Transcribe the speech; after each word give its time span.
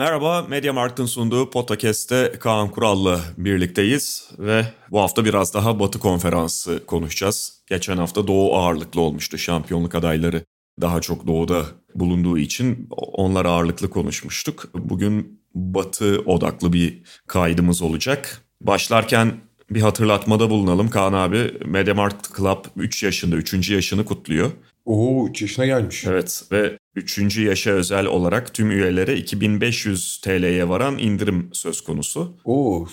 Merhaba, 0.00 0.42
Mediamarkt'ın 0.42 1.06
sunduğu 1.06 1.50
podcast'te 1.50 2.32
Kaan 2.40 2.70
Kural'la 2.70 3.20
birlikteyiz 3.38 4.30
ve 4.38 4.66
bu 4.90 5.00
hafta 5.00 5.24
biraz 5.24 5.54
daha 5.54 5.80
Batı 5.80 5.98
Konferansı 5.98 6.86
konuşacağız. 6.86 7.62
Geçen 7.66 7.96
hafta 7.96 8.26
Doğu 8.26 8.56
ağırlıklı 8.56 9.00
olmuştu 9.00 9.38
şampiyonluk 9.38 9.94
adayları. 9.94 10.44
Daha 10.80 11.00
çok 11.00 11.26
Doğu'da 11.26 11.64
bulunduğu 11.94 12.38
için 12.38 12.88
onlar 12.90 13.44
ağırlıklı 13.44 13.90
konuşmuştuk. 13.90 14.68
Bugün 14.74 15.42
Batı 15.54 16.22
odaklı 16.26 16.72
bir 16.72 17.02
kaydımız 17.26 17.82
olacak. 17.82 18.42
Başlarken 18.60 19.32
bir 19.70 19.80
hatırlatmada 19.80 20.50
bulunalım. 20.50 20.90
Kaan 20.90 21.12
abi 21.12 21.58
Mediamarkt 21.64 22.36
Club 22.36 22.64
3 22.76 23.02
yaşında, 23.02 23.36
3. 23.36 23.70
yaşını 23.70 24.04
kutluyor. 24.04 24.50
Oo 24.90 25.28
3 25.28 25.42
yaşına 25.42 25.66
gelmiş. 25.66 26.04
Evet 26.06 26.44
ve 26.52 26.78
3. 26.94 27.36
yaşa 27.36 27.70
özel 27.70 28.06
olarak 28.06 28.54
tüm 28.54 28.70
üyelere 28.70 29.16
2500 29.16 30.20
TL'ye 30.20 30.68
varan 30.68 30.98
indirim 30.98 31.50
söz 31.52 31.80
konusu. 31.80 32.36
Oo. 32.44 32.88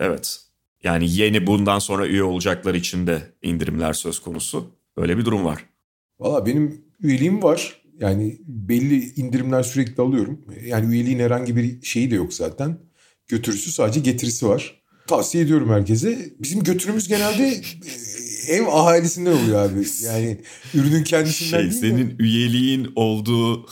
Evet. 0.00 0.40
Yani 0.84 1.14
yeni 1.14 1.46
bundan 1.46 1.78
sonra 1.78 2.06
üye 2.06 2.22
olacaklar 2.22 2.74
için 2.74 3.06
de 3.06 3.22
indirimler 3.42 3.92
söz 3.92 4.18
konusu. 4.18 4.66
Öyle 4.96 5.18
bir 5.18 5.24
durum 5.24 5.44
var. 5.44 5.64
Valla 6.20 6.46
benim 6.46 6.84
üyeliğim 7.00 7.42
var. 7.42 7.82
Yani 8.00 8.38
belli 8.46 9.14
indirimler 9.14 9.62
sürekli 9.62 10.02
alıyorum. 10.02 10.40
Yani 10.64 10.94
üyeliğin 10.94 11.18
herhangi 11.18 11.56
bir 11.56 11.82
şeyi 11.82 12.10
de 12.10 12.14
yok 12.14 12.34
zaten. 12.34 12.78
Götürüsü 13.28 13.72
sadece 13.72 14.00
getirisi 14.00 14.48
var. 14.48 14.82
Tavsiye 15.06 15.44
ediyorum 15.44 15.70
herkese. 15.70 16.18
Bizim 16.38 16.62
götürümüz 16.62 17.08
genelde 17.08 17.54
ev 18.48 18.66
ahalisinden 18.66 19.32
oluyor 19.32 19.70
abi. 19.70 19.86
Yani 20.04 20.40
ürünün 20.74 21.04
kendisinden 21.04 21.60
Şey, 21.60 21.70
değil 21.70 21.80
senin 21.80 22.10
de. 22.10 22.22
üyeliğin 22.22 22.92
olduğu 22.96 23.66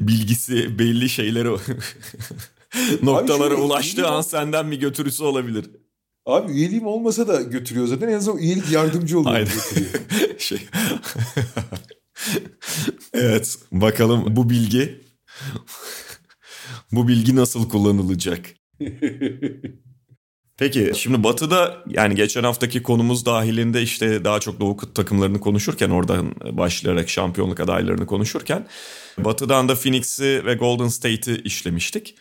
bilgisi 0.00 0.78
belli 0.78 1.08
şeylere 1.08 1.48
noktalara 3.02 3.48
şöyle, 3.48 3.62
ulaştığı 3.62 4.08
an 4.08 4.20
senden 4.20 4.70
bir 4.70 4.80
götürüsü 4.80 5.24
olabilir. 5.24 5.70
Abi 6.26 6.52
üyeliğim 6.52 6.86
olmasa 6.86 7.28
da 7.28 7.42
götürüyor 7.42 7.86
zaten. 7.86 8.08
En 8.08 8.12
azından 8.12 8.38
üyelik 8.38 8.70
yardımcı 8.72 9.18
oluyor. 9.18 9.34
Aynen. 9.34 9.48
götürüyor. 9.54 9.90
şey. 10.38 10.58
evet, 13.14 13.58
bakalım 13.72 14.36
bu 14.36 14.50
bilgi 14.50 15.00
bu 16.92 17.08
bilgi 17.08 17.36
nasıl 17.36 17.68
kullanılacak? 17.68 18.46
Peki 20.58 20.92
şimdi 20.96 21.24
Batı'da 21.24 21.82
yani 21.86 22.14
geçen 22.14 22.42
haftaki 22.42 22.82
konumuz 22.82 23.26
dahilinde 23.26 23.82
işte 23.82 24.24
daha 24.24 24.40
çok 24.40 24.60
Doğu 24.60 24.76
takımlarını 24.94 25.40
konuşurken 25.40 25.90
oradan 25.90 26.34
başlayarak 26.52 27.08
şampiyonluk 27.08 27.60
adaylarını 27.60 28.06
konuşurken 28.06 28.66
Batı'dan 29.18 29.68
da 29.68 29.74
Phoenix'i 29.74 30.42
ve 30.46 30.54
Golden 30.54 30.88
State'i 30.88 31.42
işlemiştik. 31.42 32.14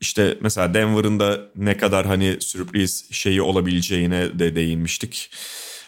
İşte 0.00 0.38
mesela 0.40 0.74
Denver'ın 0.74 1.20
da 1.20 1.40
ne 1.56 1.76
kadar 1.76 2.06
hani 2.06 2.36
sürpriz 2.40 3.08
şeyi 3.10 3.42
olabileceğine 3.42 4.38
de 4.38 4.56
değinmiştik. 4.56 5.30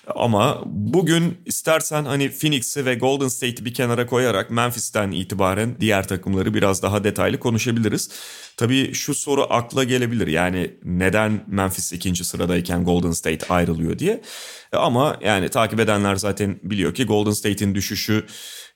Ama 0.07 0.63
bugün 0.67 1.39
istersen 1.47 2.05
hani 2.05 2.31
Phoenix'i 2.31 2.87
ve 2.87 2.95
Golden 2.95 3.29
State'i 3.29 3.65
bir 3.65 3.75
kenara 3.75 4.07
koyarak 4.07 4.51
Memphis'ten 4.51 5.11
itibaren 5.11 5.77
diğer 5.81 6.09
takımları 6.09 6.55
biraz 6.55 6.83
daha 6.83 7.05
detaylı 7.05 7.39
konuşabiliriz. 7.39 8.11
Tabii 8.57 8.95
şu 8.95 9.15
soru 9.15 9.47
akla 9.51 9.85
gelebilir 9.85 10.27
yani 10.27 10.71
neden 10.85 11.45
Memphis 11.47 11.93
ikinci 11.93 12.25
sıradayken 12.25 12.85
Golden 12.85 13.11
State 13.11 13.47
ayrılıyor 13.55 13.99
diye. 13.99 14.23
Ama 14.73 15.19
yani 15.25 15.49
takip 15.49 15.81
edenler 15.81 16.17
zaten 16.17 16.61
biliyor 16.63 16.95
ki 16.95 17.05
Golden 17.05 17.31
State'in 17.31 17.75
düşüşü 17.75 18.27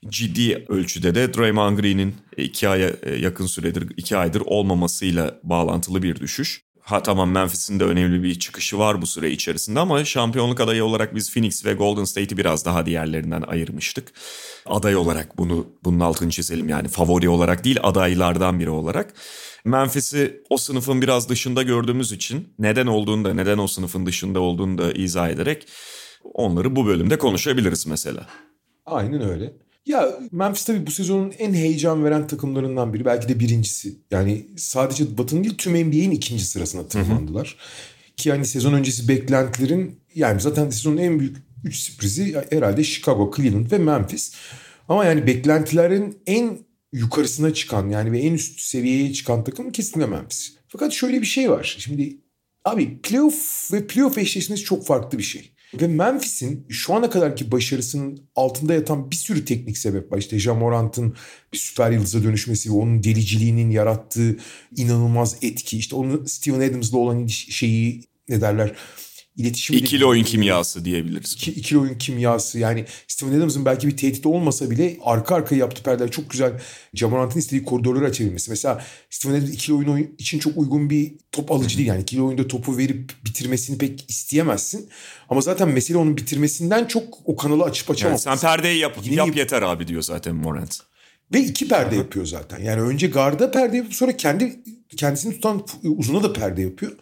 ciddi 0.09 0.65
ölçüde 0.69 1.15
de 1.15 1.34
Draymond 1.34 1.78
Green'in 1.78 2.15
iki 2.36 2.69
aya 2.69 2.91
yakın 3.19 3.47
süredir 3.47 3.92
iki 3.97 4.16
aydır 4.16 4.41
olmamasıyla 4.41 5.41
bağlantılı 5.42 6.03
bir 6.03 6.16
düşüş. 6.16 6.66
Ha 6.86 7.02
tamam 7.02 7.30
Memphis'in 7.30 7.80
de 7.80 7.84
önemli 7.84 8.22
bir 8.22 8.38
çıkışı 8.38 8.78
var 8.78 9.02
bu 9.02 9.06
süre 9.06 9.30
içerisinde 9.30 9.80
ama 9.80 10.04
şampiyonluk 10.04 10.60
adayı 10.60 10.84
olarak 10.84 11.14
biz 11.14 11.32
Phoenix 11.32 11.64
ve 11.64 11.74
Golden 11.74 12.04
State'i 12.04 12.36
biraz 12.38 12.64
daha 12.64 12.86
diğerlerinden 12.86 13.42
ayırmıştık. 13.42 14.12
Aday 14.66 14.97
olarak 14.97 15.38
bunu 15.38 15.66
bunun 15.84 16.00
altını 16.00 16.30
çizelim 16.30 16.69
yani 16.69 16.88
favori 16.88 17.28
olarak 17.28 17.64
değil 17.64 17.78
adaylardan 17.82 18.60
biri 18.60 18.70
olarak. 18.70 19.14
Memphis'i 19.64 20.42
o 20.50 20.56
sınıfın 20.56 21.02
biraz 21.02 21.28
dışında 21.28 21.62
gördüğümüz 21.62 22.12
için 22.12 22.48
neden 22.58 22.86
olduğunu 22.86 23.24
da 23.24 23.34
neden 23.34 23.58
o 23.58 23.66
sınıfın 23.66 24.06
dışında 24.06 24.41
olduğunu 24.41 24.78
da 24.78 24.92
izah 24.92 25.28
ederek 25.28 25.68
onları 26.34 26.76
bu 26.76 26.86
bölümde 26.86 27.18
konuşabiliriz 27.18 27.86
mesela. 27.86 28.26
Aynen 28.86 29.28
öyle. 29.28 29.53
Ya 29.86 30.19
Memphis 30.32 30.64
tabii 30.64 30.86
bu 30.86 30.91
sezonun 30.91 31.32
en 31.38 31.54
heyecan 31.54 32.04
veren 32.04 32.26
takımlarından 32.26 32.94
biri. 32.94 33.04
Belki 33.04 33.28
de 33.28 33.41
birincisi. 33.41 33.94
Yani 34.10 34.47
sadece 34.56 35.19
Batı'nın 35.19 35.44
değil 35.44 35.54
tüm 35.58 35.72
NBA'in 35.72 36.10
ikinci 36.10 36.44
sırasına 36.44 36.88
tırmandılar. 36.88 37.56
Ki 38.16 38.28
yani 38.28 38.47
sezon 38.47 38.72
öncesi 38.72 39.08
beklentilerin 39.08 40.00
yani 40.14 40.41
zaten 40.41 40.70
sezonun 40.70 40.97
en 40.97 41.20
büyük 41.20 41.36
üç 41.64 41.76
sürprizi 41.76 42.42
herhalde 42.50 42.84
Chicago, 42.84 43.30
Cleveland 43.36 43.72
ve 43.72 43.78
Memphis. 43.78 44.32
Ama 44.88 45.04
yani 45.04 45.26
beklentilerin 45.26 46.18
en 46.26 46.58
yukarısına 46.92 47.54
çıkan 47.54 47.91
yani 47.91 48.12
ve 48.12 48.18
en 48.18 48.32
üst 48.32 48.60
seviyeye 48.60 49.12
çıkan 49.12 49.44
takım 49.44 49.72
kesinlikle 49.72 50.10
Memphis. 50.10 50.56
Fakat 50.68 50.92
şöyle 50.92 51.20
bir 51.20 51.26
şey 51.26 51.50
var. 51.50 51.76
Şimdi 51.78 52.16
abi 52.64 53.00
playoff 53.03 53.72
ve 53.72 53.86
playoff 53.86 54.18
eşleşmesi 54.18 54.64
çok 54.64 54.86
farklı 54.86 55.18
bir 55.18 55.22
şey. 55.22 55.55
Ve 55.75 55.87
Memphis'in 55.87 56.66
şu 56.69 56.94
ana 56.94 57.10
kadarki 57.10 57.53
başarısının 57.53 58.21
altında 58.37 58.75
yatan 58.75 59.10
bir 59.10 59.16
sürü 59.16 59.44
teknik 59.44 59.78
sebep 59.78 60.12
var. 60.12 60.19
İşte 60.19 60.38
Jamorant'ın 60.38 61.15
bir 61.53 61.59
süper 61.59 61.91
yıldıza 61.91 62.22
dönüşmesi 62.22 62.71
ve 62.71 62.75
onun 62.75 63.03
deliciliğinin 63.03 63.71
yarattığı 63.71 64.37
inanılmaz 64.77 65.37
etki. 65.43 65.78
İşte 65.78 65.97
onun 65.97 66.25
Steven 66.25 66.71
Adams'la 66.71 66.99
olan 66.99 67.27
şeyi 67.27 68.04
ne 68.28 68.41
derler 68.41 68.72
iletişim 69.36 69.76
İkili 69.76 70.04
oyun 70.06 70.24
kimyası 70.24 70.84
diyebiliriz. 70.84 71.32
İki, 71.32 71.50
ikili 71.52 71.78
oyun 71.78 71.94
kimyası 71.98 72.58
yani 72.58 72.84
Steven 73.08 73.32
Adams'ın 73.38 73.64
belki 73.64 73.88
bir 73.88 73.97
tehdit 73.97 74.26
olmasa 74.26 74.70
bile 74.70 74.97
arka 75.04 75.34
arkaya 75.34 75.56
yaptığı 75.56 75.82
perdeler 75.82 76.10
çok 76.10 76.30
güzel 76.30 76.52
Jamorant'ın 76.94 77.38
istediği 77.38 77.64
koridorları 77.64 78.04
açabilmesi. 78.04 78.50
Mesela 78.50 78.84
Steven 79.10 79.34
Adams 79.34 79.50
ikili 79.50 79.76
oyun 79.76 80.14
için 80.19 80.38
çok 80.38 80.56
uygun 80.56 80.91
bir 80.91 81.12
top 81.32 81.52
alıcı 81.52 81.76
değil. 81.78 81.88
Yani 81.88 82.02
ikili 82.02 82.22
oyunda 82.22 82.48
topu 82.48 82.78
verip 82.78 83.12
bitirmesini 83.24 83.78
pek 83.78 84.04
isteyemezsin. 84.10 84.88
Ama 85.28 85.41
zaten 85.41 85.68
mesele 85.68 85.98
onun 85.98 86.16
bitirmesinden 86.16 86.84
çok 86.84 87.04
o 87.24 87.36
kanalı 87.36 87.62
açıp 87.64 87.88
Yani 87.88 87.94
açamaması. 87.97 88.24
sen 88.24 88.38
perdeyi 88.38 88.78
yap, 88.78 88.98
Yeni- 89.04 89.14
yap 89.16 89.36
yeter 89.36 89.62
abi 89.62 89.88
diyor 89.88 90.03
zaten 90.03 90.34
Morant. 90.34 90.80
Ve 91.34 91.41
iki 91.41 91.69
perde 91.69 91.97
yapıyor 91.97 92.26
zaten. 92.26 92.59
Yani 92.59 92.81
önce 92.81 93.06
garda 93.06 93.50
perde 93.50 93.76
yapıp 93.76 93.94
sonra 93.94 94.16
kendi 94.16 94.60
kendisini 94.97 95.34
tutan 95.34 95.66
uzuna 95.82 96.22
da 96.22 96.32
perde 96.32 96.62
yapıyor. 96.62 96.92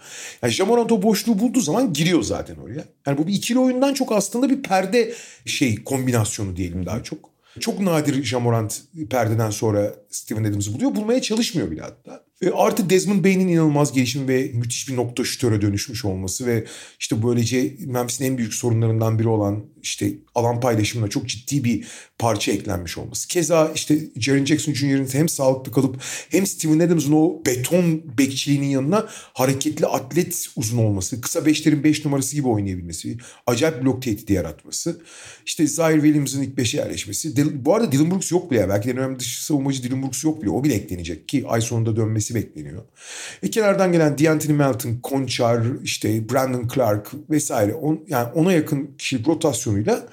Yani 0.42 0.52
Jamorant 0.52 0.92
o 0.92 1.02
boşluğu 1.02 1.38
bulduğu 1.38 1.60
zaman 1.60 1.92
giriyor 1.92 2.22
zaten 2.22 2.56
oraya. 2.56 2.84
Yani 3.06 3.18
bu 3.18 3.26
bir 3.26 3.32
ikili 3.32 3.58
oyundan 3.58 3.94
çok 3.94 4.12
aslında 4.12 4.50
bir 4.50 4.62
perde 4.62 5.14
şey 5.46 5.84
kombinasyonu 5.84 6.56
diyelim 6.56 6.86
daha 6.86 7.02
çok. 7.02 7.34
Çok 7.60 7.80
nadir 7.80 8.24
Jamorant 8.24 8.80
perdeden 9.10 9.50
sonra 9.50 9.94
Steven 10.10 10.44
Adams'ı 10.44 10.74
buluyor. 10.74 10.94
Bulmaya 10.94 11.22
çalışmıyor 11.22 11.70
bile 11.70 11.80
hatta. 11.80 12.24
Ve 12.42 12.52
artı 12.52 12.90
Desmond 12.90 13.24
Bain'in 13.24 13.48
inanılmaz 13.48 13.92
gelişimi 13.92 14.28
ve 14.28 14.50
müthiş 14.54 14.88
bir 14.88 14.96
nokta 14.96 15.24
şütöre 15.24 15.62
dönüşmüş 15.62 16.04
olması 16.04 16.46
ve 16.46 16.64
işte 17.00 17.22
böylece 17.22 17.74
Memphis'in 17.86 18.24
en 18.24 18.38
büyük 18.38 18.54
sorunlarından 18.54 19.18
biri 19.18 19.28
olan 19.28 19.64
işte 19.82 20.12
alan 20.34 20.60
paylaşımına 20.60 21.10
çok 21.10 21.28
ciddi 21.28 21.64
bir 21.64 21.86
parça 22.18 22.52
eklenmiş 22.52 22.98
olması. 22.98 23.28
Keza 23.28 23.72
işte 23.74 23.98
Jaren 24.16 24.44
Jackson 24.44 24.72
Jr.'ın 24.72 25.14
hem 25.14 25.28
sağlıklı 25.28 25.72
kalıp 25.72 26.02
hem 26.30 26.46
Steven 26.46 26.78
Adams'ın 26.78 27.12
o 27.12 27.42
beton 27.46 28.02
bekçiliğinin 28.18 28.66
yanına 28.66 29.06
hareketli 29.10 29.86
atlet 29.86 30.48
uzun 30.56 30.78
olması, 30.78 31.20
kısa 31.20 31.46
beşlerin 31.46 31.84
beş 31.84 32.04
numarası 32.04 32.36
gibi 32.36 32.48
oynayabilmesi, 32.48 33.18
acayip 33.46 33.82
blok 33.84 34.02
tehdidi 34.02 34.32
yaratması. 34.32 35.00
İşte 35.46 35.66
Zaire 35.66 36.00
Williams'ın 36.00 36.42
ilk 36.42 36.56
beşe 36.56 36.76
yerleşmesi. 36.76 37.64
Bu 37.64 37.74
arada 37.74 37.92
Dylan 37.92 38.10
Brooks 38.10 38.32
yok 38.32 38.50
bile. 38.50 38.68
Belki 38.68 38.88
de 38.88 38.92
önemli 38.92 39.18
dışı 39.18 39.44
savunmacı 39.44 39.82
Dylan 39.82 40.02
Brooks 40.02 40.24
yok 40.24 40.42
bile. 40.42 40.50
O 40.50 40.64
bile 40.64 40.74
eklenecek 40.74 41.28
ki 41.28 41.44
ay 41.46 41.60
sonunda 41.60 41.96
dönmesi 41.96 42.23
bekleniyor. 42.30 42.82
E 43.42 43.50
kenardan 43.50 43.92
gelen 43.92 44.18
D'Anthony 44.18 44.56
Melton, 44.56 44.98
Conchar, 45.04 45.62
işte 45.82 46.28
Brandon 46.28 46.68
Clark 46.74 47.10
vesaire 47.30 47.74
on, 47.74 48.04
yani 48.08 48.32
ona 48.34 48.52
yakın 48.52 48.94
kişilik 48.98 49.28
rotasyonuyla 49.28 50.08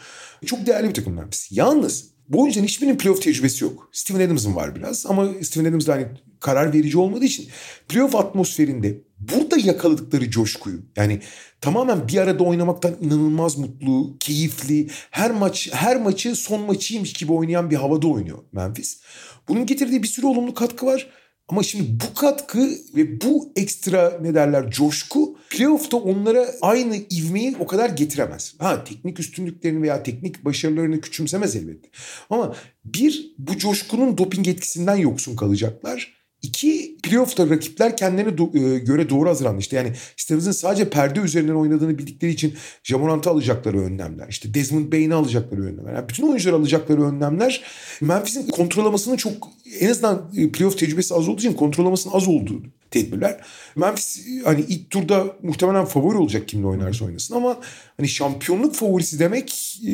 çok 0.46 0.66
değerli 0.66 0.90
bir 0.90 0.94
takım 0.94 1.14
Memphis. 1.14 1.52
Yalnız 1.52 2.12
bu 2.30 2.42
oyuncuların 2.42 2.68
hiçbirinin 2.68 2.98
playoff 2.98 3.22
tecrübesi 3.22 3.64
yok. 3.64 3.90
Steven 3.92 4.26
Adams'ın 4.26 4.56
var 4.56 4.76
biraz 4.76 5.06
ama 5.06 5.30
Steven 5.42 5.70
Adams 5.70 5.88
da 5.88 5.94
hani 5.94 6.08
karar 6.40 6.74
verici 6.74 6.98
olmadığı 6.98 7.26
için 7.26 7.48
playoff 7.90 8.16
atmosferinde 8.16 9.02
burada 9.20 9.58
yakaladıkları 9.58 10.30
coşkuyu 10.30 10.82
yani 10.96 11.22
tamamen 11.62 12.08
bir 12.08 12.18
arada 12.18 12.44
oynamaktan 12.44 12.96
inanılmaz 13.02 13.58
mutlu, 13.58 14.18
keyifli, 14.20 14.88
her 15.12 15.32
maç 15.32 15.70
her 15.74 16.02
maçı 16.02 16.36
son 16.36 16.62
maçıymış 16.62 17.14
gibi 17.14 17.34
oynayan 17.34 17.70
bir 17.70 17.76
havada 17.76 18.08
oynuyor 18.08 18.38
Memphis. 18.52 19.02
Bunun 19.48 19.66
getirdiği 19.66 20.04
bir 20.04 20.08
sürü 20.08 20.26
olumlu 20.26 20.54
katkı 20.54 20.86
var. 20.86 21.10
Ama 21.52 21.64
şimdi 21.64 22.00
bu 22.04 22.14
katkı 22.14 22.70
ve 22.96 23.22
bu 23.22 23.52
ekstra 23.56 24.20
ne 24.22 24.36
derler 24.36 24.72
coşku 24.72 25.38
playoff'ta 25.50 25.98
onlara 25.98 26.48
aynı 26.62 26.96
ivmeyi 27.12 27.56
o 27.60 27.68
kadar 27.68 27.90
getiremez. 27.90 28.56
Ha 28.60 28.84
teknik 28.84 29.20
üstünlüklerini 29.20 29.82
veya 29.82 30.04
teknik 30.04 30.46
başarılarını 30.46 31.02
küçümsemez 31.02 31.56
elbette. 31.56 31.90
Ama 32.30 32.56
bir 32.86 33.34
bu 33.38 33.58
coşkunun 33.58 34.18
doping 34.18 34.48
etkisinden 34.48 34.96
yoksun 34.96 35.36
kalacaklar. 35.36 36.21
İki, 36.42 36.98
playoff'ta 37.04 37.50
rakipler 37.50 37.98
kendilerine 37.98 38.32
do- 38.32 38.76
e, 38.76 38.80
göre 38.80 39.10
doğru 39.10 39.30
hazırlanmıştı. 39.30 39.76
Yani 39.76 39.94
Stephens'ın 40.18 40.52
sadece 40.52 40.90
perde 40.90 41.20
üzerinden 41.20 41.54
oynadığını 41.54 41.98
bildikleri 41.98 42.32
için 42.32 42.54
Jamorant'ı 42.84 43.30
alacakları 43.30 43.80
önlemler. 43.82 44.28
işte 44.30 44.54
Desmond 44.54 44.94
Bain'i 44.94 45.14
alacakları 45.14 45.62
önlemler. 45.62 45.94
Yani 45.94 46.10
bütün 46.10 46.28
oyuncular 46.28 46.54
alacakları 46.54 47.04
önlemler 47.04 47.64
Memphis'in 48.02 48.48
kontrolamasının 48.48 49.16
çok 49.16 49.34
en 49.80 49.90
azından 49.90 50.32
e, 50.38 50.52
playoff 50.52 50.78
tecrübesi 50.78 51.14
az 51.14 51.28
olduğu 51.28 51.40
için 51.40 51.54
kontrolamasının 51.54 52.14
az 52.14 52.28
olduğu 52.28 52.64
tedbirler. 52.92 53.40
Memphis 53.76 54.28
hani 54.46 54.66
ilk 54.68 54.90
turda 54.90 55.26
muhtemelen 55.44 55.86
favori 55.86 56.18
olacak 56.18 56.48
kimle 56.48 56.68
oynarsa 56.68 57.06
oynasın 57.06 57.36
ama 57.36 57.58
hani 57.98 58.08
şampiyonluk 58.08 58.76
favorisi 58.76 59.20
demek 59.20 59.80
e, 59.88 59.94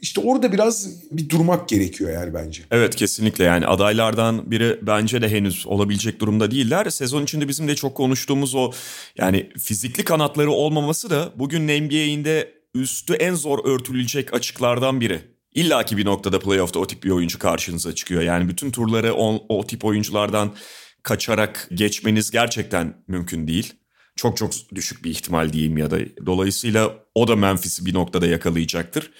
işte 0.00 0.20
orada 0.24 0.52
biraz 0.52 0.88
bir 1.10 1.28
durmak 1.28 1.68
gerekiyor 1.68 2.12
yani 2.12 2.34
bence. 2.34 2.62
Evet 2.70 2.96
kesinlikle 2.96 3.44
yani 3.44 3.66
adaylardan 3.66 4.50
biri 4.50 4.78
bence 4.82 5.22
de 5.22 5.28
henüz 5.28 5.66
olabilecek 5.66 6.20
durumda 6.20 6.50
değiller. 6.50 6.90
Sezon 6.90 7.22
içinde 7.22 7.48
bizim 7.48 7.68
de 7.68 7.74
çok 7.74 7.94
konuştuğumuz 7.94 8.54
o 8.54 8.70
yani 9.18 9.50
fizikli 9.58 10.04
kanatları 10.04 10.50
olmaması 10.50 11.10
da 11.10 11.32
bugün 11.36 11.62
NBA'inde 11.62 12.62
üstü 12.74 13.14
en 13.14 13.34
zor 13.34 13.64
örtülecek 13.64 14.34
açıklardan 14.34 15.00
biri. 15.00 15.20
İlla 15.54 15.84
ki 15.84 15.96
bir 15.96 16.04
noktada 16.04 16.38
playoff'ta 16.38 16.78
o 16.78 16.86
tip 16.86 17.04
bir 17.04 17.10
oyuncu 17.10 17.38
karşınıza 17.38 17.94
çıkıyor. 17.94 18.22
Yani 18.22 18.48
bütün 18.48 18.70
turları 18.70 19.14
o, 19.14 19.44
o 19.48 19.66
tip 19.66 19.84
oyunculardan 19.84 20.52
kaçarak 21.02 21.68
geçmeniz 21.74 22.30
gerçekten 22.30 23.04
mümkün 23.08 23.46
değil. 23.46 23.72
Çok 24.16 24.36
çok 24.36 24.52
düşük 24.74 25.04
bir 25.04 25.10
ihtimal 25.10 25.52
diyeyim 25.52 25.78
ya 25.78 25.90
da 25.90 25.98
dolayısıyla 26.26 26.94
o 27.14 27.28
da 27.28 27.36
Memphis'i 27.36 27.86
bir 27.86 27.94
noktada 27.94 28.26
yakalayacaktır. 28.26 29.10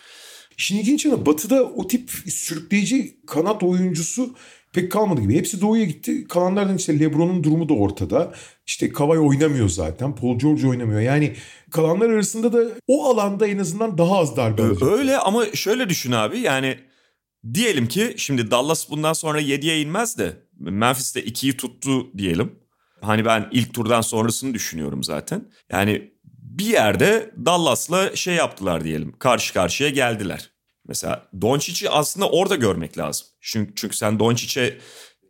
İşin 0.58 0.78
ilginç 0.78 1.04
yanı 1.04 1.26
Batı'da 1.26 1.64
o 1.64 1.86
tip 1.86 2.10
sürükleyici 2.28 3.20
kanat 3.26 3.62
oyuncusu 3.62 4.34
pek 4.72 4.92
kalmadı 4.92 5.20
gibi. 5.20 5.34
Hepsi 5.34 5.60
doğuya 5.60 5.84
gitti. 5.84 6.24
Kalanlardan 6.28 6.76
işte 6.76 7.00
Lebron'un 7.00 7.44
durumu 7.44 7.68
da 7.68 7.74
ortada. 7.74 8.34
İşte 8.66 8.92
Kavay 8.92 9.18
oynamıyor 9.18 9.68
zaten. 9.68 10.14
Paul 10.16 10.38
George 10.38 10.66
oynamıyor. 10.68 11.00
Yani 11.00 11.34
kalanlar 11.70 12.10
arasında 12.10 12.52
da 12.52 12.64
o 12.86 13.04
alanda 13.04 13.46
en 13.46 13.58
azından 13.58 13.98
daha 13.98 14.18
az 14.18 14.36
darbe. 14.36 14.84
Öyle 14.84 15.18
ama 15.18 15.46
şöyle 15.54 15.88
düşün 15.88 16.12
abi 16.12 16.38
yani 16.38 16.78
diyelim 17.54 17.88
ki 17.88 18.14
şimdi 18.16 18.50
Dallas 18.50 18.90
bundan 18.90 19.12
sonra 19.12 19.40
7'ye 19.40 19.80
inmez 19.80 20.18
de 20.18 20.36
Memphis 20.70 21.14
de 21.14 21.24
2'yi 21.24 21.56
tuttu 21.56 22.18
diyelim. 22.18 22.58
Hani 23.00 23.24
ben 23.24 23.48
ilk 23.52 23.74
turdan 23.74 24.00
sonrasını 24.00 24.54
düşünüyorum 24.54 25.04
zaten. 25.04 25.50
Yani 25.70 26.12
bir 26.24 26.64
yerde 26.64 27.34
Dallas'la 27.46 28.16
şey 28.16 28.34
yaptılar 28.34 28.84
diyelim. 28.84 29.18
Karşı 29.18 29.52
karşıya 29.52 29.90
geldiler. 29.90 30.50
Mesela 30.88 31.28
Doncic'i 31.40 31.90
aslında 31.90 32.28
orada 32.28 32.54
görmek 32.54 32.98
lazım. 32.98 33.26
Çünkü, 33.40 33.72
çünkü 33.76 33.96
sen 33.96 34.18
Doncic'e 34.18 34.78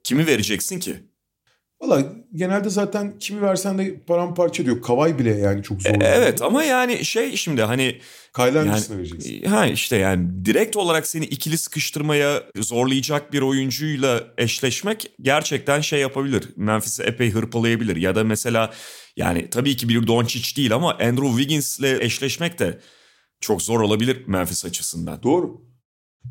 kimi 0.05 0.27
vereceksin 0.27 0.81
ki? 0.81 1.12
Valla 1.83 2.03
genelde 2.35 2.71
zaten 2.71 3.19
kimi 3.19 3.43
versen 3.43 3.79
de 3.79 4.01
paramparça 4.07 4.65
diyor. 4.65 4.83
Kavay 4.83 5.19
bile 5.19 5.31
yani 5.31 5.63
çok 5.63 5.83
zor. 5.83 5.91
E, 5.91 5.97
evet 6.01 6.43
ama 6.43 6.65
yani 6.65 7.05
şey 7.05 7.37
şimdi 7.37 7.63
hani 7.63 7.99
Anderson'a 8.35 8.65
yani, 8.67 8.99
vereceksin. 8.99 9.45
Ha 9.45 9.67
işte 9.67 9.97
yani 9.97 10.45
direkt 10.45 10.77
olarak 10.77 11.07
seni 11.07 11.25
ikili 11.25 11.59
sıkıştırmaya 11.59 12.43
zorlayacak 12.57 13.33
bir 13.33 13.41
oyuncuyla 13.41 14.25
eşleşmek 14.39 15.11
gerçekten 15.21 15.81
şey 15.81 16.01
yapabilir. 16.01 16.49
Memphis'i 16.57 17.03
epey 17.03 17.31
hırpalayabilir. 17.31 17.97
Ya 17.97 18.15
da 18.15 18.25
mesela 18.25 18.73
yani 19.17 19.51
tabii 19.51 19.77
ki 19.77 19.89
bir 19.89 20.07
Doncic 20.07 20.57
değil 20.57 20.75
ama 20.75 20.93
Andrew 20.93 21.29
Wiggins'le 21.29 22.01
eşleşmek 22.01 22.59
de 22.59 22.81
çok 23.41 23.63
zor 23.63 23.81
olabilir 23.81 24.23
Memphis 24.27 24.65
açısından. 24.65 25.23
Doğru. 25.23 25.72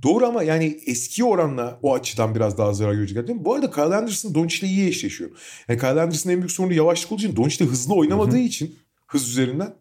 Doğru 0.04 0.26
ama 0.26 0.44
yani 0.44 0.80
eski 0.86 1.24
oranla 1.24 1.80
o 1.82 1.94
açıdan 1.94 2.36
biraz 2.36 2.58
daha 2.58 2.74
zarar 2.74 2.94
görecek. 2.94 3.28
Değil 3.28 3.40
mi? 3.40 3.46
Bu 3.46 3.54
arada 3.54 3.72
Kyle 3.72 3.96
Anderson 3.96 4.36
Doncic'le 4.36 4.70
iyi 4.70 4.88
eşleşiyor. 4.88 5.30
Yani 5.68 5.80
Kyle 5.80 6.02
Anderson'ın 6.02 6.34
en 6.34 6.40
büyük 6.40 6.52
sorunu 6.52 6.74
yavaşlık 6.74 7.12
olduğu 7.12 7.22
için 7.22 7.36
Doncic 7.36 7.66
de 7.66 7.70
hızlı 7.70 7.96
oynamadığı 7.96 8.32
Hı-hı. 8.32 8.40
için 8.44 8.76
hız 9.08 9.30
üzerinden 9.30 9.74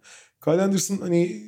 Kyle 0.44 0.62
Anderson 0.62 0.96
hani 0.96 1.42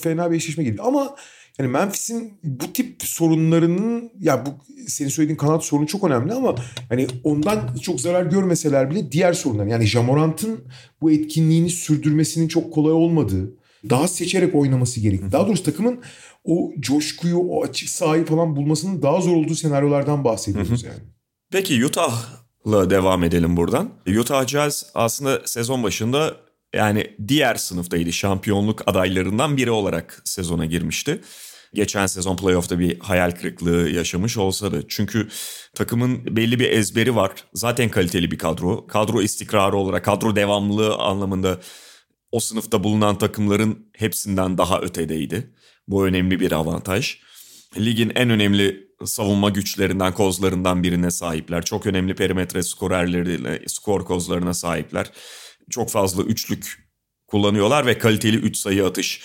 fena 0.00 0.30
bir 0.30 0.36
eşleşme 0.36 0.64
gibi. 0.64 0.82
Ama 0.82 1.16
yani 1.58 1.70
Memphis'in 1.70 2.32
bu 2.42 2.72
tip 2.72 3.02
sorunlarının 3.02 4.10
ya 4.20 4.46
bu 4.46 4.50
senin 4.88 5.08
söylediğin 5.08 5.36
kanat 5.36 5.64
sorunu 5.64 5.86
çok 5.86 6.04
önemli 6.04 6.32
ama 6.32 6.54
hani 6.88 7.06
ondan 7.24 7.76
çok 7.82 8.00
zarar 8.00 8.26
görmeseler 8.26 8.90
bile 8.90 9.12
diğer 9.12 9.32
sorunlar 9.32 9.66
yani 9.66 9.84
Jamorant'ın 9.84 10.60
bu 11.00 11.10
etkinliğini 11.10 11.70
sürdürmesinin 11.70 12.48
çok 12.48 12.72
kolay 12.72 12.92
olmadığı 12.92 13.58
daha 13.90 14.08
seçerek 14.08 14.54
oynaması 14.54 15.00
gerektiği. 15.00 15.32
Daha 15.32 15.46
doğrusu 15.46 15.62
takımın 15.62 16.00
o 16.44 16.72
coşkuyu, 16.80 17.38
o 17.38 17.64
açık 17.64 17.88
sahayı 17.88 18.24
falan 18.24 18.56
bulmasının 18.56 19.02
daha 19.02 19.20
zor 19.20 19.36
olduğu 19.36 19.54
senaryolardan 19.54 20.24
bahsediyoruz 20.24 20.82
yani. 20.82 20.98
Peki 21.52 21.86
Utah'la 21.86 22.90
devam 22.90 23.24
edelim 23.24 23.56
buradan. 23.56 23.90
Utah 24.20 24.46
Jazz 24.46 24.90
aslında 24.94 25.42
sezon 25.46 25.82
başında 25.82 26.36
yani 26.74 27.16
diğer 27.28 27.54
sınıftaydı. 27.54 28.12
Şampiyonluk 28.12 28.82
adaylarından 28.86 29.56
biri 29.56 29.70
olarak 29.70 30.22
sezona 30.24 30.66
girmişti. 30.66 31.20
Geçen 31.74 32.06
sezon 32.06 32.36
playoff'ta 32.36 32.78
bir 32.78 32.98
hayal 32.98 33.30
kırıklığı 33.30 33.88
yaşamış 33.90 34.36
olsa 34.38 34.72
da. 34.72 34.88
Çünkü 34.88 35.28
takımın 35.74 36.36
belli 36.36 36.60
bir 36.60 36.70
ezberi 36.70 37.16
var. 37.16 37.30
Zaten 37.54 37.88
kaliteli 37.88 38.30
bir 38.30 38.38
kadro. 38.38 38.86
Kadro 38.86 39.22
istikrarı 39.22 39.76
olarak, 39.76 40.04
kadro 40.04 40.36
devamlılığı 40.36 40.94
anlamında 40.94 41.60
o 42.32 42.40
sınıfta 42.40 42.84
bulunan 42.84 43.18
takımların 43.18 43.90
hepsinden 43.96 44.58
daha 44.58 44.80
ötedeydi. 44.80 45.54
Bu 45.88 46.06
önemli 46.06 46.40
bir 46.40 46.52
avantaj. 46.52 47.18
Ligin 47.78 48.12
en 48.14 48.30
önemli 48.30 48.88
savunma 49.04 49.50
güçlerinden, 49.50 50.14
kozlarından 50.14 50.82
birine 50.82 51.10
sahipler. 51.10 51.64
Çok 51.64 51.86
önemli 51.86 52.14
perimetre 52.14 52.62
skorerleriyle, 52.62 53.62
skor 53.66 54.04
kozlarına 54.04 54.54
sahipler. 54.54 55.10
Çok 55.70 55.90
fazla 55.90 56.22
üçlük 56.22 56.88
kullanıyorlar 57.26 57.86
ve 57.86 57.98
kaliteli 57.98 58.36
üç 58.36 58.56
sayı 58.56 58.86
atış 58.86 59.22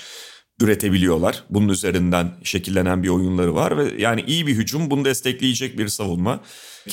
üretebiliyorlar. 0.62 1.44
Bunun 1.50 1.70
üzerinden 1.70 2.32
şekillenen 2.44 3.04
bir 3.04 3.10
oyunları 3.10 3.56
var 3.56 3.78
ve 3.78 4.02
yani 4.02 4.24
iyi 4.28 4.48
bir 4.48 4.56
hücum 4.56 4.92
bunu 4.92 5.06
destekleyecek 5.06 5.78
bir 5.78 5.88
savunma. 5.88 6.44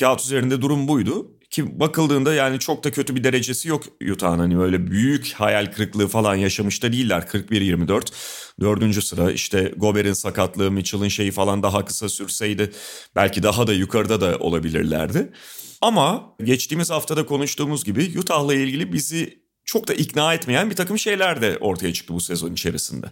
Kağıt 0.01 0.21
üzerinde 0.21 0.63
durum 0.63 0.89
buydu. 0.89 1.40
Ki 1.51 1.81
bakıldığında 1.81 2.35
yani 2.35 2.59
çok 2.59 2.85
da 2.85 2.91
kötü 2.91 3.17
bir 3.17 3.25
derecesi 3.25 3.69
yok 3.69 3.85
Utah'ın. 4.13 4.39
Hani 4.39 4.59
böyle 4.59 4.91
büyük 4.91 5.33
hayal 5.33 5.67
kırıklığı 5.67 6.09
falan 6.09 6.35
yaşamış 6.35 6.83
da 6.83 6.93
değiller. 6.93 7.23
41-24. 7.23 8.13
Dördüncü 8.61 9.03
sıra 9.03 9.33
işte 9.33 9.73
Gober'in 9.77 10.13
sakatlığı, 10.13 10.71
Mitchell'ın 10.71 11.09
şeyi 11.09 11.31
falan 11.31 11.63
daha 11.63 11.85
kısa 11.85 12.09
sürseydi 12.09 12.71
belki 13.17 13.43
daha 13.43 13.67
da 13.67 13.73
yukarıda 13.73 14.21
da 14.21 14.39
olabilirlerdi. 14.39 15.33
Ama 15.81 16.37
geçtiğimiz 16.45 16.91
haftada 16.91 17.27
konuştuğumuz 17.27 17.85
gibi 17.85 18.19
Utah'la 18.19 18.55
ilgili 18.55 18.93
bizi 18.93 19.41
çok 19.65 19.89
da 19.89 19.95
ikna 19.95 20.35
etmeyen 20.35 20.71
bir 20.71 20.77
takım 20.77 20.99
şeyler 20.99 21.43
de 21.43 21.59
ortaya 21.61 21.93
çıktı 21.93 22.15
bu 22.15 22.21
sezon 22.21 22.53
içerisinde. 22.53 23.07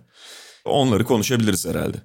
Onları 0.65 1.05
konuşabiliriz 1.05 1.67
herhalde. 1.67 1.97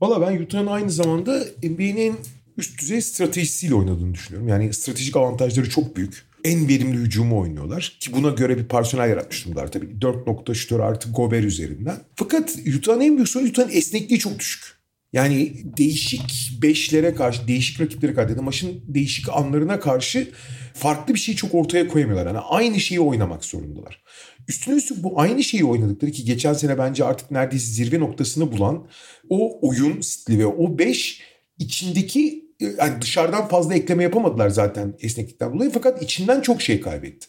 Valla 0.00 0.20
ben 0.20 0.42
Utah'ın 0.42 0.66
aynı 0.66 0.90
zamanda 0.90 1.44
NBA'nin 1.62 2.16
üst 2.60 2.80
düzey 2.80 3.00
stratejisiyle 3.00 3.74
oynadığını 3.74 4.14
düşünüyorum. 4.14 4.48
Yani 4.48 4.72
stratejik 4.72 5.16
avantajları 5.16 5.70
çok 5.70 5.96
büyük. 5.96 6.30
En 6.44 6.68
verimli 6.68 6.96
hücumu 6.96 7.40
oynuyorlar. 7.40 7.96
Ki 8.00 8.12
buna 8.12 8.30
göre 8.30 8.58
bir 8.58 8.68
personel 8.68 9.10
yaratmış 9.10 9.44
durumdalar 9.44 9.72
tabii. 9.72 10.00
4 10.00 10.26
nokta 10.26 10.54
şutör 10.54 10.80
artı 10.80 11.10
Gober 11.10 11.42
üzerinden. 11.42 11.96
Fakat 12.16 12.56
Utah'ın 12.78 13.00
en 13.00 13.16
büyük 13.16 13.28
sorunu 13.28 13.48
Utah'ın 13.48 13.70
esnekliği 13.70 14.18
çok 14.18 14.38
düşük. 14.38 14.80
Yani 15.12 15.52
değişik 15.76 16.58
beşlere 16.62 17.14
karşı, 17.14 17.48
değişik 17.48 17.80
rakiplere 17.80 18.14
karşı, 18.14 18.34
dedi, 18.34 18.40
maçın 18.40 18.80
değişik 18.88 19.28
anlarına 19.28 19.80
karşı 19.80 20.28
farklı 20.74 21.14
bir 21.14 21.18
şeyi 21.18 21.36
çok 21.36 21.54
ortaya 21.54 21.88
koyamıyorlar. 21.88 22.26
Yani 22.26 22.38
aynı 22.38 22.80
şeyi 22.80 23.00
oynamak 23.00 23.44
zorundalar. 23.44 24.02
Üstüne 24.48 24.74
üstlük 24.74 25.02
bu 25.02 25.20
aynı 25.20 25.44
şeyi 25.44 25.64
oynadıkları 25.64 26.10
ki 26.10 26.24
geçen 26.24 26.52
sene 26.52 26.78
bence 26.78 27.04
artık 27.04 27.30
neredeyse 27.30 27.72
zirve 27.72 28.00
noktasını 28.00 28.52
bulan 28.52 28.86
o 29.28 29.68
oyun 29.68 30.00
stili 30.00 30.38
ve 30.38 30.46
o 30.46 30.78
beş 30.78 31.22
içindeki 31.58 32.49
yani 32.60 33.02
dışarıdan 33.02 33.48
fazla 33.48 33.74
ekleme 33.74 34.02
yapamadılar 34.02 34.48
zaten 34.48 34.94
esneklikten 35.00 35.54
dolayı 35.54 35.70
fakat 35.70 36.02
içinden 36.02 36.40
çok 36.40 36.62
şey 36.62 36.80
kaybetti. 36.80 37.26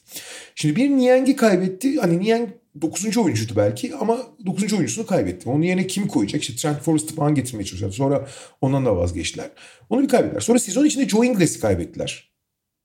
Şimdi 0.55 0.75
bir 0.75 0.89
Niang'i 0.89 1.35
kaybetti. 1.35 1.99
Hani 1.99 2.19
Niang 2.19 2.49
9. 2.81 3.17
oyuncuydu 3.17 3.53
belki 3.55 3.95
ama 3.95 4.17
9. 4.45 4.73
oyuncusunu 4.73 5.05
kaybetti. 5.05 5.49
Onun 5.49 5.61
yerine 5.61 5.87
kim 5.87 6.07
koyacak? 6.07 6.41
İşte 6.41 6.55
Trent 6.55 6.81
Forrest'ı 6.81 7.15
falan 7.15 7.35
getirmeye 7.35 7.65
çalışıyorlar. 7.65 7.97
Sonra 7.97 8.27
ondan 8.61 8.85
da 8.85 8.97
vazgeçtiler. 8.97 9.49
Onu 9.89 10.03
bir 10.03 10.07
kaybettiler. 10.07 10.41
Sonra 10.41 10.59
sezon 10.59 10.85
içinde 10.85 11.09
Joe 11.09 11.23
Ingles'i 11.23 11.59
kaybettiler. 11.59 12.31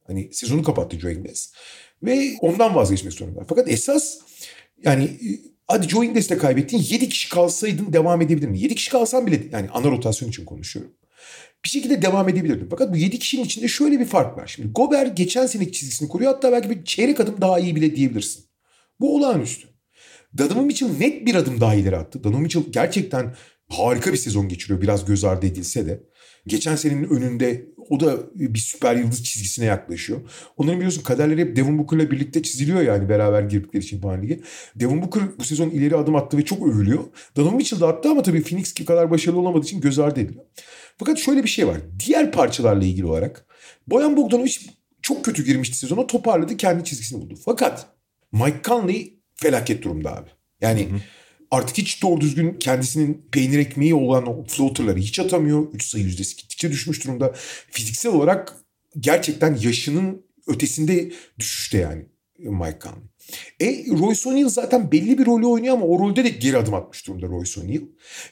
Hani 0.07 0.29
sezonu 0.33 0.62
kapattı 0.62 0.99
Joe 0.99 1.11
Ingles. 1.11 1.53
Ve 2.03 2.33
ondan 2.41 2.75
vazgeçmek 2.75 3.12
zorunda. 3.12 3.45
Fakat 3.49 3.71
esas 3.71 4.19
yani 4.85 5.11
hadi 5.69 5.88
Joe 5.88 6.05
Ingles'te 6.05 6.38
kaybettin 6.38 6.79
7 6.79 7.09
kişi 7.09 7.29
kalsaydın 7.29 7.93
devam 7.93 8.23
edebilir 8.23 8.49
mi? 8.49 8.61
7 8.61 8.75
kişi 8.75 8.91
kalsan 8.91 9.26
bile 9.26 9.43
yani 9.53 9.69
ana 9.71 9.91
rotasyon 9.91 10.29
için 10.29 10.45
konuşuyorum. 10.45 10.93
Bir 11.66 11.70
şekilde 11.70 12.02
devam 12.02 12.28
edebilirdim. 12.28 12.66
Fakat 12.70 12.92
bu 12.92 12.96
7 12.96 13.18
kişinin 13.18 13.44
içinde 13.44 13.68
şöyle 13.68 14.00
bir 14.00 14.04
fark 14.04 14.38
var. 14.38 14.46
Şimdi 14.46 14.68
Gober 14.68 15.06
geçen 15.06 15.46
seneki 15.46 15.73
çizgisini 15.73 16.08
koruyor. 16.08 16.32
Hatta 16.32 16.52
belki 16.52 16.70
bir 16.70 16.85
çeyrek 16.85 17.20
adım 17.20 17.40
daha 17.40 17.58
iyi 17.58 17.76
bile 17.76 17.96
diyebilirsin. 17.96 18.44
Bu 19.00 19.16
olağanüstü. 19.16 19.68
Donovan 20.38 20.64
Mitchell 20.64 20.99
net 20.99 21.26
bir 21.26 21.35
adım 21.35 21.61
daha 21.61 21.75
ileri 21.75 21.96
attı. 21.96 22.25
Donovan 22.25 22.42
Mitchell 22.42 22.62
gerçekten 22.70 23.35
harika 23.68 24.12
bir 24.12 24.16
sezon 24.16 24.49
geçiriyor 24.49 24.80
biraz 24.80 25.04
göz 25.04 25.25
ardı 25.25 25.46
edilse 25.46 25.87
de. 25.87 26.02
Geçen 26.46 26.76
senenin 26.76 27.04
önünde 27.04 27.66
o 27.90 28.00
da 28.00 28.16
bir 28.35 28.58
süper 28.58 28.96
yıldız 28.96 29.25
çizgisine 29.25 29.64
yaklaşıyor. 29.64 30.20
Onların 30.56 30.78
biliyorsun 30.78 31.02
kaderleri 31.02 31.40
hep 31.40 31.56
Devin 31.56 31.78
Booker'la 31.78 32.11
birlikte 32.11 32.42
çiziliyor 32.42 32.80
yani 32.80 33.08
beraber 33.08 33.42
girdikleri 33.42 33.85
için 33.85 34.00
falan 34.00 34.23
lige. 34.23 34.40
Devin 34.75 35.02
Booker 35.02 35.23
bu 35.38 35.44
sezon 35.44 35.70
ileri 35.70 35.96
adım 35.96 36.16
attı 36.16 36.38
ve 36.38 36.44
çok 36.44 36.68
övülüyor. 36.68 37.04
Donovan 37.37 37.56
Mitchell 37.56 37.80
da 37.80 37.88
attı 37.88 38.11
ama 38.11 38.23
tabii 38.23 38.42
Phoenix 38.42 38.75
gibi 38.75 38.87
kadar 38.87 39.11
başarılı 39.11 39.40
olamadığı 39.40 39.64
için 39.64 39.80
göz 39.80 39.99
ardı 39.99 40.20
ediliyor. 40.20 40.44
Fakat 40.97 41.19
şöyle 41.19 41.43
bir 41.43 41.49
şey 41.49 41.67
var. 41.67 41.76
Diğer 42.07 42.33
parçalarla 42.33 42.85
ilgili 42.85 43.07
olarak 43.07 43.47
Boyan 43.87 44.17
Bogdanovic 44.17 44.57
çok 45.03 45.25
kötü 45.25 45.45
girmişti 45.45 45.76
sezona 45.76 46.07
toparladı 46.07 46.57
kendi 46.57 46.85
çizgisini 46.85 47.21
buldu. 47.21 47.35
Fakat 47.45 47.87
Mike 48.33 48.61
Conley 48.65 49.21
felaket 49.35 49.83
durumda 49.83 50.17
abi. 50.17 50.29
Yani 50.61 50.91
hı 50.91 50.95
hı. 50.95 51.00
artık 51.50 51.79
hiç 51.79 52.03
doğru 52.03 52.21
düzgün 52.21 52.55
kendisinin 52.55 53.26
peynir 53.33 53.59
ekmeği 53.59 53.95
olan 53.95 54.26
o 54.26 54.45
floaterları 54.45 54.99
hiç 54.99 55.19
atamıyor. 55.19 55.73
3 55.73 55.85
sayı 55.87 56.05
yüzdesi 56.05 56.37
gittikçe 56.37 56.71
düşmüş 56.71 57.05
durumda. 57.05 57.33
Fiziksel 57.71 58.12
olarak 58.12 58.57
gerçekten 59.00 59.57
yaşının 59.61 60.26
ötesinde 60.47 61.12
düşüşte 61.38 61.79
yani 61.79 62.07
Mike 62.38 62.79
Conley. 62.83 63.03
E 63.61 63.87
Royce 63.99 64.29
O'Neal 64.29 64.49
zaten 64.49 64.93
belli 64.93 65.19
bir 65.19 65.26
rolü 65.26 65.47
oynuyor 65.47 65.75
ama 65.75 65.87
o 65.87 65.99
rolde 65.99 66.25
de 66.25 66.29
geri 66.29 66.57
adım 66.57 66.75
atmış 66.75 67.07
durumda 67.07 67.26
Royce 67.26 67.61
O'Neal. 67.61 67.83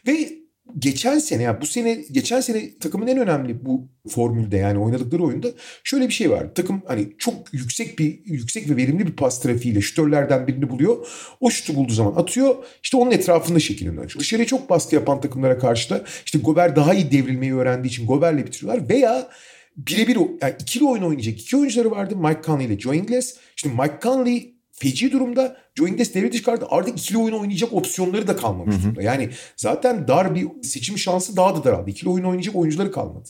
Ve 0.06 0.43
geçen 0.78 1.18
sene 1.18 1.42
ya 1.42 1.60
bu 1.60 1.66
sene 1.66 2.04
geçen 2.12 2.40
sene 2.40 2.78
takımın 2.78 3.06
en 3.06 3.18
önemli 3.18 3.66
bu 3.66 3.88
formülde 4.08 4.56
yani 4.56 4.78
oynadıkları 4.78 5.24
oyunda 5.24 5.48
şöyle 5.84 6.08
bir 6.08 6.12
şey 6.12 6.30
var. 6.30 6.54
Takım 6.54 6.82
hani 6.86 7.08
çok 7.18 7.34
yüksek 7.54 7.98
bir 7.98 8.20
yüksek 8.24 8.70
ve 8.70 8.76
verimli 8.76 9.06
bir 9.06 9.16
pas 9.16 9.42
trafiğiyle 9.42 9.80
şütörlerden 9.80 10.46
birini 10.46 10.70
buluyor. 10.70 11.06
O 11.40 11.50
şutu 11.50 11.74
bulduğu 11.74 11.92
zaman 11.92 12.14
atıyor. 12.22 12.56
İşte 12.82 12.96
onun 12.96 13.10
etrafında 13.10 13.60
şekilleniyor. 13.60 14.14
Dışarıya 14.18 14.46
çok 14.46 14.70
baskı 14.70 14.94
yapan 14.94 15.20
takımlara 15.20 15.58
karşı 15.58 15.90
da 15.90 16.04
işte 16.26 16.38
Gober 16.38 16.76
daha 16.76 16.94
iyi 16.94 17.10
devrilmeyi 17.10 17.54
öğrendiği 17.54 17.90
için 17.90 18.06
Gober'le 18.06 18.46
bitiriyorlar 18.46 18.88
veya 18.88 19.28
birebir 19.76 20.16
yani 20.42 20.54
ikili 20.60 20.84
oyun 20.84 21.02
oynayacak 21.02 21.40
iki 21.40 21.56
oyuncuları 21.56 21.90
vardı. 21.90 22.16
Mike 22.16 22.42
Conley 22.46 22.66
ile 22.66 22.78
Joe 22.78 22.94
Ingles. 22.94 23.36
Şimdi 23.56 23.74
Mike 23.82 23.98
Conley 24.02 24.53
feci 24.74 25.12
durumda. 25.12 25.56
Joe 25.74 25.88
Ingles 25.88 26.14
devre 26.14 26.32
dışı 26.32 26.42
kaldı. 26.42 26.66
Artık 26.70 26.98
ikili 26.98 27.18
oyun 27.18 27.34
oynayacak 27.34 27.72
opsiyonları 27.72 28.26
da 28.26 28.36
kalmamış 28.36 28.76
durumda. 28.82 29.02
Yani 29.02 29.30
zaten 29.56 30.08
dar 30.08 30.34
bir 30.34 30.46
seçim 30.62 30.98
şansı 30.98 31.36
daha 31.36 31.56
da 31.56 31.64
daraldı. 31.64 31.90
İkili 31.90 32.10
oyun 32.10 32.24
oynayacak 32.24 32.56
oyuncuları 32.56 32.92
kalmadı. 32.92 33.28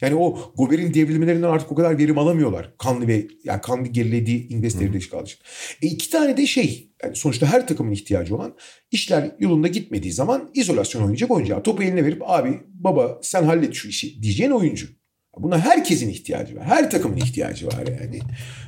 Yani 0.00 0.14
o 0.14 0.52
Gober'in 0.56 0.94
devrilmelerinden 0.94 1.48
artık 1.48 1.72
o 1.72 1.74
kadar 1.74 1.98
verim 1.98 2.18
alamıyorlar. 2.18 2.74
Kanlı 2.78 3.08
ve 3.08 3.26
yani 3.44 3.60
Kanlı 3.60 3.88
gerilediği 3.88 4.48
İngiliz 4.48 4.80
devre 4.80 4.92
dışı 4.92 5.10
kaldı. 5.10 5.30
E 5.82 5.86
iki 5.86 6.10
tane 6.10 6.36
de 6.36 6.46
şey 6.46 6.90
yani 7.02 7.16
sonuçta 7.16 7.46
her 7.46 7.68
takımın 7.68 7.92
ihtiyacı 7.92 8.36
olan 8.36 8.54
işler 8.90 9.30
yolunda 9.38 9.68
gitmediği 9.68 10.12
zaman 10.12 10.50
izolasyon 10.54 11.02
oynayacak 11.02 11.30
oyuncu. 11.30 11.62
Topu 11.62 11.82
eline 11.82 12.04
verip 12.04 12.22
abi 12.26 12.60
baba 12.66 13.18
sen 13.22 13.44
hallet 13.44 13.74
şu 13.74 13.88
işi 13.88 14.22
diyeceğin 14.22 14.50
oyuncu. 14.50 14.86
Buna 15.38 15.58
herkesin 15.58 16.08
ihtiyacı 16.08 16.56
var. 16.56 16.64
Her 16.64 16.90
takımın 16.90 17.16
ihtiyacı 17.16 17.66
var 17.66 17.86
yani. 18.00 18.20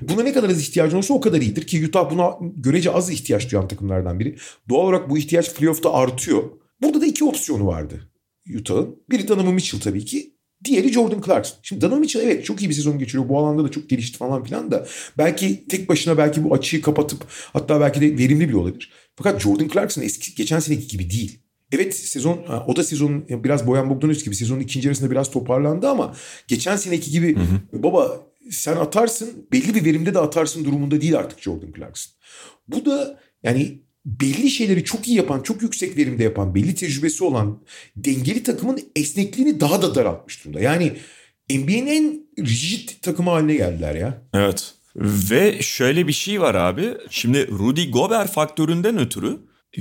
Buna 0.02 0.22
ne 0.22 0.32
kadar 0.32 0.50
az 0.50 0.60
ihtiyacı 0.60 0.96
olursa 0.96 1.14
o 1.14 1.20
kadar 1.20 1.40
iyidir 1.40 1.66
ki 1.66 1.86
Utah 1.86 2.10
buna 2.10 2.38
görece 2.56 2.90
az 2.90 3.10
ihtiyaç 3.10 3.52
duyan 3.52 3.68
takımlardan 3.68 4.20
biri. 4.20 4.36
Doğal 4.68 4.84
olarak 4.84 5.10
bu 5.10 5.18
ihtiyaç 5.18 5.54
playoff'ta 5.54 5.92
artıyor. 5.92 6.42
Burada 6.82 7.00
da 7.00 7.06
iki 7.06 7.24
opsiyonu 7.24 7.66
vardı 7.66 8.10
Utah'ın. 8.58 9.02
Biri 9.10 9.28
Donovan 9.28 9.54
Mitchell 9.54 9.80
tabii 9.80 10.04
ki. 10.04 10.36
Diğeri 10.64 10.92
Jordan 10.92 11.22
Clarkson. 11.26 11.58
Şimdi 11.62 11.80
Donovan 11.80 12.00
Mitchell 12.00 12.22
evet 12.22 12.44
çok 12.44 12.62
iyi 12.62 12.68
bir 12.68 12.74
sezon 12.74 12.98
geçiriyor. 12.98 13.28
Bu 13.28 13.38
alanda 13.38 13.64
da 13.64 13.70
çok 13.70 13.90
gelişti 13.90 14.18
falan 14.18 14.44
filan 14.44 14.70
da. 14.70 14.86
Belki 15.18 15.68
tek 15.68 15.88
başına 15.88 16.18
belki 16.18 16.44
bu 16.44 16.54
açıyı 16.54 16.82
kapatıp 16.82 17.26
hatta 17.52 17.80
belki 17.80 18.00
de 18.00 18.18
verimli 18.18 18.48
bir 18.48 18.54
olabilir. 18.54 18.92
Fakat 19.16 19.40
Jordan 19.42 19.68
Clarkson 19.68 20.02
eski 20.02 20.34
geçen 20.34 20.58
seneki 20.58 20.88
gibi 20.88 21.10
değil. 21.10 21.45
Evet 21.72 21.96
sezon 21.96 22.44
o 22.66 22.76
da 22.76 22.84
sezon 22.84 23.24
biraz 23.28 23.66
Boyan 23.66 23.90
Bogdanovic 23.90 24.24
gibi 24.24 24.34
sezonun 24.34 24.60
ikinci 24.60 24.88
yarısında 24.88 25.10
biraz 25.10 25.30
toparlandı 25.30 25.88
ama 25.88 26.14
geçen 26.48 26.76
seneki 26.76 27.10
gibi 27.10 27.36
hı 27.36 27.40
hı. 27.40 27.82
baba 27.82 28.26
sen 28.50 28.76
atarsın 28.76 29.48
belli 29.52 29.74
bir 29.74 29.84
verimde 29.84 30.14
de 30.14 30.18
atarsın 30.18 30.64
durumunda 30.64 31.00
değil 31.00 31.18
artık 31.18 31.40
Jordan 31.40 31.72
Clarkson. 31.76 32.12
Bu 32.68 32.84
da 32.84 33.20
yani 33.42 33.82
belli 34.04 34.50
şeyleri 34.50 34.84
çok 34.84 35.08
iyi 35.08 35.16
yapan, 35.16 35.42
çok 35.42 35.62
yüksek 35.62 35.96
verimde 35.96 36.24
yapan, 36.24 36.54
belli 36.54 36.74
tecrübesi 36.74 37.24
olan 37.24 37.62
dengeli 37.96 38.42
takımın 38.42 38.80
esnekliğini 38.96 39.60
daha 39.60 39.82
da 39.82 39.94
daraltmış 39.94 40.44
durumda. 40.44 40.60
Yani 40.60 40.92
NBA'nin 41.50 41.86
en 41.86 42.26
rigid 42.46 42.88
takımı 43.02 43.30
haline 43.30 43.54
geldiler 43.54 43.94
ya. 43.94 44.22
Evet. 44.34 44.74
Ve 44.96 45.62
şöyle 45.62 46.08
bir 46.08 46.12
şey 46.12 46.40
var 46.40 46.54
abi. 46.54 46.94
Şimdi 47.10 47.48
Rudy 47.48 47.90
Gobert 47.90 48.32
faktöründen 48.32 48.98
ötürü 48.98 49.38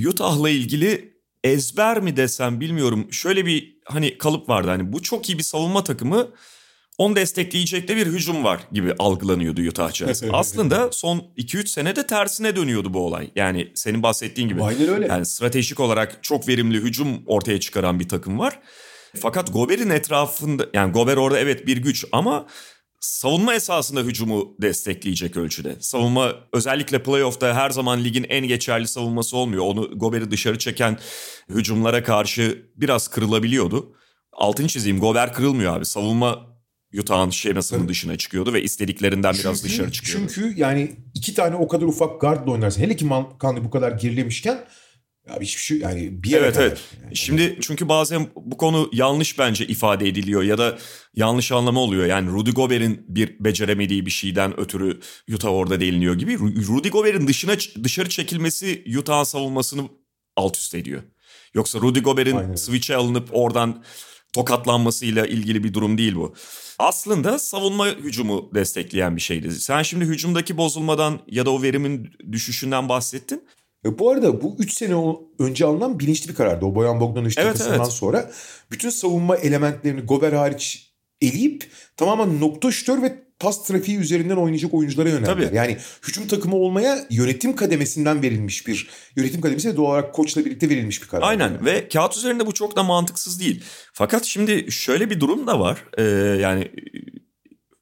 Utah'la 0.08 0.50
ilgili 0.50 1.15
ezber 1.46 2.00
mi 2.00 2.16
desem 2.16 2.60
bilmiyorum. 2.60 3.12
Şöyle 3.12 3.46
bir 3.46 3.76
hani 3.84 4.18
kalıp 4.18 4.48
vardı 4.48 4.68
hani 4.68 4.92
bu 4.92 5.02
çok 5.02 5.28
iyi 5.28 5.38
bir 5.38 5.42
savunma 5.42 5.84
takımı 5.84 6.28
onu 6.98 7.16
destekleyecek 7.16 7.88
de 7.88 7.96
bir 7.96 8.06
hücum 8.06 8.44
var 8.44 8.60
gibi 8.72 8.94
algılanıyordu 8.98 9.60
Utah 9.60 9.92
Jazz. 9.92 10.22
Aslında 10.32 10.92
son 10.92 11.24
2-3 11.38 11.66
senede 11.66 12.06
tersine 12.06 12.56
dönüyordu 12.56 12.94
bu 12.94 12.98
olay. 12.98 13.30
Yani 13.36 13.72
senin 13.74 14.02
bahsettiğin 14.02 14.48
gibi. 14.48 14.62
Aynen 14.62 14.88
öyle. 14.88 15.06
Yani 15.06 15.26
stratejik 15.26 15.80
olarak 15.80 16.18
çok 16.22 16.48
verimli 16.48 16.78
hücum 16.78 17.22
ortaya 17.26 17.60
çıkaran 17.60 18.00
bir 18.00 18.08
takım 18.08 18.38
var. 18.38 18.60
Fakat 19.20 19.52
Gober'in 19.52 19.90
etrafında 19.90 20.66
yani 20.74 20.92
Gober 20.92 21.16
orada 21.16 21.38
evet 21.38 21.66
bir 21.66 21.76
güç 21.76 22.04
ama 22.12 22.46
savunma 23.00 23.54
esasında 23.54 24.00
hücumu 24.00 24.56
destekleyecek 24.62 25.36
ölçüde. 25.36 25.76
Savunma 25.80 26.34
özellikle 26.52 27.02
playoff'ta 27.02 27.54
her 27.54 27.70
zaman 27.70 28.04
ligin 28.04 28.26
en 28.28 28.48
geçerli 28.48 28.88
savunması 28.88 29.36
olmuyor. 29.36 29.64
Onu 29.64 29.98
Gober'i 29.98 30.30
dışarı 30.30 30.58
çeken 30.58 30.98
hücumlara 31.48 32.02
karşı 32.02 32.70
biraz 32.76 33.08
kırılabiliyordu. 33.08 33.92
Altın 34.32 34.66
çizeyim 34.66 35.00
Gober 35.00 35.32
kırılmıyor 35.32 35.76
abi. 35.76 35.84
Savunma 35.84 36.56
Utah'ın 36.98 37.30
şemasının 37.30 37.88
dışına 37.88 38.16
çıkıyordu 38.16 38.52
ve 38.52 38.62
istediklerinden 38.62 39.32
çünkü, 39.32 39.44
biraz 39.44 39.64
dışarı 39.64 39.92
çıkıyordu. 39.92 40.32
Çünkü 40.34 40.60
yani 40.60 40.96
iki 41.14 41.34
tane 41.34 41.56
o 41.56 41.68
kadar 41.68 41.86
ufak 41.86 42.20
guardla 42.20 42.52
oynarsın. 42.52 42.82
Hele 42.82 42.96
ki 42.96 43.04
Mankanlı 43.04 43.64
bu 43.64 43.70
kadar 43.70 43.92
gerilemişken 43.92 44.64
ya 45.28 45.40
hiçbir 45.40 45.62
şey 45.62 45.78
yani 45.78 46.22
bir 46.22 46.30
yere 46.30 46.44
Evet 46.44 46.54
kadar. 46.54 46.66
evet. 46.66 46.80
Yani. 47.02 47.16
Şimdi 47.16 47.58
çünkü 47.60 47.88
bazen 47.88 48.26
bu 48.36 48.56
konu 48.56 48.90
yanlış 48.92 49.38
bence 49.38 49.66
ifade 49.66 50.08
ediliyor 50.08 50.42
ya 50.42 50.58
da 50.58 50.78
yanlış 51.14 51.52
anlama 51.52 51.80
oluyor. 51.80 52.06
Yani 52.06 52.30
Rudy 52.30 52.50
Gobert'in 52.50 53.04
bir 53.08 53.44
beceremediği 53.44 54.06
bir 54.06 54.10
şeyden 54.10 54.60
ötürü 54.60 55.00
Utah 55.34 55.48
orada 55.50 55.80
değiniliyor 55.80 56.14
gibi. 56.14 56.38
Rudy 56.38 56.88
Gobert'in 56.88 57.26
dışına 57.26 57.52
dışarı 57.84 58.08
çekilmesi 58.08 58.84
Utah'ın 58.98 59.24
savunmasını 59.24 59.82
alt 60.36 60.56
üst 60.56 60.74
ediyor. 60.74 61.02
Yoksa 61.54 61.80
Rudy 61.80 62.00
Gobert'in 62.00 62.54
switch'e 62.54 62.96
alınıp 62.96 63.28
oradan 63.32 63.84
tokatlanmasıyla 64.32 65.26
ilgili 65.26 65.64
bir 65.64 65.74
durum 65.74 65.98
değil 65.98 66.14
bu. 66.14 66.34
Aslında 66.78 67.38
savunma 67.38 67.86
hücumu 67.88 68.50
destekleyen 68.54 69.16
bir 69.16 69.20
şeydi. 69.20 69.52
Sen 69.52 69.82
şimdi 69.82 70.04
hücumdaki 70.04 70.56
bozulmadan 70.56 71.20
ya 71.26 71.46
da 71.46 71.50
o 71.50 71.62
verimin 71.62 72.10
düşüşünden 72.32 72.88
bahsettin. 72.88 73.42
E 73.86 73.98
bu 73.98 74.10
arada 74.10 74.42
bu 74.42 74.56
3 74.58 74.72
sene 74.72 75.16
önce 75.38 75.64
alınan 75.64 75.98
bilinçli 75.98 76.28
bir 76.28 76.34
karardı. 76.34 76.64
O 76.64 76.74
Boyan 76.74 77.00
Bogdanovic 77.00 77.34
evet, 77.36 77.46
takasından 77.46 77.80
evet. 77.80 77.92
sonra 77.92 78.30
bütün 78.70 78.90
savunma 78.90 79.36
elementlerini 79.36 80.00
Gober 80.00 80.32
hariç 80.32 80.92
eleyip 81.20 81.70
tamamen 81.96 82.40
nokta 82.40 82.72
şütör 82.72 83.02
ve 83.02 83.26
pas 83.38 83.64
trafiği 83.64 83.98
üzerinden 83.98 84.36
oynayacak 84.36 84.74
oyunculara 84.74 85.08
yöneldiler. 85.08 85.52
Yani 85.52 85.76
hücum 86.08 86.28
takımı 86.28 86.56
olmaya 86.56 87.06
yönetim 87.10 87.56
kademesinden 87.56 88.22
verilmiş 88.22 88.66
bir 88.66 88.88
yönetim 89.16 89.40
kademesi 89.40 89.68
de 89.68 89.76
doğal 89.76 89.90
olarak 89.90 90.14
koçla 90.14 90.44
birlikte 90.44 90.68
verilmiş 90.68 91.02
bir 91.02 91.08
karar. 91.08 91.28
Aynen 91.28 91.48
yani. 91.48 91.64
ve 91.64 91.88
kağıt 91.88 92.16
üzerinde 92.16 92.46
bu 92.46 92.54
çok 92.54 92.76
da 92.76 92.82
mantıksız 92.82 93.40
değil. 93.40 93.64
Fakat 93.92 94.24
şimdi 94.24 94.72
şöyle 94.72 95.10
bir 95.10 95.20
durum 95.20 95.46
da 95.46 95.60
var. 95.60 95.84
Ee, 95.98 96.02
yani 96.42 96.70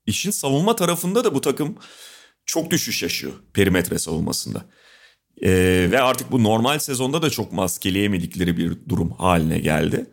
işin 0.06 0.30
savunma 0.30 0.76
tarafında 0.76 1.24
da 1.24 1.34
bu 1.34 1.40
takım 1.40 1.76
çok 2.46 2.70
düşüş 2.70 3.02
yaşıyor 3.02 3.32
perimetre 3.54 3.98
savunmasında. 3.98 4.64
Ee, 5.42 5.88
ve 5.90 6.00
artık 6.00 6.32
bu 6.32 6.42
normal 6.42 6.78
sezonda 6.78 7.22
da 7.22 7.30
çok 7.30 7.52
maskeleyemedikleri 7.52 8.56
bir 8.56 8.72
durum 8.88 9.10
haline 9.10 9.58
geldi. 9.58 10.06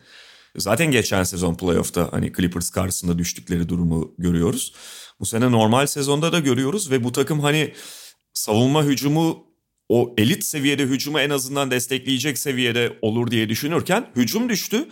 Zaten 0.56 0.90
geçen 0.90 1.22
sezon 1.22 1.54
playoff'ta 1.54 2.08
hani 2.12 2.32
Clippers 2.32 2.70
karşısında 2.70 3.18
düştükleri 3.18 3.68
durumu 3.68 4.14
görüyoruz. 4.18 4.74
Bu 5.20 5.26
sene 5.26 5.52
normal 5.52 5.86
sezonda 5.86 6.32
da 6.32 6.38
görüyoruz 6.38 6.90
ve 6.90 7.04
bu 7.04 7.12
takım 7.12 7.40
hani 7.40 7.72
savunma 8.32 8.84
hücumu 8.84 9.46
o 9.88 10.14
elit 10.18 10.44
seviyede 10.44 10.82
hücumu 10.82 11.20
en 11.20 11.30
azından 11.30 11.70
destekleyecek 11.70 12.38
seviyede 12.38 12.98
olur 13.02 13.30
diye 13.30 13.48
düşünürken 13.48 14.10
hücum 14.16 14.48
düştü. 14.48 14.88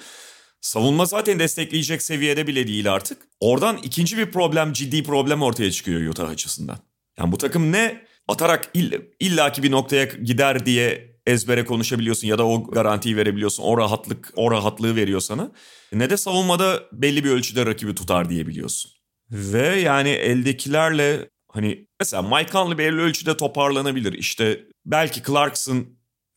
Savunma 0.61 1.07
zaten 1.07 1.39
destekleyecek 1.39 2.03
seviyede 2.03 2.47
bile 2.47 2.67
değil 2.67 2.93
artık. 2.93 3.19
Oradan 3.41 3.77
ikinci 3.77 4.19
bir 4.19 4.31
problem, 4.31 4.73
ciddi 4.73 5.03
problem 5.03 5.43
ortaya 5.43 5.71
çıkıyor 5.71 6.11
Utah 6.11 6.29
açısından. 6.29 6.79
Yani 7.19 7.33
bu 7.33 7.39
takım 7.39 7.73
ne 7.73 8.10
atarak 8.31 8.71
ill, 8.75 8.93
illaki 9.21 9.63
bir 9.63 9.71
noktaya 9.71 10.05
gider 10.05 10.67
diye 10.67 11.11
ezbere 11.27 11.65
konuşabiliyorsun 11.65 12.29
ya 12.29 12.39
da 12.39 12.47
o 12.47 12.65
garantiyi 12.65 13.17
verebiliyorsun. 13.17 13.63
O 13.63 13.79
rahatlık, 13.79 14.33
o 14.37 14.51
rahatlığı 14.51 14.97
veriyor 14.97 15.21
sana. 15.21 15.53
Ne 15.93 16.11
de 16.11 16.17
savunmada 16.17 16.83
belli 16.93 17.25
bir 17.25 17.31
ölçüde 17.31 17.67
rakibi 17.67 17.95
tutar 17.95 18.31
diyebiliyorsun. 18.31 18.91
Ve 19.31 19.81
yani 19.81 20.09
eldekilerle 20.09 21.29
hani 21.53 21.87
mesela 22.01 22.23
Mike 22.23 22.53
Conley 22.53 22.79
belli 22.79 23.01
ölçüde 23.01 23.37
toparlanabilir. 23.37 24.13
İşte 24.13 24.61
belki 24.87 25.23
Clarkson 25.23 25.87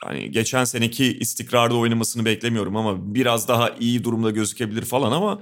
hani 0.04 0.32
geçen 0.32 0.64
seneki 0.64 1.18
istikrarda 1.18 1.76
oynamasını 1.76 2.26
beklemiyorum 2.26 2.76
ama 2.76 3.16
biraz 3.16 3.48
daha 3.48 3.70
iyi 3.70 4.04
durumda 4.04 4.30
gözükebilir 4.32 4.86
falan 4.86 5.12
ama 5.12 5.42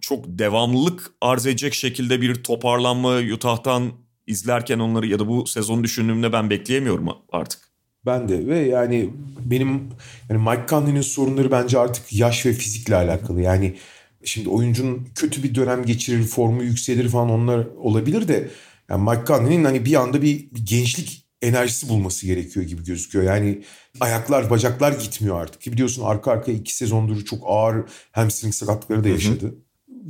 çok 0.00 0.24
devamlılık 0.26 1.10
arz 1.20 1.46
edecek 1.46 1.74
şekilde 1.74 2.20
bir 2.20 2.34
toparlanma 2.34 3.18
Utah'tan 3.18 3.92
izlerken 4.30 4.78
onları 4.78 5.06
ya 5.06 5.18
da 5.18 5.28
bu 5.28 5.46
sezonu 5.46 5.84
düşündüğümde 5.84 6.32
ben 6.32 6.50
bekleyemiyorum 6.50 7.08
artık. 7.32 7.60
Ben 8.06 8.28
de 8.28 8.46
ve 8.46 8.58
yani 8.58 9.10
benim 9.40 9.82
yani 10.30 10.42
Mike 10.50 10.66
Conley'nin 10.68 11.00
sorunları 11.00 11.50
bence 11.50 11.78
artık 11.78 12.12
yaş 12.12 12.46
ve 12.46 12.52
fizikle 12.52 12.96
alakalı. 12.96 13.40
Yani 13.40 13.76
şimdi 14.24 14.48
oyuncunun 14.48 15.08
kötü 15.14 15.42
bir 15.42 15.54
dönem 15.54 15.84
geçirir, 15.84 16.22
formu 16.22 16.62
yükselir 16.62 17.08
falan 17.08 17.30
onlar 17.30 17.66
olabilir 17.76 18.28
de 18.28 18.50
yani 18.90 19.10
Mike 19.10 19.24
Conley'nin 19.26 19.64
hani 19.64 19.84
bir 19.84 19.94
anda 19.94 20.22
bir, 20.22 20.50
bir 20.50 20.66
gençlik 20.66 21.26
enerjisi 21.42 21.88
bulması 21.88 22.26
gerekiyor 22.26 22.66
gibi 22.66 22.84
gözüküyor. 22.84 23.24
Yani 23.24 23.62
ayaklar, 24.00 24.50
bacaklar 24.50 24.92
gitmiyor 24.92 25.40
artık. 25.40 25.60
Ki 25.60 25.72
biliyorsun 25.72 26.02
arka 26.02 26.30
arkaya 26.30 26.52
iki 26.52 26.76
sezondur 26.76 27.24
çok 27.24 27.42
ağır 27.46 27.84
hamstring 28.12 28.54
sakatlıkları 28.54 29.04
da 29.04 29.08
yaşadı. 29.08 29.44
Hı 29.44 29.48
hı. 29.48 29.54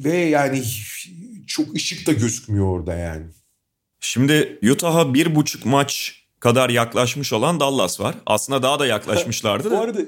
Ve 0.04 0.16
yani 0.16 0.62
çok 1.46 1.74
ışık 1.74 2.06
da 2.06 2.12
gözükmüyor 2.12 2.66
orada 2.66 2.94
yani. 2.94 3.26
Şimdi 4.00 4.58
Utah'a 4.72 5.14
bir 5.14 5.34
buçuk 5.34 5.66
maç 5.66 6.20
kadar 6.40 6.70
yaklaşmış 6.70 7.32
olan 7.32 7.60
Dallas 7.60 8.00
var. 8.00 8.14
Aslında 8.26 8.62
daha 8.62 8.78
da 8.78 8.86
yaklaşmışlardı 8.86 9.70
da. 9.70 9.74
bu 9.78 9.80
arada 9.80 10.00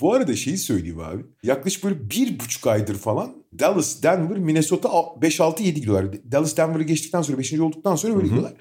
bu 0.00 0.14
arada 0.14 0.36
şeyi 0.36 0.58
söyleyeyim 0.58 1.00
abi. 1.00 1.22
Yaklaşık 1.42 1.84
böyle 1.84 2.10
bir 2.10 2.40
buçuk 2.40 2.66
aydır 2.66 2.98
falan 2.98 3.34
Dallas, 3.58 4.02
Denver, 4.02 4.38
Minnesota 4.38 4.88
5-6-7 4.88 5.62
gidiyorlar. 5.62 6.06
Dallas 6.32 6.56
Denver'ı 6.56 6.82
geçtikten 6.82 7.22
sonra 7.22 7.38
5. 7.38 7.52
olduktan 7.52 7.96
sonra 7.96 8.14
böyle 8.14 8.26
gidiyorlar. 8.26 8.52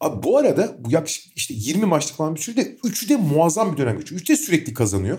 Abi 0.00 0.22
bu 0.22 0.38
arada 0.38 0.76
bu 0.78 0.90
yaklaşık 0.90 1.36
işte 1.36 1.54
20 1.56 1.84
maçlık 1.84 2.16
falan 2.16 2.34
bir 2.34 2.40
sürede 2.40 2.76
üçü 2.84 3.08
de 3.08 3.16
muazzam 3.16 3.72
bir 3.72 3.78
dönem 3.78 3.98
geçiyor. 3.98 4.20
Üçü 4.20 4.32
de 4.32 4.36
sürekli 4.36 4.74
kazanıyor. 4.74 5.18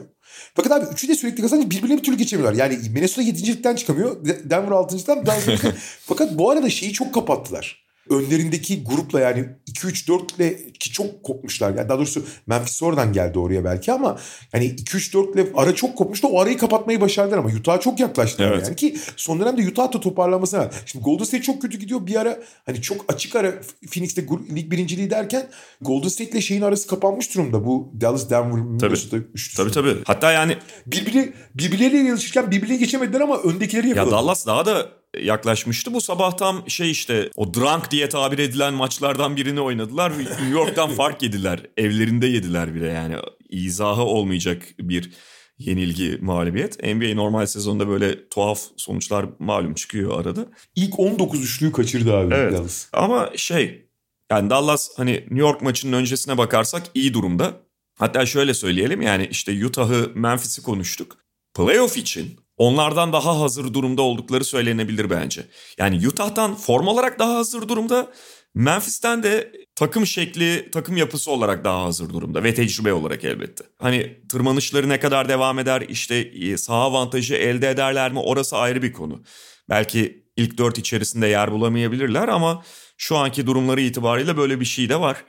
Fakat 0.54 0.72
abi 0.72 0.86
üçü 0.94 1.08
de 1.08 1.16
sürekli 1.16 1.42
kazanınca 1.42 1.70
birbirine 1.70 1.98
bir 1.98 2.04
türlü 2.04 2.18
geçemiyorlar. 2.18 2.60
Yani 2.60 2.80
Minnesota 2.90 3.22
7.likten 3.22 3.76
çıkamıyor. 3.76 4.26
Denver 4.26 4.72
6.lıktan. 4.72 5.14
Fakat 6.06 6.38
bu 6.38 6.52
arada 6.52 6.70
şeyi 6.70 6.94
çok 6.94 7.14
kapattılar 7.14 7.87
önlerindeki 8.10 8.84
grupla 8.84 9.20
yani 9.20 9.46
2-3-4 9.72 10.36
ile 10.36 10.72
ki 10.74 10.92
çok 10.92 11.24
kopmuşlar. 11.24 11.76
Yani 11.76 11.90
daha 11.90 11.98
doğrusu 11.98 12.26
Memphis 12.48 12.84
oradan 12.84 13.14
geldi 13.14 13.40
oraya 13.40 13.66
belki 13.66 13.92
ama 13.92 14.18
hani 14.52 14.66
2-3-4 14.66 15.34
ile 15.34 15.48
ara 15.56 15.76
çok 15.76 15.98
kopmuştu. 15.98 16.28
O 16.28 16.42
arayı 16.42 16.58
kapatmayı 16.58 17.02
başardılar 17.02 17.38
ama 17.38 17.50
Utah'a 17.50 17.80
çok 17.80 18.00
yaklaştılar 18.00 18.52
evet. 18.52 18.64
yani 18.66 18.76
ki 18.76 18.98
son 19.16 19.40
dönemde 19.40 19.68
Utah 19.68 19.94
da 19.94 20.00
toparlanmasına 20.00 20.60
var. 20.60 20.74
Şimdi 20.86 21.06
Golden 21.06 21.24
State 21.24 21.44
çok 21.44 21.62
kötü 21.62 21.78
gidiyor. 21.78 22.08
Bir 22.08 22.16
ara 22.16 22.40
hani 22.66 22.82
çok 22.82 23.14
açık 23.14 23.36
ara 23.36 23.54
Phoenix'te 23.92 24.26
lig 24.56 24.72
birinciliği 24.72 25.10
derken 25.10 25.48
Golden 25.82 26.10
State 26.10 26.32
ile 26.32 26.42
şeyin 26.42 26.62
arası 26.62 26.88
kapanmış 26.88 27.36
durumda. 27.36 27.66
Bu 27.66 27.92
Dallas 28.02 28.30
Denver 28.30 28.62
Minnesota 28.62 29.18
üçlüsü. 29.18 29.58
Tabii 29.58 29.72
tabii. 29.72 29.96
Hatta 30.06 30.32
yani 30.32 30.58
birbiri 30.86 31.34
birbirleriyle 31.56 32.08
yarışırken 32.08 32.52
birbirine 32.52 32.76
geçemediler 32.76 33.22
ama 33.22 33.38
öndekileri 33.38 33.90
yakaladı. 33.90 34.10
Ya 34.10 34.18
Dallas 34.18 34.48
daha 34.48 34.66
da 34.66 34.88
yaklaşmıştı. 35.22 35.94
Bu 35.94 36.02
sabah 36.02 36.38
tam 36.38 36.70
şey 36.70 36.92
işte 36.92 37.30
o 37.36 37.54
drunk 37.54 37.92
diye 37.92 38.10
tabir 38.10 38.40
edilen 38.40 38.74
maçlardan 38.74 39.36
birini 39.36 39.62
oynadılar. 39.62 40.20
New 40.20 40.50
York'tan 40.50 40.90
fark 40.90 41.24
yediler. 41.24 41.60
Evlerinde 41.78 42.28
yediler 42.28 42.76
bile 42.76 42.88
yani. 42.88 43.16
izahı 43.50 44.02
olmayacak 44.02 44.64
bir 44.80 45.12
yenilgi 45.58 46.18
mağlubiyet. 46.22 46.84
NBA 46.84 47.16
normal 47.16 47.46
sezonda 47.46 47.88
böyle 47.88 48.30
tuhaf 48.30 48.60
sonuçlar 48.78 49.26
malum 49.40 49.74
çıkıyor 49.74 50.20
arada. 50.22 50.46
İlk 50.76 51.00
19 51.00 51.44
üçlüyü 51.44 51.72
kaçırdı 51.72 52.16
abi 52.16 52.34
evet. 52.34 52.54
Dallas. 52.54 52.88
Ama 52.94 53.32
şey 53.36 53.90
yani 54.32 54.50
Dallas 54.50 54.90
hani 54.98 55.14
New 55.14 55.40
York 55.40 55.62
maçının 55.62 55.94
öncesine 55.94 56.38
bakarsak 56.38 56.84
iyi 56.94 57.14
durumda. 57.14 57.54
Hatta 57.96 58.26
şöyle 58.26 58.54
söyleyelim 58.54 59.02
yani 59.02 59.28
işte 59.32 59.66
Utah'ı 59.66 60.12
Memphis'i 60.16 60.64
konuştuk. 60.64 61.18
Playoff 61.54 61.98
için 61.98 62.40
onlardan 62.58 63.14
daha 63.14 63.40
hazır 63.40 63.74
durumda 63.74 64.02
oldukları 64.02 64.44
söylenebilir 64.44 65.10
bence. 65.10 65.48
Yani 65.78 66.08
Utah'tan 66.08 66.56
form 66.56 66.88
olarak 66.88 67.20
daha 67.20 67.36
hazır 67.36 67.68
durumda. 67.68 68.12
Memphis'ten 68.56 69.24
de 69.24 69.52
takım 69.76 70.06
şekli, 70.06 70.72
takım 70.72 70.98
yapısı 70.98 71.32
olarak 71.32 71.64
daha 71.66 71.84
hazır 71.84 72.10
durumda 72.10 72.44
ve 72.44 72.54
tecrübe 72.54 72.94
olarak 72.94 73.24
elbette. 73.24 73.64
Hani 73.80 74.18
tırmanışları 74.30 74.90
ne 74.90 75.00
kadar 75.00 75.30
devam 75.30 75.60
eder, 75.60 75.82
işte 75.90 76.16
e, 76.16 76.58
saha 76.58 76.82
avantajı 76.82 77.36
elde 77.36 77.70
ederler 77.70 78.12
mi 78.12 78.20
orası 78.20 78.58
ayrı 78.58 78.82
bir 78.82 78.94
konu. 78.94 79.24
Belki 79.70 80.26
ilk 80.38 80.58
dört 80.58 80.78
içerisinde 80.78 81.28
yer 81.28 81.52
bulamayabilirler 81.52 82.28
ama 82.28 82.64
şu 82.98 83.18
anki 83.18 83.48
durumları 83.48 83.82
itibariyle 83.82 84.38
böyle 84.38 84.60
bir 84.60 84.66
şey 84.66 84.90
de 84.90 85.00
var. 85.00 85.24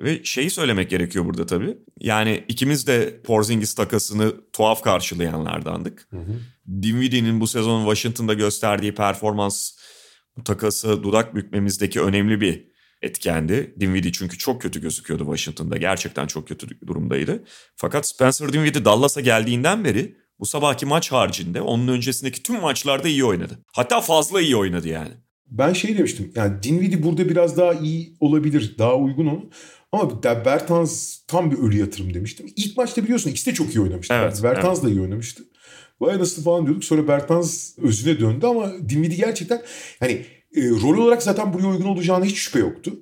Ve 0.00 0.24
şeyi 0.24 0.50
söylemek 0.50 0.90
gerekiyor 0.90 1.24
burada 1.24 1.46
tabii. 1.46 1.78
Yani 2.00 2.44
ikimiz 2.48 2.86
de 2.86 3.20
Porzingis 3.24 3.74
takasını 3.74 4.34
tuhaf 4.52 4.82
karşılayanlardandık. 4.82 6.08
Hı 6.10 6.16
hı. 6.16 6.40
Dinwiddie'nin 6.82 7.40
bu 7.40 7.46
sezon 7.46 7.80
Washington'da 7.80 8.34
gösterdiği 8.34 8.94
performans 8.94 9.70
bu 10.36 10.44
takası 10.44 11.02
dudak 11.02 11.34
bükmemizdeki 11.34 12.00
önemli 12.00 12.40
bir 12.40 12.66
etkendi. 13.02 13.74
Dinwiddie 13.80 14.12
çünkü 14.12 14.38
çok 14.38 14.62
kötü 14.62 14.80
gözüküyordu 14.80 15.24
Washington'da. 15.24 15.76
Gerçekten 15.76 16.26
çok 16.26 16.48
kötü 16.48 16.86
durumdaydı. 16.86 17.44
Fakat 17.76 18.06
Spencer 18.06 18.52
Dinwiddie 18.52 18.84
Dallas'a 18.84 19.20
geldiğinden 19.20 19.84
beri 19.84 20.16
bu 20.40 20.46
sabahki 20.46 20.86
maç 20.86 21.12
haricinde 21.12 21.60
onun 21.60 21.88
öncesindeki 21.88 22.42
tüm 22.42 22.60
maçlarda 22.60 23.08
iyi 23.08 23.24
oynadı. 23.24 23.58
Hatta 23.72 24.00
fazla 24.00 24.40
iyi 24.40 24.56
oynadı 24.56 24.88
yani. 24.88 25.10
Ben 25.50 25.72
şey 25.72 25.98
demiştim 25.98 26.32
yani 26.34 26.62
Dinwiddie 26.62 27.02
burada 27.02 27.28
biraz 27.28 27.56
daha 27.56 27.74
iyi 27.74 28.16
olabilir. 28.20 28.74
Daha 28.78 28.96
uygun 28.96 29.26
onun. 29.26 29.50
Ama 29.96 30.22
Bertans 30.22 31.18
tam 31.26 31.50
bir 31.50 31.58
ölü 31.58 31.78
yatırım 31.78 32.14
demiştim. 32.14 32.46
İlk 32.56 32.76
maçta 32.76 33.02
biliyorsun 33.04 33.30
ikisi 33.30 33.50
de 33.50 33.54
çok 33.54 33.74
iyi 33.74 33.80
oynamıştı. 33.80 34.14
Evet, 34.14 34.42
Bertans 34.42 34.78
evet. 34.78 34.84
da 34.84 34.90
iyi 34.90 35.00
oynamıştı. 35.00 35.42
Vay 36.00 36.18
nasıl 36.18 36.42
falan 36.42 36.66
diyorduk. 36.66 36.84
Sonra 36.84 37.08
Bertans 37.08 37.78
özüne 37.78 38.20
döndü 38.20 38.46
ama 38.46 38.72
Dinwiddie 38.88 39.16
gerçekten 39.16 39.62
hani 40.00 40.12
e, 40.56 40.70
rol 40.70 40.98
olarak 40.98 41.22
zaten 41.22 41.52
buraya 41.52 41.68
uygun 41.68 41.88
olacağına 41.88 42.24
hiç 42.24 42.38
şüphe 42.38 42.58
yoktu. 42.58 42.92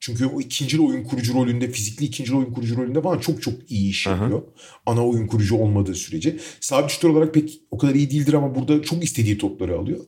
Çünkü 0.00 0.26
o 0.26 0.40
ikinci 0.40 0.80
oyun 0.80 1.04
kurucu 1.04 1.34
rolünde, 1.34 1.70
fizikli 1.70 2.04
ikinci 2.04 2.34
oyun 2.34 2.52
kurucu 2.52 2.76
rolünde 2.76 3.02
falan 3.02 3.18
çok 3.18 3.42
çok 3.42 3.54
iyi 3.68 3.90
iş 3.90 4.06
yapıyor. 4.06 4.42
Ana 4.86 5.06
oyun 5.06 5.26
kurucu 5.26 5.56
olmadığı 5.56 5.94
sürece. 5.94 6.36
Sabit 6.60 6.90
şutör 6.90 7.08
olarak 7.08 7.34
pek 7.34 7.60
o 7.70 7.78
kadar 7.78 7.94
iyi 7.94 8.10
değildir 8.10 8.32
ama 8.32 8.54
burada 8.54 8.82
çok 8.82 9.04
istediği 9.04 9.38
topları 9.38 9.78
alıyor. 9.78 10.00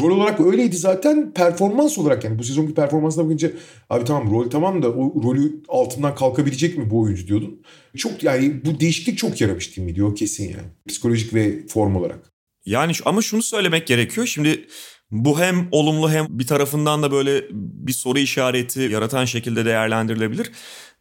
Rol 0.00 0.16
olarak 0.16 0.40
öyleydi 0.40 0.76
zaten. 0.76 1.32
Performans 1.32 1.98
olarak 1.98 2.24
yani 2.24 2.38
bu 2.38 2.44
sezonki 2.44 2.74
performansına 2.74 3.24
bakınca 3.24 3.52
abi 3.90 4.04
tamam 4.04 4.30
rol 4.30 4.50
tamam 4.50 4.82
da 4.82 4.90
o 4.92 5.22
rolü 5.22 5.62
altından 5.68 6.14
kalkabilecek 6.14 6.78
mi 6.78 6.90
bu 6.90 7.00
oyuncu 7.00 7.26
diyordun. 7.26 7.62
Çok 7.96 8.22
yani 8.22 8.64
bu 8.64 8.80
değişiklik 8.80 9.18
çok 9.18 9.40
yaramış 9.40 9.76
değil 9.76 9.88
mi 9.88 9.94
diyor 9.94 10.16
kesin 10.16 10.44
yani. 10.44 10.68
Psikolojik 10.88 11.34
ve 11.34 11.66
form 11.66 11.96
olarak. 11.96 12.34
Yani 12.66 12.92
ama 13.04 13.22
şunu 13.22 13.42
söylemek 13.42 13.86
gerekiyor. 13.86 14.26
Şimdi 14.26 14.66
bu 15.14 15.40
hem 15.40 15.68
olumlu 15.70 16.10
hem 16.10 16.26
bir 16.30 16.46
tarafından 16.46 17.02
da 17.02 17.12
böyle 17.12 17.44
bir 17.50 17.92
soru 17.92 18.18
işareti 18.18 18.80
yaratan 18.80 19.24
şekilde 19.24 19.64
değerlendirilebilir. 19.64 20.52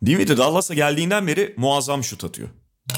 Dinwiddie 0.06 0.38
Dallas'a 0.38 0.73
geldiğinden 0.73 1.28
beri 1.28 1.54
muazzam 1.58 2.04
şut 2.04 2.23
atıyor. 2.23 2.49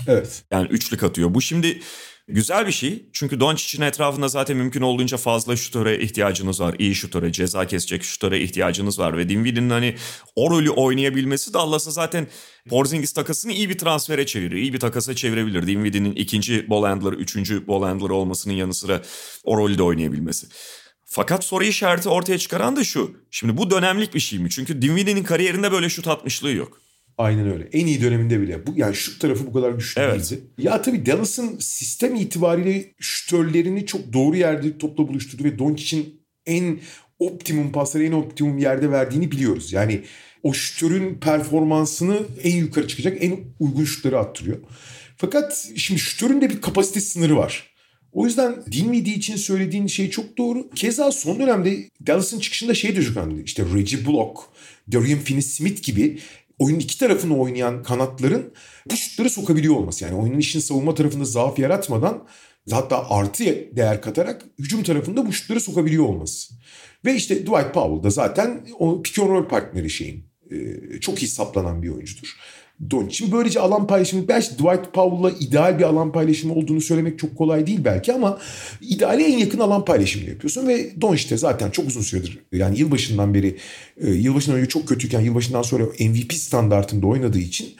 Evet. 0.08 0.44
Yani 0.52 0.68
üçlük 0.68 1.04
atıyor. 1.04 1.34
Bu 1.34 1.42
şimdi 1.42 1.80
güzel 2.28 2.68
bir 2.68 2.72
şey. 2.72 3.10
Çünkü 3.14 3.40
Doncic'in 3.40 3.82
etrafında 3.82 4.28
zaten 4.28 4.58
mümkün 4.58 4.82
olduğunca 4.82 5.18
fazla 5.18 5.56
şutöre 5.56 6.00
ihtiyacınız 6.00 6.62
var. 6.62 6.76
İyi 6.80 6.96
şutöre, 6.96 7.32
ceza 7.32 7.68
kesecek 7.68 8.04
şutöre 8.04 8.42
ihtiyacınız 8.42 9.00
var. 9.00 9.18
Ve 9.18 9.30
Dinwiddie'nin 9.30 9.70
hani 9.70 9.96
o 10.36 10.52
rolü 10.52 10.70
oynayabilmesi 10.70 11.54
Dallas'a 11.54 11.92
zaten 11.92 12.28
Porzingis 12.70 13.14
takasını 13.14 13.52
iyi 13.52 13.70
bir 13.70 13.78
transfere 13.78 14.26
çeviriyor. 14.26 14.62
İyi 14.62 14.74
bir 14.74 14.80
takasa 14.80 15.16
çevirebilir. 15.16 15.68
Dinwiddie'nin 15.68 16.16
ikinci 16.16 16.70
ball 16.70 16.84
handler, 16.84 17.14
üçüncü 17.14 17.68
ball 17.68 17.84
handler 17.84 18.10
olmasının 18.10 18.54
yanı 18.54 18.74
sıra 18.74 19.02
o 19.44 19.58
rolü 19.58 19.78
de 19.78 19.84
oynayabilmesi. 19.84 20.48
Fakat 21.06 21.44
soru 21.44 21.64
işareti 21.64 22.10
ortaya 22.10 22.38
çıkaran 22.38 22.76
da 22.76 22.84
şu. 22.84 23.12
Şimdi 23.32 23.58
bu 23.58 23.72
dönemlik 23.72 24.14
bir 24.14 24.20
şey 24.20 24.40
mi? 24.40 24.50
Çünkü 24.50 24.82
Dinwiddie'nin 24.82 25.24
kariyerinde 25.24 25.72
böyle 25.72 25.90
şut 25.90 26.08
atmışlığı 26.08 26.52
yok. 26.52 26.82
Aynen 27.18 27.54
öyle. 27.54 27.70
En 27.74 27.86
iyi 27.86 28.02
döneminde 28.02 28.42
bile. 28.42 28.68
Bu 28.68 28.72
yani 28.76 28.96
şut 28.96 29.22
tarafı 29.22 29.48
bu 29.48 29.54
kadar 29.54 29.72
güçlü 29.72 30.02
evet. 30.02 30.32
değildi. 30.32 30.44
Ya 30.58 30.82
tabii 30.82 31.06
Dallas'ın 31.06 31.58
sistem 31.60 32.16
itibariyle 32.16 32.94
şütörlerini 33.00 33.86
çok 33.86 34.14
doğru 34.14 34.36
yerde 34.36 34.78
topla 34.78 35.08
buluşturdu 35.08 35.44
ve 35.44 35.60
Doncic'in 35.60 36.22
en 36.46 36.80
optimum 37.20 37.72
pasları 37.72 38.04
en 38.04 38.12
optimum 38.12 38.58
yerde 38.58 38.92
verdiğini 38.92 39.32
biliyoruz. 39.32 39.74
Yani 39.74 40.04
o 40.44 40.54
şütörün 40.54 41.20
performansını 41.20 42.20
en 42.44 42.56
yukarı 42.58 42.88
çıkacak 42.88 43.18
en 43.24 43.40
uygun 43.60 43.84
şutları 43.84 44.20
attırıyor. 44.20 44.58
Fakat 45.18 45.68
şimdi 45.76 46.00
şütörün 46.00 46.42
de 46.42 46.50
bir 46.50 46.62
kapasite 46.62 47.00
sınırı 47.00 47.38
var. 47.38 47.75
O 48.16 48.26
yüzden 48.26 48.56
Dinwiddie 48.72 49.14
için 49.14 49.36
söylediğin 49.36 49.88
şey 49.88 50.10
çok 50.10 50.38
doğru. 50.38 50.70
Keza 50.70 51.12
son 51.12 51.40
dönemde 51.40 51.90
Dallas'ın 52.08 52.40
çıkışında 52.40 52.74
şey 52.74 52.96
de 52.96 53.02
çok 53.02 53.18
önemli. 53.18 53.44
İşte 53.44 53.64
Reggie 53.76 54.06
Bullock, 54.06 54.40
Dorian 54.92 55.20
Finney-Smith 55.20 55.82
gibi 55.82 56.20
oyunun 56.60 56.80
iki 56.80 57.00
tarafını 57.00 57.38
oynayan 57.38 57.84
kanatların 57.84 58.54
bu 58.92 58.96
şutları 58.96 59.30
sokabiliyor 59.30 59.76
olması. 59.76 60.06
Yani 60.06 60.16
oyunun 60.16 60.40
işin 60.40 60.60
savunma 60.60 60.96
tarafında 60.96 61.26
zaaf 61.26 61.60
yaratmadan 61.60 62.28
hatta 62.72 63.10
artı 63.10 63.44
değer 63.76 64.02
katarak 64.02 64.46
hücum 64.60 64.84
tarafında 64.84 65.28
bu 65.28 65.34
şutları 65.34 65.60
sokabiliyor 65.60 66.04
olması. 66.04 66.54
Ve 67.06 67.16
işte 67.16 67.36
Dwight 67.36 67.74
Powell 67.74 68.04
da 68.04 68.10
zaten 68.10 68.68
o 68.80 69.02
pick 69.02 69.20
and 69.20 69.30
roll 69.30 69.48
partneri 69.48 69.90
şeyin 69.90 70.26
e, 70.52 71.00
çok 71.00 71.24
iyi 71.24 71.28
saplanan 71.28 71.84
bir 71.84 71.90
oyuncudur. 71.90 72.38
Doncic'in 72.92 73.32
böylece 73.32 73.60
alan 73.60 73.88
paylaşımı 73.88 74.28
belki 74.28 74.50
Dwight 74.50 74.94
Powell'la 74.94 75.32
ideal 75.40 75.80
bir 75.80 75.84
alan 75.84 76.12
paylaşımı 76.12 76.54
olduğunu 76.54 76.82
söylemek 76.82 77.20
çok 77.20 77.38
kolay 77.38 77.68
değil 77.68 77.80
belki 77.86 78.14
ama 78.14 78.40
ideale 78.82 79.24
en 79.24 79.38
yakın 79.38 79.60
alan 79.60 79.86
paylaşımını 79.86 80.30
yapıyorsun 80.30 80.68
ve 80.68 81.02
Doncic 81.02 81.30
de 81.30 81.38
zaten 81.38 81.72
çok 81.72 81.88
uzun 81.88 82.02
süredir 82.02 82.40
yani 82.52 82.80
yılbaşından 82.80 83.34
beri 83.34 83.58
e, 83.98 84.10
yılbaşından 84.10 84.60
önce 84.60 84.70
çok 84.70 84.88
kötüyken 84.88 85.22
yılbaşından 85.22 85.62
sonra 85.62 85.84
MVP 85.84 86.34
standartında 86.34 87.08
oynadığı 87.08 87.40
için 87.40 87.76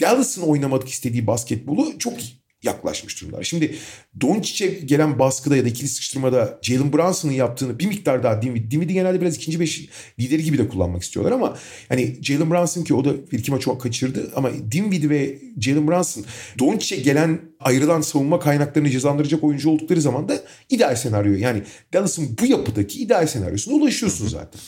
Dallas'ın 0.00 0.42
oynamak 0.42 0.88
istediği 0.88 1.26
basketbolu 1.26 1.98
çok 1.98 2.14
yaklaşmış 2.62 3.22
durumlar. 3.22 3.42
Şimdi 3.42 3.76
Doncic'e 4.20 4.66
gelen 4.66 5.18
baskıda 5.18 5.56
ya 5.56 5.64
da 5.64 5.68
ikili 5.68 5.88
sıkıştırmada 5.88 6.58
Jalen 6.62 6.92
Brunson'ın 6.92 7.32
yaptığını 7.32 7.78
bir 7.78 7.86
miktar 7.86 8.22
daha 8.22 8.42
Dinwiddie. 8.42 8.70
Dinwiddie 8.70 8.94
genelde 8.94 9.20
biraz 9.20 9.36
ikinci 9.36 9.60
beş 9.60 9.88
lideri 10.20 10.44
gibi 10.44 10.58
de 10.58 10.68
kullanmak 10.68 11.02
istiyorlar 11.02 11.32
ama 11.32 11.58
hani 11.88 12.16
Jalen 12.22 12.50
Brunson 12.50 12.82
ki 12.84 12.94
o 12.94 13.04
da 13.04 13.30
bir 13.30 13.38
iki 13.38 13.50
maçı 13.50 13.78
kaçırdı 13.78 14.32
ama 14.36 14.50
Dinwiddie 14.72 15.10
ve 15.10 15.38
Jalen 15.60 15.88
Brunson 15.88 16.24
Doncic'e 16.58 17.02
gelen 17.02 17.40
ayrılan 17.60 18.00
savunma 18.00 18.40
kaynaklarını 18.40 18.90
cezalandıracak 18.90 19.44
oyuncu 19.44 19.70
oldukları 19.70 20.00
zaman 20.00 20.28
da 20.28 20.42
ideal 20.70 20.96
senaryo. 20.96 21.34
Yani 21.34 21.62
Dallas'ın 21.92 22.36
bu 22.40 22.46
yapıdaki 22.46 23.02
ideal 23.02 23.26
senaryosuna 23.26 23.74
ulaşıyorsun 23.74 24.28
zaten. 24.28 24.60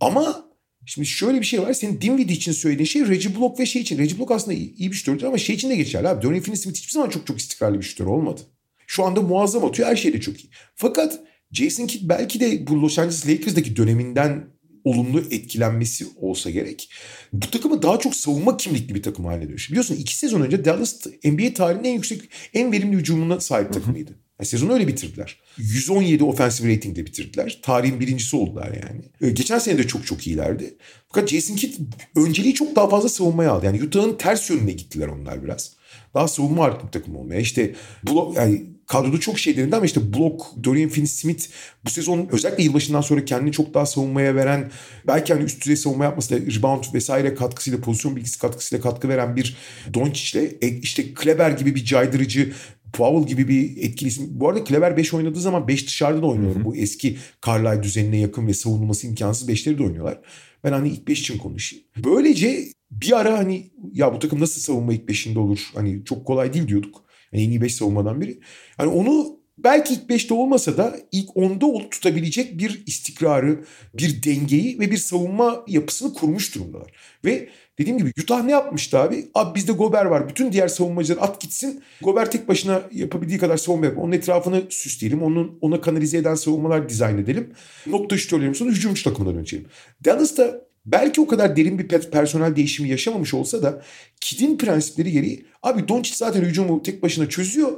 Ama 0.00 0.44
Şimdi 0.86 1.08
şöyle 1.08 1.40
bir 1.40 1.46
şey 1.46 1.62
var. 1.62 1.72
Senin 1.72 2.00
Dinwiddie 2.00 2.36
için 2.36 2.52
söylediğin 2.52 2.86
şey 2.86 3.08
Reggie 3.08 3.36
Block 3.36 3.60
ve 3.60 3.66
şey 3.66 3.82
için. 3.82 3.98
Reggie 3.98 4.18
Block 4.18 4.30
aslında 4.30 4.56
iyi, 4.56 4.74
iyi 4.74 4.90
bir 4.90 4.96
şutördür 4.96 5.24
ama 5.24 5.38
şey 5.38 5.54
için 5.54 5.70
de 5.70 5.76
geçerli 5.76 6.08
abi. 6.08 6.22
Dorian 6.22 6.42
Finney-Smith 6.42 6.76
hiçbir 6.76 6.92
zaman 6.92 7.10
çok 7.10 7.26
çok 7.26 7.38
istikrarlı 7.38 7.78
bir 7.78 7.84
şutör 7.84 8.06
olmadı. 8.06 8.40
Şu 8.86 9.04
anda 9.04 9.22
muazzam 9.22 9.64
atıyor. 9.64 9.88
Her 9.88 9.96
şeyde 9.96 10.20
çok 10.20 10.44
iyi. 10.44 10.48
Fakat 10.74 11.20
Jason 11.52 11.86
Kidd 11.86 12.08
belki 12.08 12.40
de 12.40 12.66
bu 12.66 12.82
Los 12.82 12.98
Angeles 12.98 13.28
Lakers'daki 13.28 13.76
döneminden 13.76 14.54
olumlu 14.84 15.20
etkilenmesi 15.30 16.06
olsa 16.16 16.50
gerek. 16.50 16.90
Bu 17.32 17.50
takımı 17.50 17.82
daha 17.82 17.98
çok 17.98 18.16
savunma 18.16 18.56
kimlikli 18.56 18.94
bir 18.94 19.02
takım 19.02 19.24
haline 19.24 19.48
dönüştü. 19.48 19.72
Biliyorsun 19.72 19.96
iki 19.96 20.16
sezon 20.16 20.40
önce 20.40 20.64
Dallas 20.64 21.06
NBA 21.24 21.54
tarihinin 21.54 21.88
en 21.88 21.94
yüksek, 21.94 22.20
en 22.54 22.72
verimli 22.72 22.96
hücumuna 22.96 23.40
sahip 23.40 23.72
takımıydı. 23.72 24.23
Yani 24.40 24.46
sezonu 24.46 24.72
öyle 24.72 24.88
bitirdiler. 24.88 25.40
117 25.58 26.24
offensive 26.24 26.76
ratingle 26.76 27.06
bitirdiler. 27.06 27.60
Tarihin 27.62 28.00
birincisi 28.00 28.36
oldular 28.36 28.66
yani. 28.66 29.00
Ee, 29.20 29.30
geçen 29.30 29.58
sene 29.58 29.78
de 29.78 29.86
çok 29.86 30.06
çok 30.06 30.26
iyilerdi. 30.26 30.74
Fakat 31.08 31.28
Jason 31.28 31.56
Kidd 31.56 31.74
önceliği 32.16 32.54
çok 32.54 32.76
daha 32.76 32.88
fazla 32.88 33.08
savunmaya 33.08 33.50
aldı. 33.50 33.66
Yani 33.66 33.82
Utah'ın 33.82 34.16
ters 34.16 34.50
yönüne 34.50 34.72
gittiler 34.72 35.08
onlar 35.08 35.44
biraz. 35.44 35.72
Daha 36.14 36.28
savunma 36.28 36.64
ağırlıklı 36.64 36.90
takım 36.90 37.16
olmaya. 37.16 37.40
İşte 37.40 37.74
blok, 38.08 38.36
yani 38.36 38.62
kadroda 38.86 39.20
çok 39.20 39.38
şey 39.38 39.56
denildi 39.56 39.76
ama 39.76 39.84
işte 39.86 40.12
Block, 40.12 40.64
Dorian 40.64 40.90
Finney-Smith 40.90 41.48
bu 41.84 41.90
sezon 41.90 42.28
özellikle 42.32 42.62
yılbaşından 42.62 43.00
sonra 43.00 43.24
kendini 43.24 43.52
çok 43.52 43.74
daha 43.74 43.86
savunmaya 43.86 44.34
veren 44.34 44.70
belki 45.06 45.32
hani 45.34 45.44
üst 45.44 45.60
düzey 45.60 45.76
savunma 45.76 46.04
yapması 46.04 46.30
da 46.30 46.58
rebound 46.58 46.84
vesaire 46.94 47.34
katkısıyla 47.34 47.80
pozisyon 47.80 48.16
bilgisi 48.16 48.38
katkısıyla 48.38 48.82
katkı 48.82 49.08
veren 49.08 49.36
bir 49.36 49.56
Doncic'le 49.94 50.62
e, 50.62 50.68
işte 50.68 51.14
Kleber 51.14 51.50
gibi 51.50 51.74
bir 51.74 51.84
caydırıcı 51.84 52.52
Powell 52.94 53.26
gibi 53.26 53.48
bir 53.48 53.76
etkili 53.76 54.08
isim. 54.08 54.26
Bu 54.30 54.48
arada 54.48 54.64
Kleber 54.64 54.96
5 54.96 55.14
oynadığı 55.14 55.40
zaman 55.40 55.68
5 55.68 55.86
dışarıda 55.86 56.22
da 56.22 56.26
oynuyor. 56.26 56.54
Bu 56.64 56.76
eski 56.76 57.16
Carlisle 57.46 57.82
düzenine 57.82 58.16
yakın 58.18 58.46
ve 58.46 58.54
savunulması 58.54 59.06
imkansız 59.06 59.48
5'leri 59.48 59.78
de 59.78 59.82
oynuyorlar. 59.82 60.20
Ben 60.64 60.72
hani 60.72 60.88
ilk 60.88 61.08
5 61.08 61.20
için 61.20 61.38
konuşayım. 61.38 61.84
Böylece 62.04 62.64
bir 62.90 63.20
ara 63.20 63.38
hani 63.38 63.70
ya 63.92 64.14
bu 64.14 64.18
takım 64.18 64.40
nasıl 64.40 64.60
savunma 64.60 64.92
ilk 64.92 65.10
5'inde 65.10 65.38
olur? 65.38 65.70
Hani 65.74 66.04
çok 66.04 66.26
kolay 66.26 66.52
değil 66.52 66.68
diyorduk. 66.68 67.04
Yani 67.32 67.44
en 67.44 67.50
iyi 67.50 67.60
5 67.60 67.74
savunmadan 67.74 68.20
biri. 68.20 68.40
Hani 68.76 68.88
onu 68.88 69.36
belki 69.58 69.94
ilk 69.94 70.10
5'te 70.10 70.34
olmasa 70.34 70.76
da 70.76 70.96
ilk 71.12 71.28
10'da 71.28 71.90
tutabilecek 71.90 72.58
bir 72.58 72.82
istikrarı, 72.86 73.64
bir 73.94 74.22
dengeyi 74.22 74.80
ve 74.80 74.90
bir 74.90 74.96
savunma 74.96 75.64
yapısını 75.68 76.14
kurmuş 76.14 76.54
durumdalar. 76.54 76.90
Ve 77.24 77.48
Dediğim 77.78 77.98
gibi 77.98 78.12
Utah 78.22 78.44
ne 78.44 78.50
yapmıştı 78.50 78.98
abi? 78.98 79.28
Abi 79.34 79.54
bizde 79.54 79.72
Gober 79.72 80.04
var. 80.04 80.28
Bütün 80.28 80.52
diğer 80.52 80.68
savunmacılar 80.68 81.22
at 81.22 81.40
gitsin. 81.40 81.82
Gober 82.02 82.30
tek 82.30 82.48
başına 82.48 82.82
yapabildiği 82.92 83.38
kadar 83.38 83.56
savunma 83.56 83.86
yapalım. 83.86 84.04
Onun 84.04 84.12
etrafını 84.12 84.62
süsleyelim. 84.70 85.22
Onun, 85.22 85.58
ona 85.60 85.80
kanalize 85.80 86.18
eden 86.18 86.34
savunmalar 86.34 86.88
dizayn 86.88 87.18
edelim. 87.18 87.52
Nokta 87.86 88.18
şütörlerim 88.18 88.54
sonra 88.54 88.70
hücumcu 88.70 89.04
takımına 89.04 89.34
dönüşelim. 89.34 89.66
Dallas'ta 90.04 90.60
belki 90.86 91.20
o 91.20 91.26
kadar 91.26 91.56
derin 91.56 91.78
bir 91.78 91.88
personel 91.88 92.56
değişimi 92.56 92.88
yaşamamış 92.88 93.34
olsa 93.34 93.62
da 93.62 93.82
Kid'in 94.20 94.58
prensipleri 94.58 95.12
gereği 95.12 95.44
abi 95.62 95.88
Doncic 95.88 96.16
zaten 96.16 96.42
hücumu 96.42 96.82
tek 96.82 97.02
başına 97.02 97.28
çözüyor. 97.28 97.72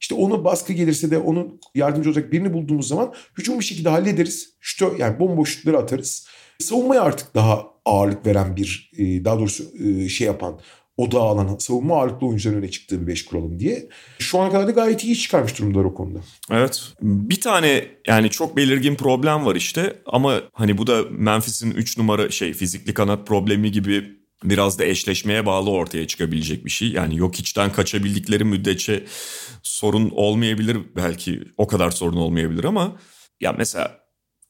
İşte 0.00 0.14
ona 0.14 0.44
baskı 0.44 0.72
gelirse 0.72 1.10
de 1.10 1.18
onun 1.18 1.60
yardımcı 1.74 2.08
olacak 2.08 2.32
birini 2.32 2.52
bulduğumuz 2.52 2.88
zaman 2.88 3.14
hücum 3.38 3.58
bir 3.58 3.64
şekilde 3.64 3.88
hallederiz. 3.88 4.54
Şutör, 4.60 4.98
yani 4.98 5.18
bomboş 5.18 5.56
şutları 5.56 5.78
atarız. 5.78 6.28
Savunmaya 6.58 7.02
artık 7.02 7.34
daha 7.34 7.66
ağırlık 7.84 8.26
veren 8.26 8.56
bir 8.56 8.90
e, 8.98 9.24
daha 9.24 9.38
doğrusu 9.38 9.64
e, 9.84 10.08
şey 10.08 10.26
yapan 10.26 10.60
oda 10.98 11.20
alan 11.20 11.56
savunma 11.58 12.00
ağırlıklı 12.00 12.26
oyuncuların 12.26 12.58
öne 12.58 12.70
çıktığı 12.70 13.02
bir 13.02 13.06
beş 13.06 13.24
kuralım 13.24 13.58
diye. 13.58 13.88
Şu 14.18 14.38
ana 14.38 14.50
kadar 14.50 14.66
da 14.66 14.70
gayet 14.70 15.04
iyi 15.04 15.16
çıkarmış 15.16 15.58
durumdalar 15.58 15.84
o 15.84 15.94
konuda. 15.94 16.18
Evet. 16.50 16.82
Bir 17.02 17.40
tane 17.40 17.84
yani 18.06 18.30
çok 18.30 18.56
belirgin 18.56 18.94
problem 18.94 19.46
var 19.46 19.56
işte 19.56 19.96
ama 20.06 20.40
hani 20.52 20.78
bu 20.78 20.86
da 20.86 21.02
Memphis'in 21.10 21.70
3 21.70 21.98
numara 21.98 22.30
şey 22.30 22.52
fizikli 22.52 22.94
kanat 22.94 23.26
problemi 23.26 23.72
gibi 23.72 24.18
biraz 24.44 24.78
da 24.78 24.84
eşleşmeye 24.84 25.46
bağlı 25.46 25.70
ortaya 25.70 26.06
çıkabilecek 26.06 26.64
bir 26.64 26.70
şey. 26.70 26.88
Yani 26.88 27.16
yok 27.16 27.40
içten 27.40 27.72
kaçabildikleri 27.72 28.44
müddetçe 28.44 29.04
sorun 29.62 30.10
olmayabilir 30.10 30.78
belki 30.96 31.42
o 31.56 31.66
kadar 31.66 31.90
sorun 31.90 32.16
olmayabilir 32.16 32.64
ama 32.64 32.98
ya 33.40 33.52
mesela 33.52 34.00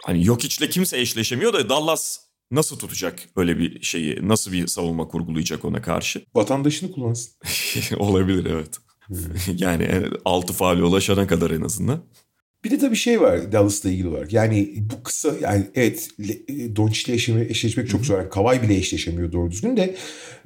hani 0.05 0.27
yok 0.27 0.44
içle 0.44 0.68
kimse 0.68 1.01
eşleşemiyor 1.01 1.53
da 1.53 1.68
Dallas 1.68 2.18
nasıl 2.51 2.79
tutacak 2.79 3.29
öyle 3.37 3.59
bir 3.59 3.83
şeyi? 3.83 4.29
Nasıl 4.29 4.53
bir 4.53 4.66
savunma 4.66 5.09
kurgulayacak 5.09 5.64
ona 5.64 5.83
karşı? 5.83 6.25
Vatandaşını 6.35 6.92
kullansın. 6.92 7.35
Olabilir 7.97 8.47
evet. 8.47 8.79
Hmm. 9.07 9.16
yani 9.57 9.88
altı 10.25 10.53
faali 10.53 10.83
ulaşana 10.83 11.27
kadar 11.27 11.51
en 11.51 11.62
azından. 11.62 12.05
Bir 12.64 12.71
de 12.71 12.79
tabii 12.79 12.97
şey 12.97 13.21
var 13.21 13.53
Dallas'la 13.53 13.90
ilgili 13.90 14.09
olarak. 14.09 14.33
Yani 14.33 14.75
bu 14.77 15.03
kısa 15.03 15.35
yani 15.40 15.66
evet 15.75 16.09
e, 16.49 16.77
Doncic'le 16.77 17.14
eşleşmek 17.51 17.88
çok 17.88 18.07
zor. 18.07 18.18
Yani 18.18 18.31
Kavay 18.31 18.62
bile 18.62 18.77
eşleşemiyor 18.77 19.33
doğru 19.33 19.51
düzgün 19.51 19.77
de 19.77 19.97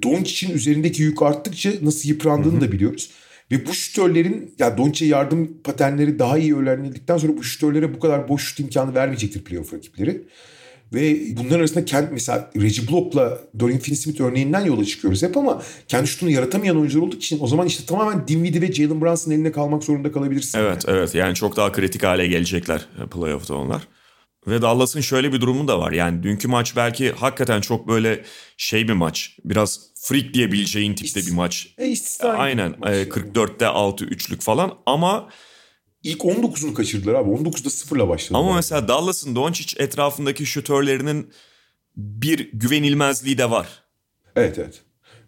Doncic'in 0.03 0.55
üzerindeki 0.55 1.03
yük 1.03 1.22
arttıkça 1.22 1.72
nasıl 1.83 2.09
yıprandığını 2.09 2.61
da 2.61 2.72
biliyoruz. 2.72 3.11
Ve 3.53 3.67
bu 3.67 3.75
şütörlerin 3.75 4.55
ya 4.59 4.79
Doncic'e 4.79 5.09
yardım 5.09 5.51
paternleri 5.65 6.19
daha 6.19 6.38
iyi 6.38 6.57
öğrenildikten 6.57 7.19
sonra 7.19 7.37
bu 7.37 7.43
şütörlere 7.43 7.95
bu 7.95 8.01
kadar 8.01 8.29
boş 8.29 8.43
şut 8.43 8.61
imkanı 8.61 8.95
vermeyecektir 8.95 9.45
playoff 9.45 9.75
rakipleri. 9.75 10.23
Ve 10.95 11.17
bunların 11.37 11.59
arasında 11.59 11.85
kent 11.85 12.12
mesela 12.12 12.51
Reggie 12.57 12.88
Block'la 12.88 13.38
Dorian 13.61 13.79
Finney-Smith 13.79 14.23
örneğinden 14.23 14.61
yola 14.61 14.85
çıkıyoruz 14.85 15.23
hep 15.23 15.37
ama 15.37 15.62
kendi 15.88 16.07
şutunu 16.07 16.31
yaratamayan 16.31 16.77
oyuncular 16.77 17.07
olduğu 17.07 17.17
için 17.17 17.38
o 17.41 17.47
zaman 17.47 17.67
işte 17.67 17.87
tamamen 17.87 18.29
Dinwiddie 18.29 18.61
ve 18.61 18.73
Jalen 18.73 19.01
Brunson'ın 19.01 19.35
eline 19.35 19.53
kalmak 19.53 19.85
zorunda 19.85 20.12
kalabilirsin. 20.12 20.59
Evet 20.59 20.85
yani. 20.88 20.97
evet 20.97 21.15
yani 21.15 21.35
çok 21.35 21.57
daha 21.57 21.73
kritik 21.73 22.03
hale 22.03 22.27
gelecekler 22.27 22.87
playoff'ta 23.11 23.55
onlar. 23.55 23.83
Ve 24.46 24.62
Dallas'ın 24.62 25.00
şöyle 25.00 25.33
bir 25.33 25.40
durumu 25.40 25.68
da 25.68 25.78
var. 25.78 25.92
Yani 25.92 26.22
dünkü 26.22 26.48
maç 26.48 26.76
belki 26.76 27.12
hakikaten 27.12 27.61
çok 27.61 27.88
böyle 27.88 28.24
şey 28.57 28.88
bir 28.88 28.92
maç. 28.92 29.38
Biraz 29.44 29.81
freak 29.94 30.35
diyebileceğin 30.35 30.94
tipte 30.94 31.20
bir 31.20 31.33
maç. 31.33 31.74
E, 31.78 31.94
Aynen. 32.26 32.74
Maç 32.78 32.94
e, 32.94 33.02
44'te 33.02 33.66
6 33.66 34.05
üçlük 34.05 34.42
falan 34.42 34.78
ama 34.87 35.28
İlk 36.02 36.20
19'unu 36.20 36.74
kaçırdılar 36.74 37.14
abi. 37.14 37.31
19'da 37.31 37.70
sıfırla 37.70 38.09
başladılar. 38.09 38.40
Ama 38.40 38.55
mesela 38.55 38.88
Dallas'ın 38.88 39.37
Doncic 39.37 39.83
etrafındaki 39.83 40.46
şutörlerinin 40.46 41.33
bir 41.96 42.50
güvenilmezliği 42.52 43.38
de 43.38 43.50
var. 43.50 43.68
Evet 44.37 44.59
evet. 44.59 44.83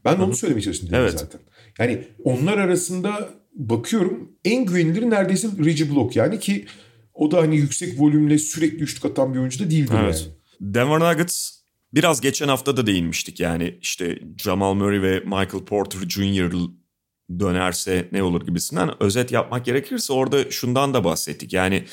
Ben 0.05 0.19
de 0.19 0.23
onu 0.23 0.37
söylemeye 0.37 0.63
çalıştım 0.63 0.89
evet. 0.93 1.21
zaten. 1.21 1.41
Yani 1.79 2.05
onlar 2.25 2.59
arasında 2.59 3.31
bakıyorum 3.55 4.33
en 4.45 4.65
güvenilir 4.65 5.11
neredeyse 5.11 5.49
Reggie 5.65 5.91
Block 5.91 6.17
yani 6.17 6.41
ki 6.41 6.67
o 7.15 7.31
da 7.31 7.39
hani 7.39 7.57
yüksek 7.57 8.01
volümle 8.01 8.39
sürekli 8.39 8.79
üçlük 8.79 9.05
atan 9.05 9.35
bir 9.35 9.39
oyuncu 9.39 9.65
da 9.65 9.71
değildir 9.71 9.95
evet. 10.05 10.29
yani. 10.61 10.75
Denver 10.75 11.01
Nuggets 11.01 11.51
biraz 11.95 12.21
geçen 12.21 12.49
hafta 12.49 12.77
da 12.77 12.87
değinmiştik 12.87 13.41
yani 13.41 13.79
işte 13.81 14.19
Jamal 14.43 14.75
Murray 14.75 15.03
ve 15.03 15.21
Michael 15.21 15.65
Porter 15.67 16.09
Jr 16.09 16.53
dönerse 17.41 18.09
ne 18.13 18.23
olur 18.23 18.47
gibisinden 18.47 19.03
özet 19.03 19.33
yapmak 19.33 19.65
gerekirse 19.65 20.13
orada 20.13 20.51
şundan 20.51 20.95
da 20.95 21.05
bahsettik. 21.05 21.53
Yani 21.53 21.85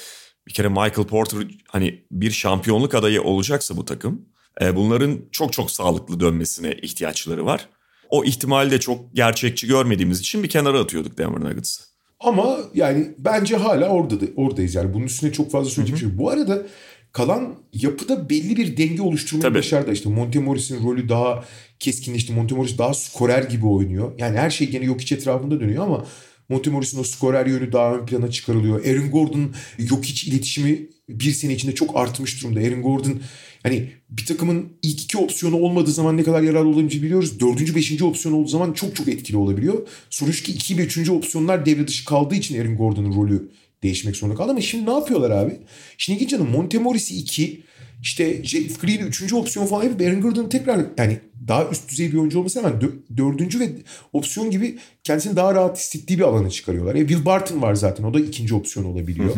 bir 0.47 0.53
kere 0.53 0.67
Michael 0.67 1.07
Porter 1.07 1.47
hani 1.67 2.05
bir 2.11 2.31
şampiyonluk 2.31 2.95
adayı 2.95 3.21
olacaksa 3.21 3.77
bu 3.77 3.85
takım 3.85 4.25
e, 4.61 4.75
bunların 4.75 5.19
çok 5.31 5.53
çok 5.53 5.71
sağlıklı 5.71 6.19
dönmesine 6.19 6.73
ihtiyaçları 6.73 7.45
var. 7.45 7.69
O 8.09 8.23
ihtimali 8.23 8.71
de 8.71 8.79
çok 8.79 9.15
gerçekçi 9.15 9.67
görmediğimiz 9.67 10.19
için 10.19 10.43
bir 10.43 10.49
kenara 10.49 10.79
atıyorduk 10.79 11.17
Denver 11.17 11.39
Nuggets'ı. 11.39 11.90
Ama 12.23 12.57
yani 12.73 13.07
bence 13.17 13.55
hala 13.55 13.89
orada 13.89 14.21
da, 14.21 14.25
oradayız 14.35 14.75
yani 14.75 14.93
bunun 14.93 15.05
üstüne 15.05 15.31
çok 15.31 15.51
fazla 15.51 15.69
söyleyecek 15.69 15.99
şey. 15.99 16.17
Bu 16.17 16.29
arada 16.29 16.63
kalan 17.11 17.55
yapıda 17.73 18.29
belli 18.29 18.55
bir 18.57 18.77
denge 18.77 19.01
oluşturmayı 19.01 19.41
Tabii. 19.41 19.57
başardı. 19.57 19.91
İşte 19.91 20.09
Montemoris'in 20.09 20.87
rolü 20.87 21.09
daha 21.09 21.43
keskinleşti. 21.79 22.33
Montemoris 22.33 22.77
daha 22.77 22.93
skorer 22.93 23.43
gibi 23.43 23.67
oynuyor. 23.67 24.11
Yani 24.17 24.37
her 24.37 24.49
şey 24.49 24.69
gene 24.69 24.85
yok 24.85 25.01
iç 25.01 25.11
etrafında 25.11 25.59
dönüyor 25.59 25.83
ama 25.83 26.05
Montemoris'in 26.49 26.99
o 26.99 27.03
skorer 27.03 27.45
yönü 27.45 27.71
daha 27.71 27.95
ön 27.95 28.05
plana 28.05 28.31
çıkarılıyor. 28.31 28.85
Aaron 28.85 29.11
Gordon 29.11 29.53
yok 29.77 30.09
iç 30.09 30.23
iletişimi 30.23 30.89
bir 31.09 31.31
sene 31.31 31.53
içinde 31.53 31.75
çok 31.75 31.97
artmış 31.97 32.43
durumda. 32.43 32.59
Aaron 32.59 32.81
Gordon 32.81 33.21
hani 33.63 33.89
bir 34.09 34.25
takımın 34.25 34.69
ilk 34.81 35.01
iki 35.01 35.17
opsiyonu 35.17 35.55
olmadığı 35.55 35.91
zaman 35.91 36.17
ne 36.17 36.23
kadar 36.23 36.41
yararlı 36.41 36.69
olabileceğini 36.69 37.05
biliyoruz. 37.05 37.39
Dördüncü, 37.39 37.75
beşinci 37.75 38.05
opsiyon 38.05 38.35
olduğu 38.35 38.47
zaman 38.47 38.73
çok 38.73 38.95
çok 38.95 39.07
etkili 39.07 39.37
olabiliyor. 39.37 39.87
Şu 40.09 40.31
ki 40.31 40.51
iki 40.51 40.77
ve 40.77 40.81
üçüncü 40.81 41.11
opsiyonlar 41.11 41.65
devre 41.65 41.87
dışı 41.87 42.05
kaldığı 42.05 42.35
için 42.35 42.61
Aaron 42.61 42.77
Gordon'un 42.77 43.15
rolü 43.15 43.51
değişmek 43.83 44.15
zorunda 44.15 44.37
kaldı. 44.37 44.51
Ama 44.51 44.61
şimdi 44.61 44.85
ne 44.85 44.93
yapıyorlar 44.93 45.31
abi? 45.31 45.57
Şimdi 45.97 46.17
ilginç 46.17 46.31
canım 46.31 46.49
Montemoris'i 46.51 47.17
iki, 47.17 47.63
işte 48.01 48.43
Jeff 48.43 48.81
Green'i 48.81 49.01
üçüncü 49.01 49.35
opsiyon 49.35 49.65
falan 49.65 49.83
yapıp 49.83 50.01
Aaron 50.01 50.21
Gordon'un 50.21 50.49
tekrar 50.49 50.85
yani 50.97 51.19
daha 51.47 51.69
üst 51.69 51.89
düzey 51.89 52.11
bir 52.11 52.17
oyuncu 52.17 52.39
olması 52.39 52.59
hemen 52.59 52.79
dö- 52.81 53.17
dördüncü 53.17 53.59
ve 53.59 53.69
opsiyon 54.13 54.51
gibi 54.51 54.77
kendisini 55.03 55.35
daha 55.35 55.55
rahat 55.55 55.77
hissettiği 55.77 56.19
bir 56.19 56.23
alana 56.23 56.49
çıkarıyorlar. 56.49 56.95
E, 56.95 56.99
Will 56.99 57.25
Barton 57.25 57.61
var 57.61 57.75
zaten 57.75 58.03
o 58.03 58.13
da 58.13 58.19
ikinci 58.19 58.55
opsiyon 58.55 58.85
olabiliyor. 58.85 59.35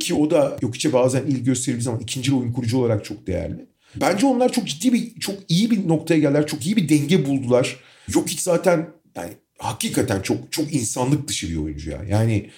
Ki 0.00 0.14
o 0.14 0.30
da 0.30 0.56
yok 0.62 0.76
içe 0.76 0.92
bazen 0.92 1.22
ilgi 1.22 1.44
gösterildiği 1.44 1.84
zaman 1.84 2.00
ikinci 2.00 2.34
oyun 2.34 2.52
kurucu 2.52 2.78
olarak 2.78 3.04
çok 3.04 3.26
değerli. 3.26 3.66
Bence 3.96 4.26
onlar 4.26 4.52
çok 4.52 4.68
ciddi 4.68 4.92
bir, 4.92 5.20
çok 5.20 5.36
iyi 5.48 5.70
bir 5.70 5.88
noktaya 5.88 6.20
geldiler. 6.20 6.46
Çok 6.46 6.66
iyi 6.66 6.76
bir 6.76 6.88
denge 6.88 7.26
buldular. 7.26 7.76
Yok 8.14 8.28
hiç 8.28 8.40
zaten 8.40 8.88
yani 9.16 9.32
hakikaten 9.58 10.22
çok 10.22 10.52
çok 10.52 10.74
insanlık 10.74 11.28
dışı 11.28 11.50
bir 11.50 11.56
oyuncu 11.56 11.90
ya. 11.90 12.04
Yani 12.08 12.50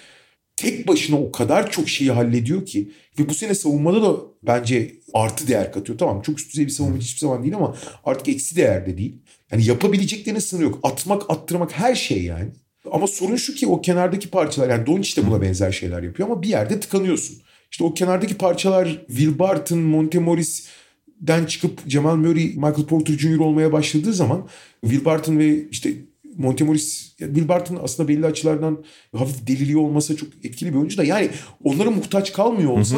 tek 0.55 0.87
başına 0.87 1.19
o 1.19 1.31
kadar 1.31 1.71
çok 1.71 1.89
şeyi 1.89 2.11
hallediyor 2.11 2.65
ki 2.65 2.91
ve 3.19 3.29
bu 3.29 3.33
sene 3.33 3.55
savunmada 3.55 4.01
da 4.01 4.17
bence 4.43 4.95
artı 5.13 5.47
değer 5.47 5.71
katıyor. 5.71 5.97
Tamam 5.97 6.21
çok 6.21 6.39
üst 6.39 6.51
düzey 6.51 6.65
bir 6.65 6.71
savunma 6.71 6.97
hiçbir 6.97 7.19
zaman 7.19 7.43
değil 7.43 7.55
ama 7.55 7.77
artık 8.03 8.27
eksi 8.27 8.55
değer 8.55 8.85
de 8.85 8.97
değil. 8.97 9.21
Yani 9.51 9.65
yapabileceklerinin 9.65 10.39
sınırı 10.39 10.63
yok. 10.63 10.79
Atmak, 10.83 11.29
attırmak 11.29 11.71
her 11.71 11.95
şey 11.95 12.23
yani. 12.23 12.51
Ama 12.91 13.07
sorun 13.07 13.35
şu 13.35 13.55
ki 13.55 13.67
o 13.67 13.81
kenardaki 13.81 14.29
parçalar 14.29 14.69
yani 14.69 14.85
Doncic 14.85 15.21
de 15.21 15.27
buna 15.27 15.41
benzer 15.41 15.71
şeyler 15.71 16.03
yapıyor 16.03 16.29
ama 16.29 16.41
bir 16.41 16.47
yerde 16.47 16.79
tıkanıyorsun. 16.79 17.37
İşte 17.71 17.83
o 17.83 17.93
kenardaki 17.93 18.37
parçalar 18.37 19.05
Will 19.07 19.39
Barton, 19.39 19.79
Montemoris'den 19.79 21.45
çıkıp 21.45 21.89
Jamal 21.89 22.15
Murray, 22.15 22.45
Michael 22.45 22.85
Porter 22.85 23.13
Jr. 23.17 23.39
olmaya 23.39 23.71
başladığı 23.71 24.13
zaman 24.13 24.47
Will 24.81 25.05
Barton 25.05 25.37
ve 25.39 25.69
işte 25.69 25.93
Montemoris, 26.37 27.15
Will 27.17 27.47
Barton 27.47 27.79
aslında 27.83 28.09
belli 28.09 28.25
açılardan 28.25 28.83
hafif 29.15 29.47
deliliyor 29.47 29.81
olmasa 29.81 30.15
çok 30.15 30.29
etkili 30.43 30.73
bir 30.73 30.77
oyuncu 30.77 30.97
da 30.97 31.03
yani 31.03 31.29
onlara 31.63 31.91
muhtaç 31.91 32.33
kalmıyor 32.33 32.71
olsa 32.71 32.97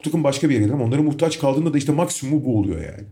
bu 0.00 0.04
takım 0.04 0.24
başka 0.24 0.48
bir 0.48 0.54
yere 0.54 0.64
gelir 0.64 0.74
ama 0.74 0.84
onlara 0.84 1.02
muhtaç 1.02 1.38
kaldığında 1.38 1.74
da 1.74 1.78
işte 1.78 1.92
maksimumu 1.92 2.44
bu 2.44 2.58
oluyor 2.58 2.84
yani. 2.84 3.04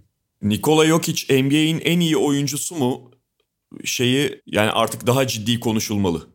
Nikola 0.43 0.87
Jokic 0.87 1.43
NBA'in 1.43 1.81
en 1.85 2.01
iyi 2.01 2.17
oyuncusu 2.17 2.75
mu? 2.75 3.11
Şeyi 3.85 4.43
yani 4.47 4.71
artık 4.71 5.07
daha 5.07 5.27
ciddi 5.27 5.61
konuşulmalı. 5.61 6.27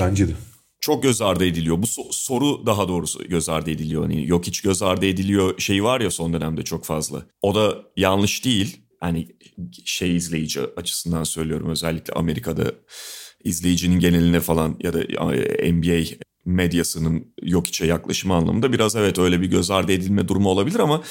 Bence 0.00 0.28
de. 0.28 0.32
Çok 0.80 1.02
göz 1.02 1.22
ardı 1.22 1.46
ediliyor. 1.46 1.82
Bu 1.82 1.86
so- 1.86 2.12
soru 2.12 2.66
daha 2.66 2.88
doğrusu 2.88 3.28
göz 3.28 3.48
ardı 3.48 3.70
ediliyor. 3.70 4.02
Hani 4.02 4.26
Jokic 4.26 4.60
göz 4.62 4.82
ardı 4.82 5.06
ediliyor 5.06 5.58
şey 5.58 5.84
var 5.84 6.00
ya 6.00 6.10
son 6.10 6.32
dönemde 6.32 6.62
çok 6.62 6.84
fazla. 6.84 7.22
O 7.42 7.54
da 7.54 7.82
yanlış 7.96 8.44
değil. 8.44 8.80
Hani 9.00 9.28
şey 9.84 10.16
izleyici 10.16 10.60
açısından 10.76 11.24
söylüyorum 11.24 11.70
özellikle 11.70 12.12
Amerika'da 12.12 12.72
izleyicinin 13.44 14.00
geneline 14.00 14.40
falan 14.40 14.76
ya 14.80 14.92
da 14.92 14.98
NBA 15.72 16.16
medyasının 16.44 17.34
Jokic'e 17.42 17.86
yaklaşımı 17.86 18.34
anlamında 18.34 18.72
biraz 18.72 18.96
evet 18.96 19.18
öyle 19.18 19.40
bir 19.40 19.46
göz 19.46 19.70
ardı 19.70 19.92
edilme 19.92 20.28
durumu 20.28 20.48
olabilir 20.48 20.80
ama 20.80 21.02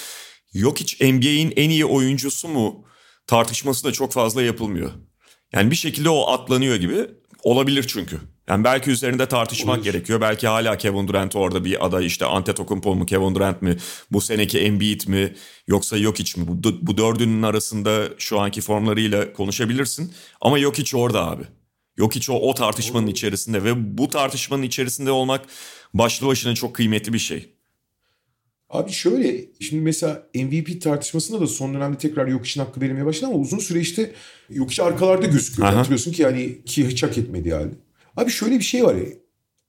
Jokic 0.54 1.12
NBA'in 1.12 1.54
en 1.56 1.70
iyi 1.70 1.86
oyuncusu 1.86 2.48
mu 2.48 2.86
tartışması 3.28 3.84
da 3.84 3.92
çok 3.92 4.12
fazla 4.12 4.42
yapılmıyor. 4.42 4.92
Yani 5.54 5.72
bir 5.72 5.76
şekilde 5.76 6.10
o 6.10 6.32
atlanıyor 6.32 6.76
gibi 6.76 7.08
olabilir 7.44 7.86
çünkü. 7.88 8.20
Yani 8.48 8.64
belki 8.64 8.92
üzerinde 8.92 9.26
tartışmak 9.26 9.76
Olur. 9.76 9.84
gerekiyor. 9.84 10.22
Belki 10.22 10.48
hala 10.48 10.78
Kevin 10.78 11.08
Durant 11.08 11.36
orada 11.36 11.66
bir 11.66 11.86
aday 11.86 12.06
işte 12.06 12.26
Antetokounmpo 12.26 12.96
mu 12.96 13.06
Kevin 13.06 13.36
Durant 13.36 13.62
mi 13.62 13.78
bu 14.12 14.22
seneki 14.22 14.60
Embiid 14.60 15.08
mi 15.08 15.36
yoksa 15.68 15.98
Jokic 15.98 16.42
mi? 16.42 16.48
Bu, 16.48 16.78
bu 16.82 16.98
dördünün 16.98 17.44
arasında 17.44 18.10
şu 18.18 18.40
anki 18.40 18.62
formlarıyla 18.62 19.34
konuşabilirsin. 19.34 20.14
Ama 20.42 20.60
Jokic 20.60 20.98
orada 20.98 21.26
abi. 21.26 21.44
Jokic 21.98 22.32
o, 22.32 22.36
o 22.36 22.54
tartışmanın 22.54 23.08
içerisinde 23.08 23.64
ve 23.64 23.98
bu 23.98 24.10
tartışmanın 24.10 24.64
içerisinde 24.64 25.12
olmak 25.12 25.46
başlı 25.94 26.28
başına 26.28 26.56
çok 26.56 26.76
kıymetli 26.76 27.14
bir 27.14 27.20
şey. 27.20 27.59
Abi 28.70 28.92
şöyle 28.92 29.46
şimdi 29.60 29.82
mesela 29.82 30.24
MVP 30.36 30.82
tartışmasında 30.82 31.42
da 31.42 31.48
son 31.48 31.74
dönemde 31.74 31.98
tekrar 31.98 32.30
Jokic'in 32.30 32.66
hakkı 32.66 32.82
verilmeye 32.82 33.06
başladı 33.06 33.32
ama 33.32 33.42
uzun 33.42 33.58
süre 33.58 33.80
işte 33.80 34.12
Jokic 34.50 34.84
arkalarda 34.84 35.26
gözüküyor. 35.26 35.70
Aha. 35.70 35.78
Hatırlıyorsun 35.78 36.12
ki 36.12 36.22
yani 36.22 36.64
ki 36.66 36.88
hiç 36.88 37.04
hak 37.04 37.18
etmediği 37.18 37.54
halde. 37.54 37.74
Abi 38.18 38.32
şöyle 38.32 38.56
bir 38.56 38.64
şey 38.64 38.84
var 38.84 38.96
ya 38.96 39.06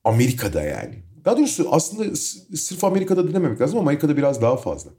Amerika'da 0.05 0.63
yani. 0.63 1.03
Daha 1.25 1.37
doğrusu 1.37 1.69
aslında 1.71 2.17
sırf 2.57 2.85
Amerika'da 2.85 3.29
da 3.29 3.35
dememek 3.35 3.61
lazım 3.61 3.79
ama 3.79 3.89
Amerika'da 3.89 4.17
biraz 4.17 4.43
daha 4.43 4.57
fazla. 4.57 4.91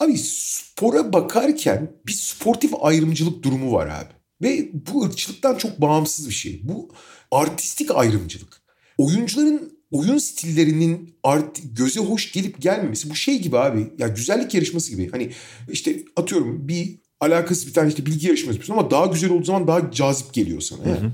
Abi 0.00 0.18
spora 0.18 1.12
bakarken 1.12 1.92
bir 2.06 2.12
sportif 2.12 2.72
ayrımcılık 2.80 3.42
durumu 3.42 3.72
var 3.72 3.86
abi. 3.86 4.18
Ve 4.42 4.68
bu 4.72 5.04
ırkçılıktan 5.04 5.54
çok 5.54 5.80
bağımsız 5.80 6.28
bir 6.28 6.34
şey. 6.34 6.60
Bu 6.64 6.90
artistik 7.30 7.90
ayrımcılık. 7.94 8.62
Oyuncuların 8.98 9.77
oyun 9.90 10.18
stillerinin 10.18 11.14
art, 11.22 11.60
göze 11.72 12.00
hoş 12.00 12.32
gelip 12.32 12.62
gelmemesi 12.62 13.10
bu 13.10 13.14
şey 13.14 13.38
gibi 13.38 13.58
abi. 13.58 13.92
Ya 13.98 14.08
güzellik 14.08 14.54
yarışması 14.54 14.90
gibi. 14.90 15.10
Hani 15.10 15.30
işte 15.72 15.96
atıyorum 16.16 16.68
bir 16.68 16.98
alakası 17.20 17.66
bir 17.66 17.72
tane 17.72 17.88
işte 17.88 18.06
bilgi 18.06 18.26
yarışması 18.26 18.58
yapıyorsun 18.58 18.82
ama 18.82 18.90
daha 18.90 19.06
güzel 19.06 19.30
olduğu 19.30 19.44
zaman 19.44 19.66
daha 19.66 19.90
cazip 19.90 20.32
geliyor 20.32 20.60
sana. 20.60 20.88
ya. 20.88 21.12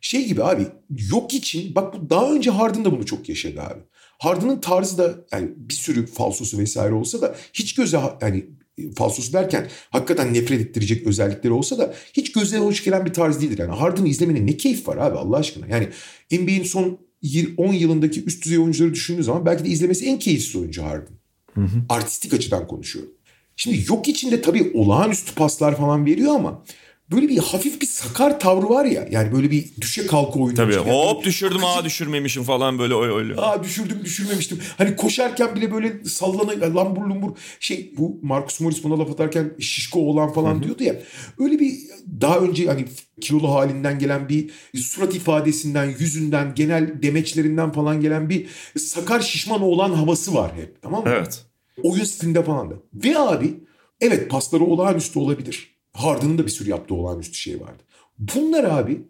Şey 0.00 0.26
gibi 0.26 0.44
abi 0.44 0.66
yok 1.10 1.34
için 1.34 1.74
bak 1.74 1.94
bu 1.94 2.10
daha 2.10 2.32
önce 2.32 2.50
Harden 2.50 2.84
da 2.84 2.92
bunu 2.92 3.06
çok 3.06 3.28
yaşadı 3.28 3.62
abi. 3.62 3.80
Harden'ın 4.18 4.60
tarzı 4.60 4.98
da 4.98 5.14
yani 5.32 5.50
bir 5.56 5.74
sürü 5.74 6.06
falsosu 6.06 6.58
vesaire 6.58 6.94
olsa 6.94 7.20
da 7.20 7.34
hiç 7.52 7.74
göze 7.74 8.00
yani 8.20 8.46
falsosu 8.96 9.32
derken 9.32 9.68
hakikaten 9.90 10.34
nefret 10.34 10.60
ettirecek 10.60 11.06
özellikleri 11.06 11.52
olsa 11.52 11.78
da 11.78 11.94
hiç 12.12 12.32
göze 12.32 12.58
hoş 12.58 12.84
gelen 12.84 13.06
bir 13.06 13.12
tarz 13.12 13.40
değildir. 13.40 13.58
Yani 13.58 13.74
Harden'ı 13.74 14.08
izlemenin 14.08 14.46
ne 14.46 14.56
keyif 14.56 14.88
var 14.88 14.96
abi 14.96 15.18
Allah 15.18 15.36
aşkına. 15.36 15.66
Yani 15.66 15.88
NBA'in 16.32 16.62
son 16.62 16.98
10 17.56 17.72
yılındaki 17.72 18.24
üst 18.24 18.44
düzey 18.44 18.58
oyuncuları 18.58 18.94
düşündüğü 18.94 19.22
zaman 19.22 19.46
belki 19.46 19.64
de 19.64 19.68
izlemesi 19.68 20.06
en 20.06 20.18
keyifsiz 20.18 20.56
oyuncu 20.56 20.82
Harden. 20.82 21.18
Artistik 21.88 22.34
açıdan 22.34 22.66
konuşuyorum. 22.66 23.12
Şimdi 23.56 23.84
yok 23.88 24.08
içinde 24.08 24.42
tabii 24.42 24.70
olağanüstü 24.74 25.34
paslar 25.34 25.76
falan 25.76 26.06
veriyor 26.06 26.34
ama 26.34 26.64
böyle 27.12 27.28
bir 27.28 27.38
hafif 27.38 27.80
bir 27.80 27.86
sakar 27.86 28.40
tavrı 28.40 28.68
var 28.68 28.84
ya. 28.84 29.08
Yani 29.10 29.32
böyle 29.32 29.50
bir 29.50 29.64
düşe 29.80 30.06
kalka 30.06 30.40
oyunu. 30.40 30.56
Tabii 30.56 30.74
Yani 30.74 30.90
hop 30.90 31.24
düşürdüm 31.24 31.64
aa 31.64 31.84
düşürmemişim 31.84 32.42
falan 32.42 32.78
böyle 32.78 32.94
öyle. 32.94 33.12
öyle. 33.14 33.34
Aa 33.40 33.62
düşürdüm 33.64 34.00
düşürmemiştim. 34.04 34.60
Hani 34.78 34.96
koşarken 34.96 35.56
bile 35.56 35.72
böyle 35.72 36.04
sallana 36.04 36.74
lambur 36.74 37.02
lumbur 37.02 37.30
şey 37.60 37.92
bu 37.98 38.18
Marcus 38.22 38.60
Morris 38.60 38.84
buna 38.84 38.98
laf 38.98 39.10
atarken 39.10 39.52
şişko 39.60 40.00
olan 40.00 40.32
falan 40.32 40.62
diyordu 40.62 40.82
ya. 40.84 40.94
Öyle 41.38 41.58
bir 41.60 41.74
daha 42.20 42.38
önce 42.38 42.66
hani 42.66 42.84
kilolu 43.20 43.54
halinden 43.54 43.98
gelen 43.98 44.28
bir 44.28 44.50
surat 44.76 45.14
ifadesinden, 45.14 45.94
yüzünden, 45.98 46.54
genel 46.54 47.02
demeçlerinden 47.02 47.72
falan 47.72 48.00
gelen 48.00 48.30
bir 48.30 48.46
sakar 48.78 49.20
şişman 49.20 49.62
olan 49.62 49.90
havası 49.92 50.34
var 50.34 50.52
hep 50.56 50.82
tamam 50.82 51.04
mı? 51.04 51.10
Evet. 51.16 51.44
Oyun 51.82 52.04
stilinde 52.04 52.42
falan 52.44 52.70
da. 52.70 52.74
Ve 52.94 53.18
abi 53.18 53.54
evet 54.00 54.30
pasları 54.30 54.64
olağanüstü 54.64 55.18
olabilir. 55.18 55.77
Harden'ın 55.98 56.38
da 56.38 56.46
bir 56.46 56.50
sürü 56.50 56.70
yaptığı 56.70 56.94
olağanüstü 56.94 57.34
şey 57.34 57.60
vardı. 57.60 57.82
Bunlar 58.18 58.64
abi 58.64 59.02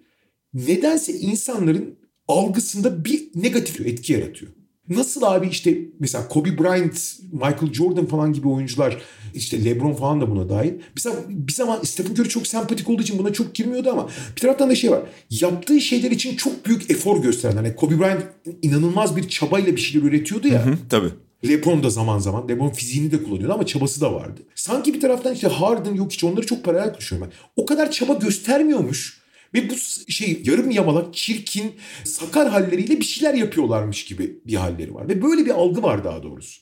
nedense 0.55 1.13
insanların 1.13 1.99
algısında 2.29 3.05
bir 3.05 3.29
negatif 3.35 3.81
etki 3.81 4.13
yaratıyor. 4.13 4.53
Nasıl 4.89 5.23
abi 5.23 5.49
işte 5.49 5.79
mesela 6.01 6.29
Kobe 6.29 6.59
Bryant, 6.59 7.13
Michael 7.33 7.73
Jordan 7.73 8.07
falan 8.07 8.33
gibi 8.33 8.49
oyuncular 8.49 8.97
işte 9.35 9.65
LeBron 9.65 9.93
falan 9.93 10.21
da 10.21 10.31
buna 10.31 10.49
dahil. 10.49 10.73
Mesela 10.97 11.17
bir 11.29 11.53
zaman 11.53 11.83
Stephen 11.83 12.13
Curry 12.13 12.29
çok 12.29 12.47
sempatik 12.47 12.91
olduğu 12.91 13.03
için 13.03 13.19
buna 13.19 13.33
çok 13.33 13.55
girmiyordu 13.55 13.91
ama 13.91 14.09
bir 14.37 14.41
taraftan 14.41 14.71
da 14.71 14.75
şey 14.75 14.91
var. 14.91 15.03
Yaptığı 15.31 15.81
şeyler 15.81 16.11
için 16.11 16.37
çok 16.37 16.67
büyük 16.67 16.91
efor 16.91 17.23
gösteren. 17.23 17.57
Hani 17.57 17.77
Kobe 17.77 17.99
Bryant 17.99 18.23
inanılmaz 18.63 19.17
bir 19.17 19.29
çabayla 19.29 19.77
bir 19.77 19.81
şeyler 19.81 20.07
üretiyordu 20.07 20.49
ya. 20.49 20.67
Hı, 20.67 20.79
tabii. 20.91 21.11
LeBron 21.45 21.83
da 21.83 21.91
zaman 21.91 22.19
zaman 22.19 22.49
LeBron 22.49 22.71
fiziğini 22.71 23.13
de 23.13 23.23
kullanıyordu 23.23 23.53
ama 23.53 23.67
çabası 23.67 24.01
da 24.01 24.15
vardı. 24.15 24.41
Sanki 24.55 24.95
bir 24.95 25.01
taraftan 25.01 25.35
işte 25.35 25.49
Harden 25.49 25.95
yok 25.95 26.13
hiç 26.13 26.25
onları 26.25 26.47
çok 26.47 26.65
paralel 26.65 26.93
konuşuyorum 26.93 27.29
ben. 27.29 27.63
O 27.63 27.67
kadar 27.67 27.91
çaba 27.91 28.15
göstermiyormuş 28.15 29.19
ve 29.55 29.71
bu 29.71 29.75
şey 30.13 30.43
yarım 30.45 30.71
yamalak, 30.71 31.15
çirkin, 31.15 31.73
sakar 32.05 32.49
halleriyle 32.49 33.01
bir 33.01 33.05
şeyler 33.05 33.35
yapıyorlarmış 33.35 34.05
gibi 34.05 34.39
bir 34.47 34.55
halleri 34.55 34.95
var. 34.95 35.09
Ve 35.09 35.23
böyle 35.23 35.47
bir 35.47 35.51
algı 35.51 35.83
var 35.83 36.05
daha 36.05 36.23
doğrusu. 36.23 36.61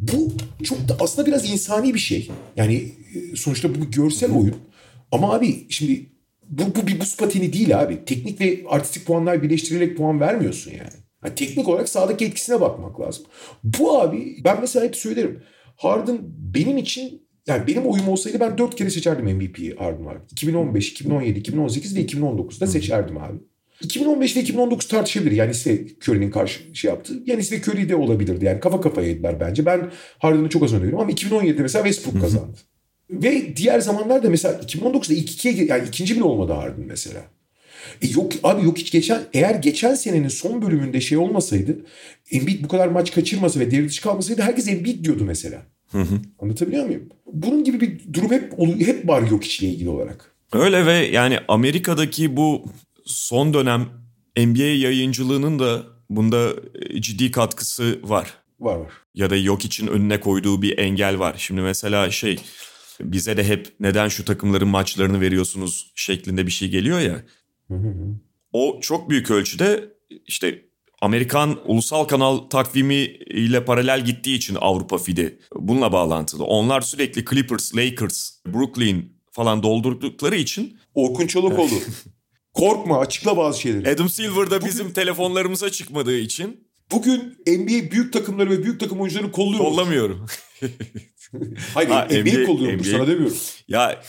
Bu 0.00 0.32
çok 0.64 0.88
da 0.88 0.96
aslında 1.00 1.26
biraz 1.26 1.50
insani 1.50 1.94
bir 1.94 1.98
şey. 1.98 2.30
Yani 2.56 2.92
e, 3.14 3.36
sonuçta 3.36 3.74
bu 3.74 3.74
bir 3.74 3.90
görsel 3.90 4.32
oyun. 4.32 4.56
Ama 5.12 5.34
abi 5.34 5.66
şimdi 5.68 6.10
bu, 6.48 6.62
bu 6.74 6.86
bir 6.86 7.00
buz 7.00 7.16
pateni 7.16 7.52
değil 7.52 7.80
abi. 7.80 8.04
Teknik 8.04 8.40
ve 8.40 8.64
artistik 8.68 9.06
puanlar 9.06 9.42
birleştirilerek 9.42 9.96
puan 9.96 10.20
vermiyorsun 10.20 10.70
yani. 10.70 11.03
Yani 11.24 11.34
teknik 11.34 11.68
olarak 11.68 11.88
sahadaki 11.88 12.24
etkisine 12.24 12.60
bakmak 12.60 13.00
lazım. 13.00 13.24
Bu 13.64 14.00
abi 14.00 14.36
ben 14.44 14.60
mesela 14.60 14.86
hep 14.86 14.96
söylerim. 14.96 15.42
Harden 15.76 16.18
benim 16.54 16.78
için 16.78 17.24
yani 17.46 17.66
benim 17.66 17.86
oyum 17.86 18.08
olsaydı 18.08 18.40
ben 18.40 18.58
dört 18.58 18.76
kere 18.76 18.90
seçerdim 18.90 19.36
MVP'yi 19.36 19.74
Harden 19.74 20.04
abi. 20.04 20.18
2015, 20.30 20.90
2017, 20.90 21.38
2018 21.38 21.96
ve 21.96 22.00
2019'da 22.00 22.66
seçerdim 22.66 23.18
abi. 23.18 23.38
2015 23.80 24.36
ve 24.36 24.40
2019 24.40 24.88
tartışabilir. 24.88 25.32
Yani 25.32 25.50
ise 25.50 25.86
Curry'nin 26.02 26.30
karşı 26.30 26.76
şey 26.76 26.90
yaptı. 26.90 27.14
Yani 27.26 27.40
ise 27.40 27.56
Curry 27.56 27.88
de 27.88 27.96
olabilirdi. 27.96 28.44
Yani 28.44 28.60
kafa 28.60 28.80
kafayaydılar 28.80 29.40
bence. 29.40 29.66
Ben 29.66 29.90
Harden'ı 30.18 30.48
çok 30.48 30.62
az 30.62 30.74
öneriyorum 30.74 31.00
ama 31.00 31.10
2017'de 31.10 31.62
mesela 31.62 31.84
Westbrook 31.84 32.22
kazandı. 32.22 32.58
Ve 33.10 33.56
diğer 33.56 33.80
zamanlarda 33.80 34.30
mesela 34.30 34.60
2019'da 34.60 35.14
ilk 35.14 35.30
ikiye 35.30 35.64
yani 35.64 35.88
ikinci 35.88 36.14
bile 36.16 36.24
olmadı 36.24 36.52
Harden 36.52 36.84
mesela. 36.86 37.20
E 38.02 38.06
yok 38.06 38.32
abi 38.42 38.64
yok 38.64 38.78
hiç 38.78 38.92
geçen 38.92 39.22
eğer 39.32 39.54
geçen 39.54 39.94
senenin 39.94 40.28
son 40.28 40.62
bölümünde 40.62 41.00
şey 41.00 41.18
olmasaydı 41.18 41.76
Embiid 42.30 42.64
bu 42.64 42.68
kadar 42.68 42.88
maç 42.88 43.12
kaçırmasa 43.12 43.60
ve 43.60 43.70
devre 43.70 43.88
dışı 43.88 44.02
kalmasaydı 44.02 44.42
herkes 44.42 44.68
Embiid 44.68 45.04
diyordu 45.04 45.24
mesela. 45.24 45.62
Hı 45.92 46.00
hı. 46.00 46.20
Anlatabiliyor 46.38 46.86
muyum? 46.86 47.08
Bunun 47.32 47.64
gibi 47.64 47.80
bir 47.80 48.12
durum 48.12 48.30
hep 48.30 48.52
hep 48.86 49.08
var 49.08 49.30
yok 49.30 49.60
ile 49.60 49.70
ilgili 49.70 49.88
olarak. 49.88 50.34
Öyle 50.52 50.86
ve 50.86 50.92
yani 50.92 51.38
Amerika'daki 51.48 52.36
bu 52.36 52.64
son 53.04 53.54
dönem 53.54 53.86
NBA 54.36 54.62
yayıncılığının 54.62 55.58
da 55.58 55.82
bunda 56.10 56.52
e, 56.74 57.00
ciddi 57.00 57.30
katkısı 57.30 58.00
var. 58.02 58.34
Var 58.60 58.76
var. 58.76 58.92
Ya 59.14 59.30
da 59.30 59.36
yok 59.36 59.64
için 59.64 59.86
önüne 59.86 60.20
koyduğu 60.20 60.62
bir 60.62 60.78
engel 60.78 61.18
var. 61.18 61.34
Şimdi 61.38 61.60
mesela 61.60 62.10
şey 62.10 62.38
bize 63.00 63.36
de 63.36 63.44
hep 63.44 63.68
neden 63.80 64.08
şu 64.08 64.24
takımların 64.24 64.68
maçlarını 64.68 65.20
veriyorsunuz 65.20 65.92
şeklinde 65.94 66.46
bir 66.46 66.52
şey 66.52 66.68
geliyor 66.68 67.00
ya. 67.00 67.22
Hı 67.68 67.74
hı. 67.74 67.94
O 68.52 68.80
çok 68.80 69.10
büyük 69.10 69.30
ölçüde 69.30 69.94
işte 70.26 70.64
Amerikan 71.00 71.58
ulusal 71.64 72.04
kanal 72.04 72.38
takvimi 72.38 72.94
ile 72.94 73.64
paralel 73.64 74.04
gittiği 74.04 74.36
için 74.36 74.56
Avrupa 74.60 74.98
FIDE 74.98 75.38
bununla 75.54 75.92
bağlantılı. 75.92 76.44
Onlar 76.44 76.80
sürekli 76.80 77.24
Clippers, 77.24 77.76
Lakers, 77.76 78.30
Brooklyn 78.46 79.12
falan 79.30 79.62
doldurdukları 79.62 80.36
için. 80.36 80.78
Orkun 80.94 81.26
Çolakoğlu. 81.26 81.74
Korkma 82.54 82.98
açıkla 82.98 83.36
bazı 83.36 83.60
şeyleri. 83.60 83.90
Adam 83.90 84.08
Silver 84.08 84.50
da 84.50 84.64
bizim 84.64 84.92
telefonlarımıza 84.92 85.70
çıkmadığı 85.70 86.18
için. 86.18 86.68
Bugün 86.90 87.20
NBA 87.46 87.90
büyük 87.90 88.12
takımları 88.12 88.50
ve 88.50 88.62
büyük 88.62 88.80
takım 88.80 89.00
oyuncularını 89.00 89.32
kolluyor 89.32 89.64
Kollamıyorum. 89.64 90.26
Hayır 91.74 91.88
ha, 91.88 92.06
NBA, 92.10 92.20
NBA 92.20 92.46
kolluyorum 92.46 92.80
NBA, 92.80 92.84
sana 92.84 93.06
demiyorum. 93.06 93.36
Ya 93.68 94.02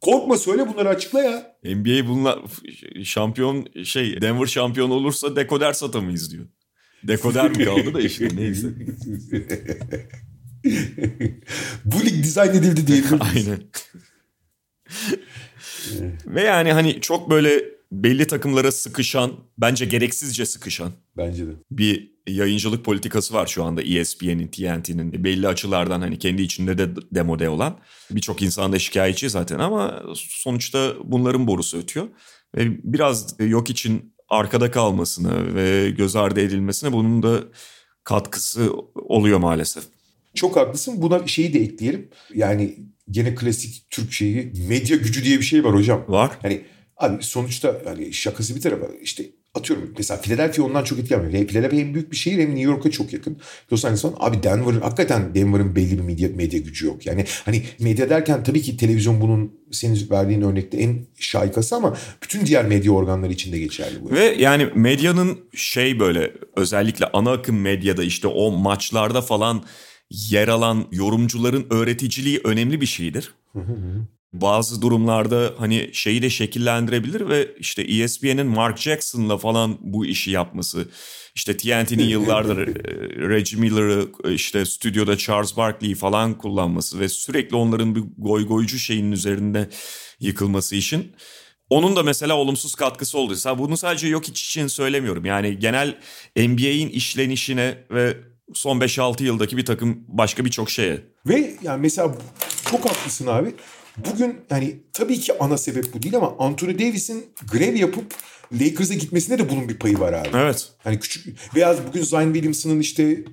Korkma 0.00 0.36
söyle 0.36 0.68
bunları 0.68 0.88
açıkla 0.88 1.20
ya. 1.20 1.56
NBA 1.64 2.08
bunlar 2.08 2.38
şampiyon 3.04 3.66
şey 3.84 4.20
Denver 4.20 4.46
şampiyon 4.46 4.90
olursa 4.90 5.36
dekoder 5.36 5.72
satamayız 5.72 6.32
diyor. 6.32 6.46
Dekoder 7.02 7.50
mi 7.50 7.64
kaldı 7.64 7.94
da 7.94 8.00
işte 8.00 8.28
neyse. 8.36 8.68
Bu 11.84 12.04
lig 12.04 12.24
dizayn 12.24 12.50
edildi 12.50 12.86
diyebiliriz. 12.86 13.20
Aynen. 13.34 13.58
Ve 16.26 16.42
yani 16.42 16.72
hani 16.72 17.00
çok 17.00 17.30
böyle 17.30 17.64
belli 17.92 18.26
takımlara 18.26 18.72
sıkışan, 18.72 19.32
bence 19.58 19.84
gereksizce 19.84 20.46
sıkışan. 20.46 20.92
Bence 21.16 21.46
de. 21.46 21.50
Bir 21.70 22.12
yayıncılık 22.28 22.84
politikası 22.84 23.34
var 23.34 23.46
şu 23.46 23.64
anda 23.64 23.82
ESPN'in, 23.82 24.48
TNT'nin 24.48 25.24
belli 25.24 25.48
açılardan 25.48 26.00
hani 26.00 26.18
kendi 26.18 26.42
içinde 26.42 26.78
de 26.78 26.88
demode 27.12 27.48
olan. 27.48 27.78
Birçok 28.10 28.42
insan 28.42 28.72
da 28.72 28.78
şikayetçi 28.78 29.30
zaten 29.30 29.58
ama 29.58 30.02
sonuçta 30.14 30.94
bunların 31.04 31.46
borusu 31.46 31.78
ötüyor. 31.78 32.08
Ve 32.56 32.78
biraz 32.84 33.36
yok 33.40 33.70
için 33.70 34.14
arkada 34.28 34.70
kalmasını 34.70 35.54
ve 35.54 35.90
göz 35.90 36.16
ardı 36.16 36.40
edilmesine 36.40 36.92
bunun 36.92 37.22
da 37.22 37.40
katkısı 38.04 38.72
oluyor 38.94 39.38
maalesef. 39.38 39.84
Çok 40.34 40.56
haklısın. 40.56 41.02
Buna 41.02 41.26
şeyi 41.26 41.54
de 41.54 41.60
ekleyelim. 41.60 42.10
Yani 42.34 42.76
gene 43.10 43.34
klasik 43.34 43.90
Türk 43.90 44.12
şeyi 44.12 44.52
medya 44.68 44.96
gücü 44.96 45.24
diye 45.24 45.38
bir 45.38 45.44
şey 45.44 45.64
var 45.64 45.74
hocam. 45.74 46.04
Var. 46.08 46.30
Hani 46.42 46.64
abi 46.96 47.22
sonuçta 47.22 47.82
hani 47.84 48.12
şakası 48.12 48.56
bir 48.56 48.60
tarafa 48.60 48.86
işte 49.02 49.24
atıyorum 49.54 49.94
mesela 49.98 50.20
Philadelphia 50.20 50.62
ondan 50.62 50.84
çok 50.84 50.98
etkilenmiyor. 50.98 51.46
Philadelphia 51.46 51.76
hem 51.76 51.94
büyük 51.94 52.12
bir 52.12 52.16
şehir 52.16 52.38
hem 52.38 52.48
New 52.48 52.62
York'a 52.62 52.90
çok 52.90 53.12
yakın. 53.12 53.36
Los 53.72 53.84
Angeles 53.84 54.02
falan. 54.02 54.16
Abi 54.18 54.42
Denver'ın 54.42 54.80
hakikaten 54.80 55.34
Denver'ın 55.34 55.76
belli 55.76 55.98
bir 55.98 56.02
medya, 56.02 56.28
medya 56.28 56.60
gücü 56.60 56.86
yok. 56.86 57.06
Yani 57.06 57.24
hani 57.44 57.62
medya 57.80 58.10
derken 58.10 58.42
tabii 58.42 58.62
ki 58.62 58.76
televizyon 58.76 59.20
bunun 59.20 59.52
senin 59.70 60.10
verdiğin 60.10 60.42
örnekte 60.42 60.76
en 60.76 61.06
şaikası 61.18 61.76
ama 61.76 61.96
bütün 62.22 62.46
diğer 62.46 62.66
medya 62.66 62.92
organları 62.92 63.32
için 63.32 63.52
de 63.52 63.58
geçerli 63.58 64.04
bu. 64.04 64.10
Ve 64.10 64.24
yani 64.38 64.68
medyanın 64.74 65.38
şey 65.54 66.00
böyle 66.00 66.32
özellikle 66.56 67.06
ana 67.06 67.32
akım 67.32 67.60
medyada 67.60 68.04
işte 68.04 68.28
o 68.28 68.50
maçlarda 68.50 69.22
falan 69.22 69.64
yer 70.10 70.48
alan 70.48 70.86
yorumcuların 70.92 71.66
öğreticiliği 71.70 72.40
önemli 72.44 72.80
bir 72.80 72.86
şeydir. 72.86 73.34
Bazı 74.32 74.82
durumlarda 74.82 75.54
hani 75.58 75.90
şeyi 75.92 76.22
de 76.22 76.30
şekillendirebilir 76.30 77.28
ve 77.28 77.54
işte 77.58 77.82
ESPN'in 77.82 78.46
Mark 78.46 78.78
Jackson'la 78.78 79.38
falan 79.38 79.78
bu 79.80 80.06
işi 80.06 80.30
yapması. 80.30 80.88
İşte 81.34 81.56
TNT'nin 81.56 82.04
yıllardır 82.08 82.58
e, 82.58 82.72
Reggie 83.28 83.60
Miller'ı 83.60 84.08
e, 84.24 84.34
işte 84.34 84.64
stüdyoda 84.64 85.16
Charles 85.16 85.56
Barkley'i 85.56 85.94
falan 85.94 86.38
kullanması 86.38 87.00
ve 87.00 87.08
sürekli 87.08 87.56
onların 87.56 87.94
bir 87.94 88.02
goy 88.18 88.46
goycu 88.46 88.78
şeyin 88.78 89.12
üzerinde 89.12 89.68
yıkılması 90.20 90.76
için. 90.76 91.12
Onun 91.70 91.96
da 91.96 92.02
mesela 92.02 92.36
olumsuz 92.36 92.74
katkısı 92.74 93.18
oldu. 93.18 93.34
Bunu 93.58 93.76
sadece 93.76 94.08
yok 94.08 94.28
için 94.28 94.66
söylemiyorum. 94.66 95.24
Yani 95.24 95.58
genel 95.58 95.98
NBA'in 96.36 96.88
işlenişine 96.88 97.84
ve 97.90 98.16
son 98.54 98.80
5-6 98.80 99.22
yıldaki 99.22 99.56
bir 99.56 99.64
takım 99.64 100.04
başka 100.08 100.44
birçok 100.44 100.70
şeye. 100.70 101.00
Ve 101.26 101.56
yani 101.62 101.80
mesela 101.80 102.14
çok 102.70 102.90
haklısın 102.90 103.26
abi. 103.26 103.54
Bugün 104.12 104.36
yani 104.50 104.76
tabii 104.92 105.20
ki 105.20 105.38
ana 105.38 105.58
sebep 105.58 105.94
bu 105.94 106.02
değil 106.02 106.16
ama 106.16 106.34
Anthony 106.38 106.78
Davis'in 106.78 107.26
grev 107.52 107.76
yapıp 107.76 108.14
Lakers'a 108.52 108.94
gitmesine 108.94 109.38
de 109.38 109.50
bunun 109.50 109.68
bir 109.68 109.78
payı 109.78 110.00
var 110.00 110.12
abi. 110.12 110.28
Evet. 110.34 110.68
Hani 110.78 111.00
küçük 111.00 111.36
veya 111.56 111.76
bugün 111.88 112.02
Zion 112.02 112.32
Williamson'ın 112.32 112.80
işte 112.80 113.24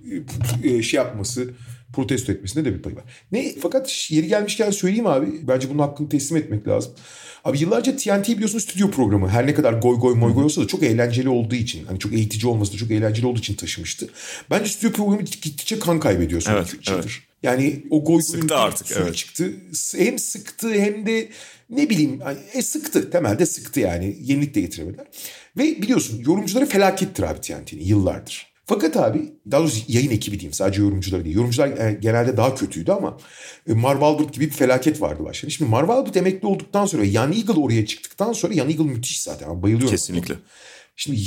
e, 0.63 0.82
şey 0.82 0.97
yapması, 0.97 1.54
protesto 1.93 2.32
etmesine 2.32 2.65
de 2.65 2.73
bir 2.73 2.82
payı 2.82 2.95
var. 2.95 3.04
Ne 3.32 3.56
fakat 3.62 4.12
yeri 4.12 4.28
gelmişken 4.28 4.71
söyleyeyim 4.71 5.08
abi. 5.08 5.28
Bence 5.47 5.69
bunun 5.69 5.80
hakkını 5.80 6.10
teslim 6.10 6.38
etmek 6.38 6.67
lazım. 6.67 6.91
Abi 7.45 7.60
yıllarca 7.60 7.95
TNT 7.95 8.30
biliyorsun 8.30 8.60
stüdyo 8.60 8.91
programı. 8.91 9.30
Her 9.30 9.47
ne 9.47 9.54
kadar 9.54 9.73
goy 9.73 9.99
goy 9.99 10.15
moy 10.15 10.34
goy 10.34 10.43
olsa 10.43 10.62
da 10.62 10.67
çok 10.67 10.84
eğlenceli 10.84 11.30
olduğu 11.30 11.56
için. 11.56 11.86
Hani 11.86 11.99
çok 11.99 12.13
eğitici 12.13 12.47
olması 12.47 12.73
da 12.73 12.78
çok 12.78 12.91
eğlenceli 12.91 13.25
olduğu 13.25 13.39
için 13.39 13.56
taşımıştı. 13.56 14.10
Bence 14.49 14.69
stüdyo 14.69 14.91
programı 14.91 15.21
gittikçe 15.21 15.80
kan 15.80 15.99
kaybediyor 15.99 16.41
son 16.41 16.54
evet, 16.54 16.75
evet. 16.91 17.06
Yani 17.45 17.84
o 17.89 18.03
goy 18.03 18.21
sıktı 18.21 18.55
artık 18.55 18.97
evet. 18.97 19.15
çıktı. 19.15 19.53
Hem 19.97 20.19
sıktı 20.19 20.73
hem 20.73 21.05
de 21.05 21.29
ne 21.69 21.89
bileyim 21.89 22.19
e, 22.53 22.62
sıktı. 22.62 23.12
Temelde 23.12 23.45
sıktı 23.45 23.79
yani. 23.79 24.17
Yenilik 24.21 24.55
de 24.55 24.62
getiremediler. 24.62 25.08
Ve 25.58 25.81
biliyorsun 25.81 26.23
yorumcuları 26.25 26.65
felakettir 26.65 27.23
abi 27.23 27.41
TNT'nin 27.41 27.84
yıllardır. 27.84 28.55
Fakat 28.65 28.97
abi 28.97 29.34
daha 29.51 29.62
doğrusu 29.62 29.79
yayın 29.88 30.12
ekibi 30.12 30.39
diyeyim 30.39 30.53
sadece 30.53 30.81
yorumcuları 30.81 31.25
değil. 31.25 31.36
Yorumcular 31.36 31.67
e, 31.67 31.97
genelde 32.01 32.38
daha 32.38 32.55
kötüydü 32.55 32.91
ama 32.91 33.17
e, 33.67 33.73
Marv 33.73 34.01
Albert 34.01 34.34
gibi 34.34 34.45
bir 34.45 34.51
felaket 34.51 35.01
vardı 35.01 35.23
başta. 35.23 35.49
Şimdi 35.49 35.71
Marv 35.71 35.89
Albert 35.89 36.17
emekli 36.17 36.47
olduktan 36.47 36.86
sonra 36.86 37.03
Yan 37.03 37.34
Eagle 37.34 37.62
oraya 37.62 37.86
çıktıktan 37.86 38.34
sonra 38.34 38.53
Yan 38.53 38.69
Eagle 38.69 38.84
müthiş 38.84 39.21
zaten. 39.21 39.49
Ben 39.49 39.62
bayılıyorum. 39.62 39.91
Kesinlikle. 39.91 40.36
Şimdi 40.95 41.19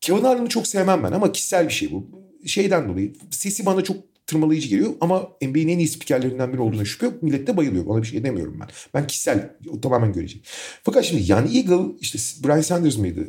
Kevin 0.00 0.24
Harlan'ı 0.24 0.48
çok 0.48 0.66
sevmem 0.66 1.02
ben 1.02 1.12
ama 1.12 1.32
kişisel 1.32 1.68
bir 1.68 1.72
şey 1.72 1.92
bu. 1.92 2.10
Şeyden 2.46 2.88
dolayı 2.88 3.12
sesi 3.30 3.66
bana 3.66 3.84
çok 3.84 3.96
tırmalayıcı 4.26 4.68
geliyor 4.68 4.90
ama 5.00 5.28
NBA'nin 5.42 5.68
en 5.68 5.78
iyi 5.78 5.88
spikerlerinden 5.88 6.52
biri 6.52 6.60
olduğuna 6.60 6.84
şüphe 6.84 7.06
yok. 7.06 7.22
Millet 7.22 7.46
de 7.46 7.56
bayılıyor. 7.56 7.86
Ona 7.86 8.02
bir 8.02 8.06
şey 8.06 8.24
demiyorum 8.24 8.56
ben. 8.60 8.68
Ben 8.94 9.06
kişisel 9.06 9.50
o 9.70 9.80
tamamen 9.80 10.12
görecek. 10.12 10.46
Fakat 10.82 11.04
şimdi 11.04 11.32
Yan 11.32 11.54
Eagle 11.54 11.92
işte 12.00 12.18
Brian 12.44 12.60
Sanders 12.60 12.96
mıydı? 12.96 13.28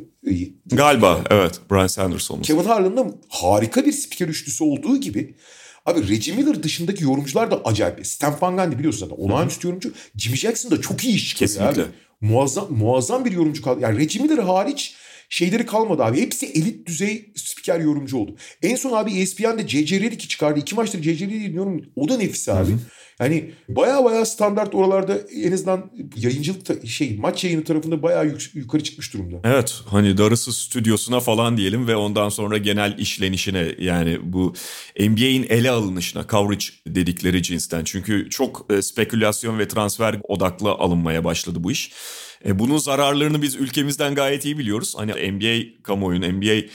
Galiba 0.66 1.24
evet 1.30 1.60
Brian 1.70 1.86
Sanders 1.86 2.30
olmuş. 2.30 2.46
Kevin 2.46 2.64
Harlan'ın 2.64 3.16
harika 3.28 3.86
bir 3.86 3.92
spiker 3.92 4.28
üçlüsü 4.28 4.64
olduğu 4.64 4.96
gibi 4.96 5.34
Abi 5.86 6.08
Reggie 6.08 6.34
Miller 6.34 6.62
dışındaki 6.62 7.04
yorumcular 7.04 7.50
da 7.50 7.60
acayip. 7.64 8.06
Stan 8.06 8.36
Van 8.40 8.56
Gundy 8.56 8.78
biliyorsun 8.78 9.08
zaten. 9.08 9.24
Olağanüstü 9.24 9.68
yorumcu. 9.68 9.92
Jimmy 10.16 10.36
Jackson 10.36 10.70
da 10.70 10.80
çok 10.80 11.04
iyi 11.04 11.14
iş 11.14 11.28
çıkarıyor 11.28 11.74
Kesinlikle. 11.74 11.82
Abi. 11.82 11.90
Muazzam, 12.20 12.66
muazzam 12.70 13.24
bir 13.24 13.32
yorumcu 13.32 13.62
kaldı. 13.62 13.80
Yani 13.80 13.98
Reggie 13.98 14.22
Miller 14.22 14.38
hariç 14.38 14.96
şeyleri 15.28 15.66
kalmadı 15.66 16.04
abi. 16.04 16.20
Hepsi 16.20 16.46
elit 16.46 16.86
düzey 16.86 17.32
spiker 17.36 17.80
yorumcu 17.80 18.16
oldu. 18.18 18.36
En 18.62 18.76
son 18.76 18.92
abi 18.92 19.12
ESPN'de 19.20 19.66
C.C. 19.66 20.00
Redick'i 20.00 20.28
çıkardı. 20.28 20.60
İki 20.60 20.74
maçtır 20.74 21.02
C.C. 21.02 21.26
Redick'i 21.26 21.48
dinliyorum. 21.48 21.84
O 21.96 22.08
da 22.08 22.16
nefis 22.16 22.48
abi. 22.48 22.72
Yani 23.20 23.50
baya 23.68 24.04
baya 24.04 24.24
standart 24.24 24.74
oralarda 24.74 25.18
en 25.34 25.52
azından 25.52 25.90
yayıncılık 26.16 26.86
şey 26.86 27.16
maç 27.16 27.44
yayını 27.44 27.64
tarafında 27.64 28.02
baya 28.02 28.24
yuk- 28.24 28.54
yukarı 28.54 28.82
çıkmış 28.84 29.14
durumda. 29.14 29.36
Evet 29.44 29.74
hani 29.86 30.18
darısı 30.18 30.52
stüdyosuna 30.52 31.20
falan 31.20 31.56
diyelim 31.56 31.86
ve 31.88 31.96
ondan 31.96 32.28
sonra 32.28 32.58
genel 32.58 32.98
işlenişine 32.98 33.74
yani 33.78 34.18
bu 34.22 34.54
NBA'in 35.00 35.46
ele 35.48 35.70
alınışına 35.70 36.26
coverage 36.30 36.64
dedikleri 36.86 37.42
cinsten. 37.42 37.84
Çünkü 37.84 38.30
çok 38.30 38.66
e, 38.70 38.82
spekülasyon 38.82 39.58
ve 39.58 39.68
transfer 39.68 40.16
odaklı 40.28 40.70
alınmaya 40.70 41.24
başladı 41.24 41.58
bu 41.60 41.72
iş. 41.72 41.92
E, 42.46 42.58
bunun 42.58 42.78
zararlarını 42.78 43.42
biz 43.42 43.56
ülkemizden 43.56 44.14
gayet 44.14 44.44
iyi 44.44 44.58
biliyoruz. 44.58 44.94
Hani 44.96 45.32
NBA 45.32 45.82
kamuoyunun, 45.82 46.32
NBA 46.32 46.68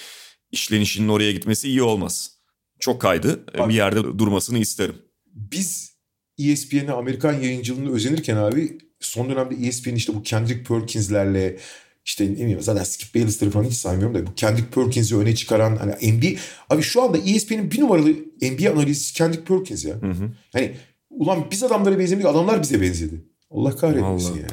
işlenişinin 0.52 1.08
oraya 1.08 1.32
gitmesi 1.32 1.68
iyi 1.68 1.84
olmaz. 1.84 2.32
Çok 2.80 3.02
kaydı. 3.02 3.46
E, 3.56 3.60
Bak, 3.60 3.70
bir 3.70 3.74
yerde 3.74 4.04
durmasını 4.04 4.58
isterim. 4.58 4.96
Biz 5.26 5.94
ESPN'e 6.40 6.92
Amerikan 6.92 7.34
yayıncılığını 7.34 7.94
özenirken 7.94 8.36
abi 8.36 8.78
son 9.00 9.30
dönemde 9.30 9.68
ESPN 9.68 9.96
işte 9.96 10.16
bu 10.16 10.24
Kendrick 10.24 10.64
Perkins'lerle 10.64 11.58
işte 12.06 12.26
ne 12.26 12.36
bileyim 12.36 12.62
zaten 12.62 12.84
Skip 12.84 13.16
Bayless'ları 13.16 13.52
falan 13.52 13.64
hiç 13.64 13.74
saymıyorum 13.74 14.16
da 14.16 14.28
bu 14.28 14.36
Kendrick 14.36 14.70
Perkins'i 14.70 15.18
öne 15.18 15.36
çıkaran 15.36 15.76
hani 15.76 16.14
NBA 16.14 16.40
abi 16.70 16.82
şu 16.82 17.02
anda 17.02 17.18
ESPN'in 17.18 17.72
bir 17.72 17.82
numaralı 17.82 18.10
NBA 18.42 18.72
analizi 18.72 19.14
Kendrick 19.14 19.44
Perkins 19.44 19.86
ya. 19.86 19.96
Hı 19.96 20.12
hı. 20.12 20.32
Hani 20.54 20.76
ulan 21.10 21.48
biz 21.52 21.64
adamlara 21.64 22.00
benzemedik 22.00 22.30
adamlar 22.30 22.62
bize 22.62 22.82
benzedi. 22.82 23.26
Allah 23.52 23.76
kahretmesin 23.76 24.32
Allah. 24.32 24.38
yani. 24.38 24.52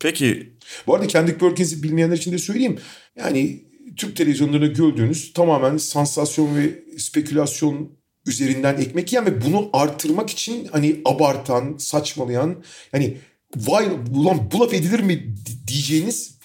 Peki. 0.00 0.52
Bu 0.86 0.94
arada 0.94 1.06
Kendrick 1.06 1.38
Perkins'i 1.38 1.82
bilmeyenler 1.82 2.16
için 2.16 2.32
de 2.32 2.38
söyleyeyim. 2.38 2.78
Yani 3.16 3.64
Türk 3.96 4.16
televizyonlarında 4.16 4.66
gördüğünüz 4.66 5.32
tamamen 5.32 5.76
sansasyon 5.76 6.56
ve 6.56 6.84
spekülasyon 6.98 7.98
üzerinden 8.26 8.74
ekmek 8.74 9.12
yiyen 9.12 9.26
ve 9.26 9.44
bunu 9.44 9.70
artırmak 9.72 10.30
için 10.30 10.68
hani 10.72 11.00
abartan, 11.04 11.76
saçmalayan 11.78 12.62
hani 12.92 13.16
vay 13.56 13.86
ulan 14.14 14.50
bu 14.52 14.60
laf 14.60 14.74
edilir 14.74 15.00
mi 15.00 15.34
diyeceğiniz 15.66 16.37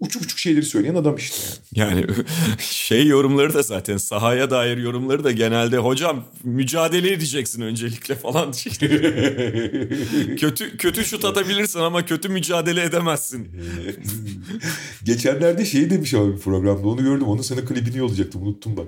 uçuk 0.00 0.22
uçuk 0.22 0.38
şeyleri 0.38 0.64
söyleyen 0.64 0.94
adam 0.94 1.16
işte. 1.16 1.36
Yani, 1.74 2.00
yani 2.00 2.06
şey 2.58 3.06
yorumları 3.06 3.54
da 3.54 3.62
zaten 3.62 3.96
sahaya 3.96 4.50
dair 4.50 4.76
yorumları 4.76 5.24
da 5.24 5.32
genelde 5.32 5.78
hocam 5.78 6.24
mücadele 6.44 7.12
edeceksin 7.12 7.62
öncelikle 7.62 8.14
falan. 8.14 8.52
kötü 10.36 10.76
kötü 10.76 11.04
şut 11.04 11.24
atabilirsin 11.24 11.80
ama 11.80 12.04
kötü 12.04 12.28
mücadele 12.28 12.82
edemezsin. 12.82 13.48
Geçenlerde 15.04 15.64
şey 15.64 15.90
demiş 15.90 16.14
abi 16.14 16.38
programda 16.38 16.88
onu 16.88 17.02
gördüm. 17.02 17.26
Onun 17.26 17.42
sana 17.42 17.64
klibini 17.64 17.98
yollayacaktım 17.98 18.42
unuttum 18.42 18.76
bak 18.76 18.86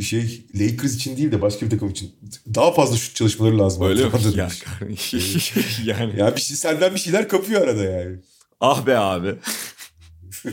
şey 0.00 0.46
Lakers 0.54 0.94
için 0.94 1.16
değil 1.16 1.32
de 1.32 1.42
başka 1.42 1.66
bir 1.66 1.70
takım 1.70 1.90
için 1.90 2.12
daha 2.54 2.72
fazla 2.72 2.96
şut 2.96 3.16
çalışmaları 3.16 3.58
lazım. 3.58 3.82
Öyle 3.82 4.04
mi? 4.04 4.10
Ya, 4.36 4.48
yani. 5.84 6.18
ya 6.18 6.36
bir 6.36 6.40
şey, 6.40 6.56
senden 6.56 6.94
bir 6.94 7.00
şeyler 7.00 7.28
kapıyor 7.28 7.62
arada 7.62 7.84
yani. 7.84 8.16
Ah 8.60 8.86
be 8.86 8.98
abi. 8.98 9.34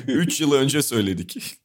Üç 0.08 0.42
yıl 0.42 0.54
önce 0.54 0.82
söyledik. 0.82 1.56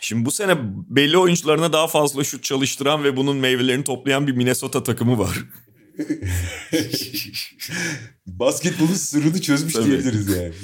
Şimdi 0.00 0.24
bu 0.24 0.30
sene 0.30 0.54
belli 0.88 1.18
oyuncularına 1.18 1.72
daha 1.72 1.86
fazla 1.88 2.24
şut 2.24 2.44
çalıştıran 2.44 3.04
ve 3.04 3.16
bunun 3.16 3.36
meyvelerini 3.36 3.84
toplayan 3.84 4.26
bir 4.26 4.32
Minnesota 4.32 4.82
takımı 4.82 5.18
var. 5.18 5.44
Basketbolun 8.26 8.94
sırrını 8.94 9.40
çözmüş 9.40 9.74
Tabii. 9.74 9.86
diyebiliriz 9.86 10.28
yani. 10.28 10.54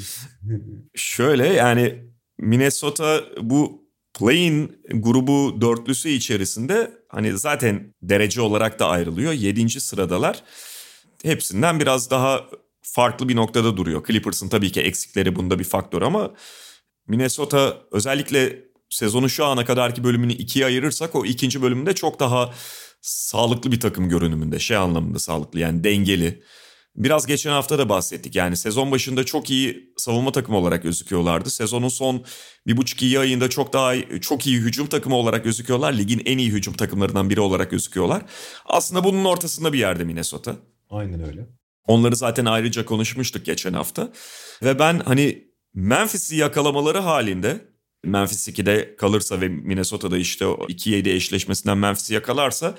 Şöyle 0.95 1.47
yani 1.47 2.05
Minnesota 2.39 3.25
bu 3.41 3.87
play-in 4.19 4.83
grubu 4.93 5.61
dörtlüsü 5.61 6.09
içerisinde 6.09 6.91
hani 7.09 7.39
zaten 7.39 7.95
derece 8.03 8.41
olarak 8.41 8.79
da 8.79 8.89
ayrılıyor. 8.89 9.33
Yedinci 9.33 9.81
sıradalar. 9.81 10.43
Hepsinden 11.23 11.81
biraz 11.81 12.11
daha 12.11 12.45
farklı 12.83 13.29
bir 13.29 13.37
noktada 13.37 13.77
duruyor. 13.77 14.07
Clippers'ın 14.07 14.49
tabii 14.49 14.73
ki 14.73 14.81
eksikleri 14.81 15.37
bunda 15.37 15.59
bir 15.59 15.65
faktör 15.65 16.03
ama 16.03 16.35
Minnesota 17.09 17.77
özellikle 17.93 18.65
sezonun 18.91 19.29
şu 19.29 19.45
ana 19.45 19.65
kadarki 19.65 20.05
bölümünü 20.05 20.33
ikiye 20.33 20.67
ayırırsak 20.67 21.15
o 21.15 21.25
ikinci 21.25 21.63
bölümünde 21.63 21.95
çok 21.95 22.21
daha 22.21 22.55
sağlıklı 23.01 23.73
bir 23.73 23.81
takım 23.81 24.09
görünümünde. 24.09 24.59
Şey 24.59 24.77
anlamında 24.77 25.19
sağlıklı 25.19 25.61
yani 25.61 25.85
dengeli. 25.85 26.43
Biraz 26.97 27.27
geçen 27.27 27.51
hafta 27.51 27.79
da 27.79 27.89
bahsettik. 27.89 28.35
Yani 28.35 28.57
sezon 28.57 28.91
başında 28.91 29.25
çok 29.25 29.51
iyi 29.51 29.93
savunma 29.97 30.33
takımı 30.33 30.59
olarak 30.59 30.83
gözüküyorlardı. 30.83 31.51
Sezonun 31.51 31.89
son 31.89 32.25
bir 32.67 32.77
buçuk 32.77 33.03
iyi 33.03 33.19
ayında 33.19 33.51
çok 33.51 33.73
daha 33.73 33.95
çok 34.21 34.47
iyi 34.47 34.59
hücum 34.59 34.87
takımı 34.87 35.17
olarak 35.17 35.45
gözüküyorlar. 35.45 35.93
Ligin 35.93 36.23
en 36.25 36.39
iyi 36.39 36.53
hücum 36.53 36.75
takımlarından 36.75 37.31
biri 37.31 37.41
olarak 37.41 37.71
gözüküyorlar. 37.71 38.23
Aslında 38.67 39.05
bunun 39.05 39.25
ortasında 39.25 39.73
bir 39.73 39.79
yerde 39.79 40.05
Minnesota. 40.05 40.57
Aynen 40.91 41.27
öyle. 41.27 41.47
Onları 41.87 42.17
zaten 42.17 42.45
ayrıca 42.45 42.85
konuşmuştuk 42.85 43.47
geçen 43.47 43.73
hafta. 43.73 44.13
Ve 44.63 44.79
ben 44.79 44.99
hani 44.99 45.49
Memphis'i 45.75 46.37
yakalamaları 46.37 46.99
halinde 46.99 47.65
Memphis 48.05 48.49
2'de 48.49 48.97
kalırsa 48.97 49.41
ve 49.41 49.49
Minnesota'da 49.49 50.19
işte 50.19 50.47
o 50.47 50.67
2-7 50.67 51.09
eşleşmesinden 51.09 51.79
Memphis'i 51.79 52.15
yakalarsa 52.15 52.75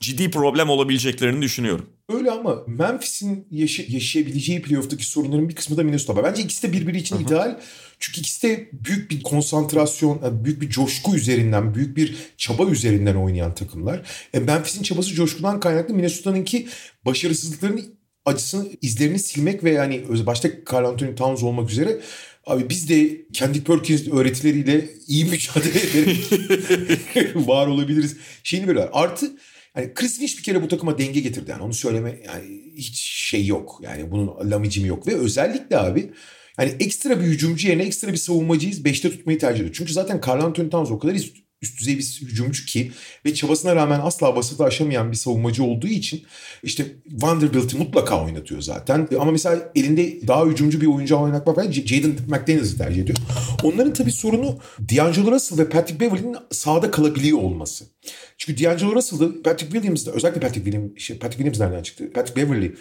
ciddi 0.00 0.30
problem 0.30 0.70
olabileceklerini 0.70 1.42
düşünüyorum. 1.42 1.86
Öyle 2.08 2.30
ama 2.30 2.62
Memphis'in 2.66 3.46
yaşa- 3.50 3.84
yaşayabileceği 3.88 4.62
playoff'taki 4.62 5.06
sorunların 5.06 5.48
bir 5.48 5.54
kısmı 5.54 5.76
da 5.76 5.82
Minnesota. 5.82 6.24
Bence 6.24 6.42
ikisi 6.42 6.68
de 6.68 6.72
birbiri 6.72 6.98
için 6.98 7.16
Hı-hı. 7.16 7.24
ideal. 7.24 7.60
Çünkü 7.98 8.20
ikisi 8.20 8.48
de 8.48 8.68
büyük 8.72 9.10
bir 9.10 9.22
konsantrasyon, 9.22 10.44
büyük 10.44 10.62
bir 10.62 10.70
coşku 10.70 11.16
üzerinden, 11.16 11.74
büyük 11.74 11.96
bir 11.96 12.16
çaba 12.36 12.66
üzerinden 12.66 13.14
oynayan 13.14 13.54
takımlar. 13.54 14.02
E, 14.34 14.38
Memphis'in 14.38 14.82
çabası 14.82 15.14
coşkudan 15.14 15.60
kaynaklı. 15.60 15.94
Minnesota'nınki 15.94 16.68
başarısızlıkların 17.04 17.94
acısını, 18.24 18.68
izlerini 18.82 19.18
silmek 19.18 19.64
ve 19.64 19.70
yani 19.70 20.02
başta 20.26 20.48
Carl 20.72 20.84
Anthony 20.84 21.14
Towns 21.14 21.42
olmak 21.42 21.70
üzere 21.70 22.00
Abi 22.46 22.68
biz 22.68 22.88
de 22.88 23.26
kendi 23.32 23.64
Perkins 23.64 24.08
öğretileriyle 24.08 24.88
iyi 25.06 25.24
mücadele 25.24 25.80
ederek 25.80 27.36
var 27.48 27.66
olabiliriz. 27.66 28.16
Şeyini 28.42 28.66
böyle 28.68 28.80
Artı 28.80 29.30
yani 29.76 29.94
Chris 29.94 30.18
Finch 30.18 30.38
bir 30.38 30.42
kere 30.42 30.62
bu 30.62 30.68
takıma 30.68 30.98
denge 30.98 31.20
getirdi. 31.20 31.50
Yani 31.50 31.62
onu 31.62 31.74
söyleme 31.74 32.20
yani 32.26 32.72
hiç 32.76 33.00
şey 33.00 33.46
yok. 33.46 33.80
Yani 33.82 34.10
bunun 34.10 34.50
lamicimi 34.50 34.88
yok. 34.88 35.06
Ve 35.06 35.14
özellikle 35.14 35.78
abi 35.78 36.10
yani 36.58 36.76
ekstra 36.80 37.20
bir 37.20 37.24
hücumcu 37.24 37.68
yerine 37.68 37.82
ekstra 37.82 38.12
bir 38.12 38.16
savunmacıyız. 38.16 38.84
Beşte 38.84 39.10
tutmayı 39.10 39.38
tercih 39.38 39.60
ediyor. 39.60 39.74
Çünkü 39.78 39.92
zaten 39.92 40.20
Carl 40.26 40.44
Anthony 40.44 40.70
Towns 40.70 40.90
o 40.90 40.98
kadar 40.98 41.14
üst, 41.14 41.36
üst 41.62 41.80
düzey 41.80 41.98
bir 41.98 42.20
hücumcu 42.22 42.66
ki 42.66 42.92
ve 43.26 43.34
çabasına 43.34 43.76
rağmen 43.76 44.00
asla 44.02 44.36
basıtı 44.36 44.64
aşamayan 44.64 45.10
bir 45.10 45.16
savunmacı 45.16 45.64
olduğu 45.64 45.86
için 45.86 46.22
işte 46.62 46.86
Vanderbilt'i 47.10 47.76
mutlaka 47.76 48.24
oynatıyor 48.24 48.60
zaten. 48.60 49.08
Ama 49.20 49.30
mesela 49.30 49.72
elinde 49.74 50.28
daha 50.28 50.46
hücumcu 50.46 50.80
bir 50.80 50.86
oyuncu 50.86 51.16
oynatmak 51.16 51.56
falan 51.56 51.70
Jaden 51.72 52.16
McDaniels'ı 52.28 52.78
tercih 52.78 53.02
ediyor. 53.02 53.18
Onların 53.62 53.92
tabii 53.92 54.12
sorunu 54.12 54.58
D'Angelo 54.96 55.30
Russell 55.32 55.58
ve 55.58 55.68
Patrick 55.68 56.00
Beverly'nin 56.00 56.36
sahada 56.50 56.90
kalabiliyor 56.90 57.38
olması. 57.38 57.84
Çünkü 58.38 58.64
D'Angelo 58.64 58.94
Russell'da 58.94 59.42
Patrick 59.42 59.72
Williams'da 59.72 60.12
özellikle 60.12 60.40
Patrick 60.40 60.70
Williams, 60.70 60.98
şey, 60.98 61.18
Patrick 61.18 61.44
Williams 61.44 61.60
nereden 61.60 61.82
çıktı? 61.82 62.12
Patrick 62.14 62.42
Beverly 62.42 62.74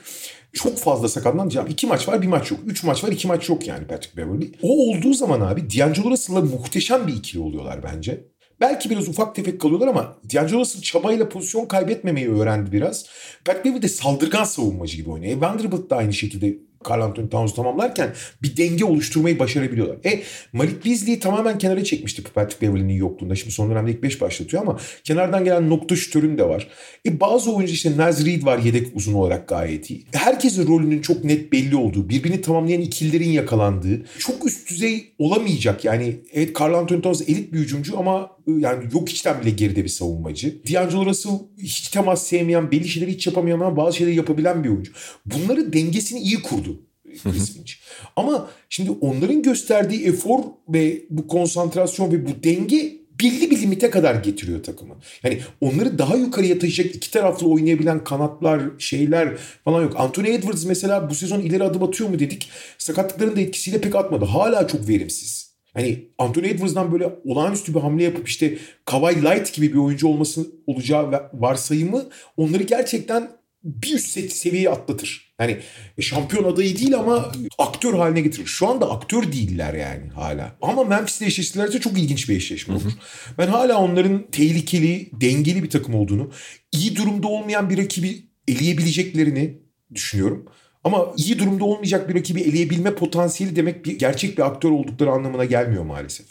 çok 0.53 0.77
fazla 0.77 1.09
sakatlandı. 1.09 1.65
İki 1.69 1.87
maç 1.87 2.07
var 2.07 2.21
bir 2.21 2.27
maç 2.27 2.51
yok. 2.51 2.59
Üç 2.65 2.83
maç 2.83 3.03
var 3.03 3.11
iki 3.11 3.27
maç 3.27 3.49
yok 3.49 3.67
yani 3.67 3.87
Patrick 3.87 4.17
Beverly. 4.17 4.51
O 4.61 4.89
olduğu 4.89 5.13
zaman 5.13 5.41
abi 5.41 5.61
D'Angelo 5.61 6.11
Russell'la 6.11 6.41
muhteşem 6.41 7.07
bir 7.07 7.13
ikili 7.13 7.41
oluyorlar 7.41 7.83
bence. 7.83 8.23
Belki 8.61 8.89
biraz 8.89 9.09
ufak 9.09 9.35
tefek 9.35 9.61
kalıyorlar 9.61 9.87
ama 9.87 10.17
D'Angelo 10.33 10.59
Russell 10.59 10.81
çabayla 10.81 11.29
pozisyon 11.29 11.65
kaybetmemeyi 11.65 12.29
öğrendi 12.29 12.71
biraz. 12.71 13.05
Patrick 13.45 13.69
Beverly 13.69 13.81
de 13.81 13.87
saldırgan 13.87 14.43
savunmacı 14.43 14.97
gibi 14.97 15.09
oynuyor. 15.09 15.37
E, 15.37 15.41
Vanderbilt 15.41 15.89
de 15.89 15.95
aynı 15.95 16.13
şekilde 16.13 16.57
Carl 16.89 17.01
Anthony 17.01 17.29
Towns 17.29 17.55
tamamlarken 17.55 18.13
bir 18.43 18.57
denge 18.57 18.85
oluşturmayı 18.85 19.39
başarabiliyorlar. 19.39 19.97
E 20.05 20.21
Malik 20.53 20.85
Beasley'i 20.85 21.19
tamamen 21.19 21.57
kenara 21.57 21.83
çekmişti 21.83 22.23
Patrick 22.23 22.67
Beverly'nin 22.67 22.93
yokluğunda. 22.93 23.35
Şimdi 23.35 23.51
son 23.51 23.69
dönemde 23.69 23.91
ilk 23.91 24.03
5 24.03 24.21
başlatıyor 24.21 24.63
ama 24.63 24.79
kenardan 25.03 25.43
gelen 25.43 25.69
nokta 25.69 25.95
şütörün 25.95 26.37
de 26.37 26.49
var. 26.49 26.67
E 27.05 27.19
bazı 27.19 27.55
oyuncu 27.55 27.73
işte 27.73 27.97
Naz 27.97 28.25
Reed 28.25 28.45
var 28.45 28.57
yedek 28.57 28.87
uzun 28.95 29.13
olarak 29.13 29.47
gayet 29.47 29.89
iyi. 29.89 30.05
Herkesin 30.13 30.67
rolünün 30.67 31.01
çok 31.01 31.23
net 31.23 31.51
belli 31.51 31.75
olduğu, 31.75 32.09
birbirini 32.09 32.41
tamamlayan 32.41 32.81
ikililerin 32.81 33.29
yakalandığı, 33.29 34.05
çok 34.19 34.45
üst 34.45 34.69
düzey 34.69 35.13
olamayacak. 35.19 35.85
Yani 35.85 36.15
evet 36.33 36.59
Carl 36.59 36.73
Anthony 36.73 37.01
Towns 37.01 37.21
elit 37.21 37.53
bir 37.53 37.59
hücumcu 37.59 37.99
ama 37.99 38.31
yani 38.57 38.83
yok 38.93 39.09
içten 39.09 39.41
bile 39.41 39.49
geride 39.49 39.83
bir 39.83 39.89
savunmacı. 39.89 40.63
D'Angelo 40.63 41.05
Russell 41.05 41.39
hiç 41.57 41.87
temas 41.87 42.27
sevmeyen, 42.27 42.71
belli 42.71 42.87
şeyleri 42.87 43.13
hiç 43.13 43.27
yapamayan 43.27 43.59
ama 43.59 43.77
bazı 43.77 43.97
şeyleri 43.97 44.15
yapabilen 44.15 44.63
bir 44.63 44.69
oyuncu. 44.69 44.91
Bunları 45.25 45.73
dengesini 45.73 46.19
iyi 46.19 46.41
kurdu. 46.41 46.81
Chris 47.23 47.53
Finch. 47.53 47.71
Ama 48.15 48.49
şimdi 48.69 48.91
onların 48.91 49.41
gösterdiği 49.41 50.05
efor 50.05 50.39
ve 50.69 51.01
bu 51.09 51.27
konsantrasyon 51.27 52.11
ve 52.11 52.25
bu 52.25 52.43
denge 52.43 52.99
belli 53.23 53.51
bir 53.51 53.61
limite 53.61 53.89
kadar 53.89 54.15
getiriyor 54.15 54.63
takımı. 54.63 54.95
Yani 55.23 55.39
onları 55.61 55.99
daha 55.99 56.15
yukarıya 56.15 56.59
taşıyacak 56.59 56.95
iki 56.95 57.11
taraflı 57.11 57.47
oynayabilen 57.47 58.03
kanatlar, 58.03 58.61
şeyler 58.77 59.37
falan 59.63 59.81
yok. 59.81 59.93
Anthony 59.97 60.35
Edwards 60.35 60.65
mesela 60.65 61.09
bu 61.09 61.15
sezon 61.15 61.39
ileri 61.39 61.63
adım 61.63 61.83
atıyor 61.83 62.09
mu 62.09 62.19
dedik. 62.19 62.49
Sakatlıkların 62.77 63.35
da 63.35 63.41
etkisiyle 63.41 63.81
pek 63.81 63.95
atmadı. 63.95 64.25
Hala 64.25 64.67
çok 64.67 64.87
verimsiz. 64.87 65.48
Hani 65.73 66.07
Anthony 66.17 66.49
Edwards'dan 66.49 66.91
böyle 66.91 67.09
olağanüstü 67.25 67.75
bir 67.75 67.79
hamle 67.79 68.03
yapıp 68.03 68.27
işte 68.27 68.57
Kawhi 68.85 69.23
Light 69.23 69.53
gibi 69.53 69.73
bir 69.73 69.77
oyuncu 69.77 70.07
olması 70.07 70.47
olacağı 70.67 71.29
varsayımı 71.33 72.09
onları 72.37 72.63
gerçekten 72.63 73.29
bir 73.63 73.95
üst 73.95 74.31
seviyeye 74.31 74.69
atlatır. 74.69 75.33
Yani 75.39 75.57
şampiyon 75.99 76.43
adayı 76.43 76.77
değil 76.77 76.95
ama 76.95 77.31
aktör 77.57 77.93
haline 77.93 78.21
getirir. 78.21 78.45
Şu 78.45 78.67
anda 78.67 78.91
aktör 78.91 79.31
değiller 79.31 79.73
yani 79.73 80.09
hala. 80.09 80.55
Ama 80.61 80.83
Memphis'le 80.83 81.21
eşleştilerse 81.21 81.79
çok 81.79 81.99
ilginç 81.99 82.29
bir 82.29 82.35
eşleşme 82.35 82.75
olur. 82.75 82.91
Ben 83.37 83.47
hala 83.47 83.77
onların 83.77 84.31
tehlikeli, 84.31 85.09
dengeli 85.13 85.63
bir 85.63 85.69
takım 85.69 85.95
olduğunu, 85.95 86.31
iyi 86.71 86.95
durumda 86.95 87.27
olmayan 87.27 87.69
bir 87.69 87.77
rakibi 87.77 88.23
eleyebileceklerini 88.47 89.57
düşünüyorum. 89.95 90.45
Ama 90.83 91.13
iyi 91.17 91.39
durumda 91.39 91.65
olmayacak 91.65 92.09
bir 92.09 92.15
rakibi 92.15 92.41
eleyebilme 92.41 92.95
potansiyeli 92.95 93.55
demek 93.55 93.85
bir 93.85 93.99
gerçek 93.99 94.37
bir 94.37 94.45
aktör 94.45 94.71
oldukları 94.71 95.11
anlamına 95.11 95.45
gelmiyor 95.45 95.83
maalesef. 95.83 96.25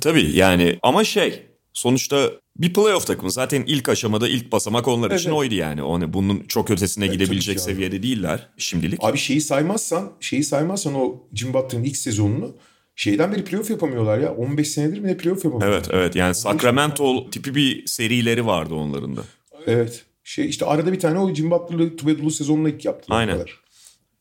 Tabii 0.00 0.30
yani 0.36 0.78
ama 0.82 1.04
şey 1.04 1.42
sonuçta 1.72 2.30
bir 2.56 2.72
playoff 2.74 3.06
takımı. 3.06 3.30
Zaten 3.30 3.64
ilk 3.66 3.88
aşamada 3.88 4.28
ilk 4.28 4.52
basamak 4.52 4.88
onlar 4.88 5.10
için 5.10 5.28
Evet. 5.28 5.38
oydu 5.38 5.54
yani. 5.54 5.82
O 5.82 5.94
hani 5.94 6.12
bunun 6.12 6.40
çok 6.48 6.70
ötesine 6.70 7.04
Evet, 7.04 7.14
gidebilecek 7.18 7.56
abi. 7.56 7.62
seviyede 7.62 8.02
değiller 8.02 8.48
şimdilik. 8.58 9.04
Abi 9.04 9.18
şeyi 9.18 9.40
saymazsan, 9.40 10.12
şeyi 10.20 10.44
saymazsan 10.44 10.94
o 10.94 11.22
Jim 11.34 11.54
Butler'ın 11.54 11.84
ilk 11.84 11.96
sezonunu 11.96 12.56
şeyden 12.96 13.32
beri 13.32 13.44
playoff 13.44 13.70
yapamıyorlar 13.70 14.18
ya. 14.18 14.34
15 14.34 14.68
senedir 14.68 14.98
mi 14.98 15.08
ne 15.08 15.16
playoff 15.16 15.44
yapamıyorlar. 15.44 15.78
Evet 15.78 15.88
evet 15.92 16.16
yani 16.16 16.34
Sacramento 16.34 17.30
tipi 17.30 17.54
bir 17.54 17.86
serileri 17.86 18.46
vardı 18.46 18.74
onların 18.74 19.16
da. 19.16 19.22
Evet. 19.66 20.04
Şey 20.24 20.48
işte 20.48 20.66
arada 20.66 20.92
bir 20.92 21.00
tane 21.00 21.18
o 21.18 21.34
Jim 21.34 21.50
Butler'lı 21.50 21.96
Tubedulu 21.96 22.30
sezonunu 22.30 22.68
ilk 22.68 22.84
yaptılar. 22.84 23.18
Aynen. 23.18 23.32
kadar. 23.32 23.59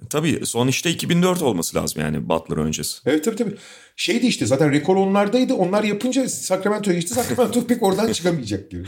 Tabii 0.10 0.46
son 0.46 0.68
işte 0.68 0.90
2004 0.92 1.42
olması 1.42 1.78
lazım 1.78 2.02
yani 2.02 2.30
Butler 2.30 2.58
öncesi. 2.58 2.98
Evet 3.06 3.24
tabii 3.24 3.36
tabii. 3.36 3.56
Şeydi 3.96 4.28
işte 4.28 4.46
zaten 4.46 4.72
rekor 4.72 4.96
onlardaydı. 4.96 5.54
Onlar 5.54 5.84
yapınca 5.84 6.30
Sacramento'ya 6.30 6.96
geçti. 6.96 7.14
Sacramento 7.14 7.64
pek 7.68 7.84
oradan 7.84 8.12
çıkamayacak 8.12 8.72
gibi. 8.72 8.88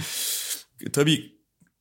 Tabii 0.94 1.32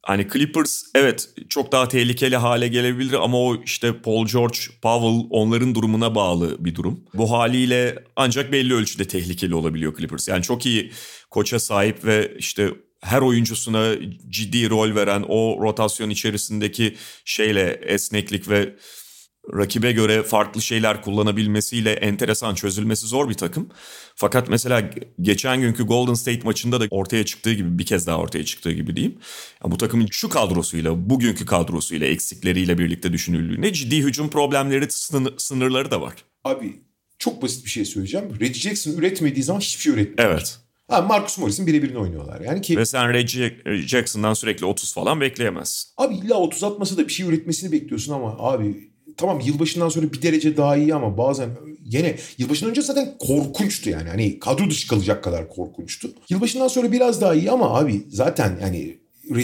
hani 0.03 0.28
Clippers 0.33 0.83
evet 0.95 1.28
çok 1.49 1.72
daha 1.72 1.89
tehlikeli 1.89 2.37
hale 2.37 2.68
gelebilir 2.68 3.12
ama 3.12 3.39
o 3.39 3.62
işte 3.64 4.01
Paul 4.03 4.26
George, 4.26 4.59
Powell 4.83 5.26
onların 5.31 5.74
durumuna 5.74 6.14
bağlı 6.14 6.64
bir 6.64 6.74
durum. 6.74 7.05
Bu 7.14 7.31
haliyle 7.31 8.05
ancak 8.16 8.53
belli 8.53 8.74
ölçüde 8.74 9.05
tehlikeli 9.05 9.55
olabiliyor 9.55 9.97
Clippers. 9.97 10.28
Yani 10.28 10.43
çok 10.43 10.66
iyi 10.66 10.93
koça 11.31 11.59
sahip 11.59 12.05
ve 12.05 12.35
işte 12.39 12.70
her 13.01 13.20
oyuncusuna 13.20 13.95
ciddi 14.28 14.70
rol 14.70 14.95
veren 14.95 15.24
o 15.28 15.59
rotasyon 15.61 16.11
içerisindeki 16.11 16.97
şeyle 17.24 17.81
esneklik 17.83 18.49
ve 18.49 18.74
rakibe 19.55 19.93
göre 19.93 20.22
farklı 20.22 20.62
şeyler 20.62 21.03
kullanabilmesiyle 21.03 21.93
enteresan 21.93 22.55
çözülmesi 22.55 23.07
zor 23.07 23.28
bir 23.28 23.34
takım. 23.34 23.68
Fakat 24.14 24.49
mesela 24.49 24.91
geçen 25.20 25.61
günkü 25.61 25.82
Golden 25.86 26.14
State 26.14 26.41
maçında 26.45 26.80
da 26.80 26.84
ortaya 26.91 27.24
çıktığı 27.24 27.53
gibi 27.53 27.78
bir 27.78 27.86
kez 27.86 28.07
daha 28.07 28.18
ortaya 28.18 28.45
çıktığı 28.45 28.72
gibi 28.72 28.97
diyeyim. 28.97 29.18
Ya 29.64 29.70
bu 29.70 29.76
takımın 29.76 30.09
şu 30.11 30.28
kadrosuyla, 30.28 31.11
bugünkü 31.11 31.47
kadrosuyla, 31.47 32.07
eksikleriyle 32.07 32.78
birlikte 32.78 33.12
düşünüldüğünde 33.12 33.72
ciddi 33.72 33.97
hücum 34.03 34.30
problemleri, 34.30 34.84
sınır- 34.91 35.34
sınırları 35.38 35.91
da 35.91 36.01
var. 36.01 36.14
Abi 36.45 36.76
çok 37.18 37.43
basit 37.43 37.64
bir 37.64 37.70
şey 37.70 37.84
söyleyeceğim. 37.84 38.26
Reggie 38.41 38.61
Jackson 38.61 38.93
üretmediği 38.93 39.43
zaman 39.45 39.61
hiçbir 39.61 39.82
şey 39.82 39.93
üretmiyor. 39.93 40.30
Evet. 40.30 40.59
Ha, 40.88 41.03
Marcus 41.03 41.38
Morris'in 41.38 41.66
birebirini 41.66 41.99
oynuyorlar. 41.99 42.41
Yani 42.41 42.62
ki 42.62 42.76
Ve 42.76 42.86
sen 42.86 43.12
Reggie 43.12 43.57
Jackson'dan 43.86 44.34
sürekli 44.34 44.66
30 44.66 44.95
falan 44.95 45.20
bekleyemezsin. 45.20 45.91
abi 45.97 46.14
illa 46.14 46.34
30 46.34 46.64
atmasa 46.64 46.97
da 46.97 47.09
bir 47.09 47.12
şey 47.12 47.26
üretmesini 47.26 47.72
bekliyorsun 47.72 48.12
ama 48.12 48.36
abi 48.38 48.89
tamam 49.21 49.41
yılbaşından 49.41 49.89
sonra 49.89 50.12
bir 50.12 50.23
derece 50.23 50.57
daha 50.57 50.77
iyi 50.77 50.95
ama 50.95 51.18
bazen 51.18 51.51
yine 51.85 52.16
yılbaşından 52.39 52.71
önce 52.71 52.83
zaten 52.83 53.14
korkunçtu 53.18 53.91
yani. 53.91 54.09
Hani 54.09 54.39
kadro 54.39 54.71
dışı 54.71 54.89
kalacak 54.89 55.25
kadar 55.25 55.49
korkunçtu. 55.49 56.11
Yılbaşından 56.29 56.68
sonra 56.68 56.93
biraz 56.93 57.21
daha 57.21 57.35
iyi 57.35 57.51
ama 57.51 57.79
abi 57.79 58.07
zaten 58.09 58.59
yani 58.62 58.99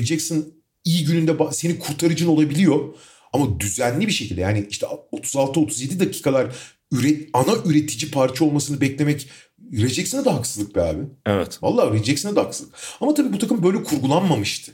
Jackson 0.05 0.45
iyi 0.85 1.05
gününde 1.05 1.37
seni 1.53 1.79
kurtarıcın 1.79 2.29
olabiliyor. 2.29 2.95
Ama 3.33 3.61
düzenli 3.61 4.07
bir 4.07 4.12
şekilde 4.12 4.41
yani 4.41 4.66
işte 4.70 4.87
36-37 5.12 6.01
dakikalar 6.01 6.57
üret, 6.93 7.29
ana 7.33 7.55
üretici 7.64 8.11
parça 8.11 8.45
olmasını 8.45 8.81
beklemek 8.81 9.29
Reggie 9.72 9.89
Jackson'a 9.89 10.24
da 10.24 10.35
haksızlık 10.35 10.77
be 10.77 10.83
abi. 10.83 11.03
Evet. 11.27 11.62
Vallahi 11.62 11.95
Reggie 11.95 12.05
Jackson'a 12.05 12.37
da 12.37 12.41
haksızlık. 12.41 12.74
Ama 13.01 13.14
tabii 13.14 13.33
bu 13.33 13.39
takım 13.39 13.62
böyle 13.62 13.83
kurgulanmamıştı. 13.83 14.72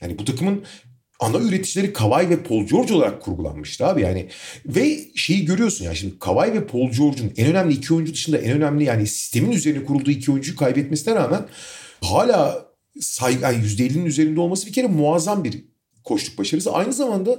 Yani 0.00 0.18
bu 0.18 0.24
takımın 0.24 0.64
ana 1.20 1.38
üreticileri 1.38 1.92
Kawhi 1.92 2.30
ve 2.30 2.42
Paul 2.42 2.66
George 2.66 2.94
olarak 2.94 3.22
kurgulanmıştı 3.22 3.86
abi 3.86 4.02
yani. 4.02 4.28
Ve 4.66 4.98
şeyi 5.14 5.44
görüyorsun 5.44 5.84
yani 5.84 5.96
şimdi 5.96 6.18
Kawhi 6.18 6.52
ve 6.52 6.66
Paul 6.66 6.90
George'un 6.90 7.32
en 7.36 7.46
önemli 7.46 7.74
iki 7.74 7.94
oyuncu 7.94 8.12
dışında 8.12 8.38
en 8.38 8.52
önemli 8.52 8.84
yani 8.84 9.06
sistemin 9.06 9.52
üzerine 9.52 9.84
kurulduğu 9.84 10.10
iki 10.10 10.32
oyuncuyu 10.32 10.56
kaybetmesine 10.56 11.14
rağmen 11.14 11.46
hala 12.00 12.66
say 13.00 13.36
yani 13.42 13.56
%50'nin 13.56 14.06
üzerinde 14.06 14.40
olması 14.40 14.66
bir 14.66 14.72
kere 14.72 14.86
muazzam 14.86 15.44
bir 15.44 15.64
koçluk 16.04 16.38
başarısı. 16.38 16.72
Aynı 16.72 16.92
zamanda 16.92 17.38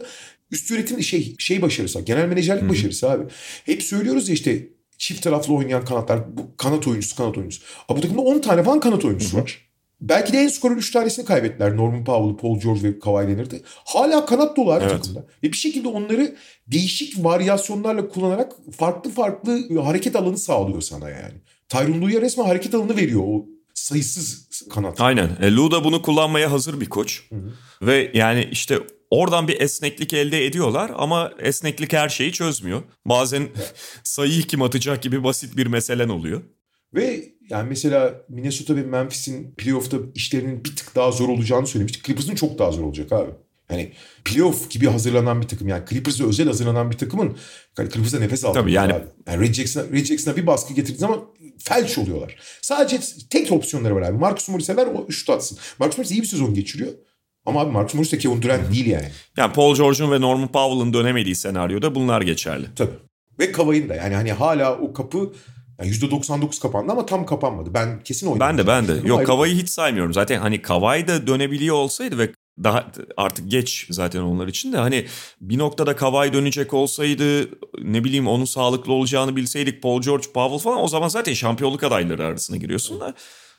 üst 0.51 0.71
üretim 0.71 1.03
şey 1.03 1.35
şey 1.39 1.61
başarısı, 1.61 2.01
genel 2.01 2.25
menajerlik 2.25 2.69
başarısı 2.69 3.09
abi. 3.09 3.23
Hep 3.65 3.83
söylüyoruz 3.83 4.29
ya 4.29 4.35
işte 4.35 4.67
çift 4.97 5.23
taraflı 5.23 5.53
oynayan 5.53 5.85
kanatlar, 5.85 6.37
bu 6.37 6.57
kanat 6.57 6.87
oyuncusu, 6.87 7.15
kanat 7.15 7.37
oyuncusu. 7.37 7.63
Abi 7.89 7.97
bu 7.97 8.01
takımda 8.01 8.21
10 8.21 8.39
tane 8.39 8.63
falan 8.63 8.79
kanat 8.79 9.05
oyuncusu 9.05 9.37
var. 9.37 9.70
Belki 10.01 10.33
de 10.33 10.37
en 10.37 10.47
skorer 10.47 10.75
3 10.75 10.91
tanesini 10.91 11.25
kaybettiler. 11.25 11.77
Norman 11.77 12.03
Powell, 12.03 12.37
Paul 12.37 12.59
George 12.59 12.83
ve 12.83 12.99
Kawhi 12.99 13.27
Leonard'ı. 13.27 13.61
Hala 13.65 14.25
kanat 14.25 14.57
dolu 14.57 14.77
Evet. 14.81 14.89
takımda. 14.91 15.25
Ve 15.43 15.51
bir 15.51 15.57
şekilde 15.57 15.87
onları 15.87 16.35
değişik 16.67 17.23
varyasyonlarla 17.25 18.07
kullanarak 18.07 18.51
farklı 18.77 19.11
farklı 19.11 19.79
hareket 19.79 20.15
alanı 20.15 20.37
sağlıyor 20.37 20.81
sana 20.81 21.09
yani. 21.09 21.33
Tyronn 21.69 22.01
Lue'ya 22.01 22.21
resmen 22.21 22.45
hareket 22.45 22.75
alanı 22.75 22.97
veriyor 22.97 23.21
o 23.25 23.45
sayısız 23.73 24.47
kanat. 24.69 25.01
Aynen. 25.01 25.29
E, 25.41 25.55
Lou 25.55 25.71
da 25.71 25.83
bunu 25.83 26.01
kullanmaya 26.01 26.51
hazır 26.51 26.81
bir 26.81 26.89
koç. 26.89 27.23
Ve 27.81 28.11
yani 28.13 28.47
işte 28.51 28.79
oradan 29.09 29.47
bir 29.47 29.61
esneklik 29.61 30.13
elde 30.13 30.45
ediyorlar 30.45 30.91
ama 30.95 31.31
esneklik 31.39 31.93
her 31.93 32.09
şeyi 32.09 32.31
çözmüyor. 32.31 32.81
Bazen 33.05 33.47
sayıyı 34.03 34.41
kim 34.41 34.61
atacak 34.61 35.03
gibi 35.03 35.23
basit 35.23 35.57
bir 35.57 35.67
meselen 35.67 36.09
oluyor. 36.09 36.41
Ve 36.93 37.23
yani 37.49 37.69
mesela 37.69 38.13
Minnesota 38.29 38.75
ve 38.75 38.81
Memphis'in 38.83 39.51
playoff'ta 39.57 39.97
işlerinin 40.15 40.65
bir 40.65 40.75
tık 40.75 40.95
daha 40.95 41.11
zor 41.11 41.29
olacağını 41.29 41.67
söylemiştik. 41.67 42.03
Clippers'ın 42.03 42.35
çok 42.35 42.59
daha 42.59 42.71
zor 42.71 42.83
olacak 42.83 43.11
abi. 43.11 43.31
Yani 43.71 43.91
playoff 44.25 44.69
gibi 44.71 44.87
hazırlanan 44.87 45.41
bir 45.41 45.47
takım 45.47 45.67
yani 45.67 45.83
Clippers'a 45.89 46.25
özel 46.25 46.47
hazırlanan 46.47 46.91
bir 46.91 46.97
takımın 46.97 47.37
yani 47.79 47.89
Clippers'a 47.89 48.19
nefes 48.19 48.45
aldı. 48.45 48.53
Tabii 48.59 48.71
yani- 48.71 48.93
Abi. 48.93 49.03
yani 49.27 49.47
Red 49.47 49.53
Jackson'a, 49.53 49.83
Red 49.91 50.05
Jackson'a 50.05 50.35
bir 50.37 50.47
baskı 50.47 50.73
getirdiği 50.73 50.97
zaman 50.97 51.21
felç 51.59 51.97
oluyorlar. 51.97 52.35
Sadece 52.61 52.99
tek 53.29 53.51
opsiyonları 53.51 53.95
var 53.95 54.01
abi. 54.01 54.17
Marcus 54.17 54.49
Morris'e 54.49 54.75
ver 54.75 54.87
o 54.87 55.11
şut 55.11 55.29
atsın. 55.29 55.57
Marcus 55.79 55.97
Morris 55.97 56.11
iyi 56.11 56.21
bir 56.21 56.27
sezon 56.27 56.53
geçiriyor. 56.53 56.91
Ama 57.45 57.61
abi 57.61 57.71
Marcus 57.71 57.93
Morris 57.93 58.11
de 58.11 58.17
Kevin 58.17 58.41
Durant 58.41 58.73
değil 58.73 58.85
yani. 58.87 59.07
Yani 59.37 59.53
Paul 59.53 59.75
George'un 59.75 60.11
ve 60.11 60.21
Norman 60.21 60.51
Powell'ın 60.51 60.93
dönemediği 60.93 61.35
senaryoda 61.35 61.95
bunlar 61.95 62.21
geçerli. 62.21 62.65
Tabii. 62.75 62.91
Ve 63.39 63.51
Kavay'ın 63.51 63.89
da 63.89 63.95
yani 63.95 64.15
hani 64.15 64.31
hala 64.31 64.77
o 64.79 64.93
kapı 64.93 65.33
yani 65.81 65.95
%99 65.95 66.61
kapandı 66.61 66.91
ama 66.91 67.05
tam 67.05 67.25
kapanmadı. 67.25 67.73
Ben 67.73 68.03
kesin 68.03 68.27
oynadım. 68.27 68.47
Ben 68.47 68.57
de 68.57 68.67
ben 68.67 68.87
de. 68.87 69.07
Yok 69.07 69.25
Kavai'yi 69.25 69.55
hiç 69.55 69.69
saymıyorum. 69.69 70.13
Zaten 70.13 70.39
hani 70.39 70.61
Kavai 70.61 71.07
da 71.07 71.27
dönebiliyor 71.27 71.75
olsaydı 71.75 72.17
ve 72.17 72.29
daha 72.63 72.91
artık 73.17 73.51
geç 73.51 73.87
zaten 73.89 74.21
onlar 74.21 74.47
için 74.47 74.73
de 74.73 74.77
hani 74.77 75.05
bir 75.41 75.57
noktada 75.57 75.95
Kavai 75.95 76.33
dönecek 76.33 76.73
olsaydı 76.73 77.49
ne 77.81 78.03
bileyim 78.03 78.27
onun 78.27 78.45
sağlıklı 78.45 78.93
olacağını 78.93 79.35
bilseydik 79.35 79.83
Paul 79.83 80.01
George, 80.01 80.27
Powell 80.33 80.59
falan 80.59 80.83
o 80.83 80.87
zaman 80.87 81.07
zaten 81.07 81.33
şampiyonluk 81.33 81.83
adayları 81.83 82.25
arasına 82.25 82.57
giriyorsun 82.57 82.99
da. 82.99 83.13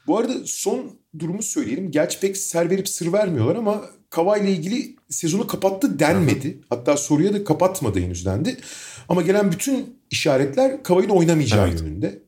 Bu 0.07 0.19
arada 0.19 0.33
son 0.45 0.99
durumu 1.19 1.43
söyleyelim. 1.43 1.91
Gerçi 1.91 2.21
pek 2.21 2.37
ser 2.37 2.71
verip 2.71 2.89
sır 2.89 3.13
vermiyorlar 3.13 3.57
ama 3.57 3.83
Kavai 4.11 4.41
ile 4.41 4.53
ilgili 4.53 4.97
sezonu 5.09 5.47
kapattı 5.47 5.99
denmedi. 5.99 6.59
Hatta 6.71 6.97
soruya 6.97 7.35
da 7.35 7.45
kapatmadı 7.45 8.01
henüz 8.01 8.27
dendi. 8.27 8.57
Ama 9.09 9.23
gelen 9.23 9.53
bütün 9.53 9.97
işaretler 10.11 10.83
Kavai'nin 10.83 11.09
oynamayacağı 11.09 11.69
Evet. 11.69 11.81
yönünde. 11.81 12.19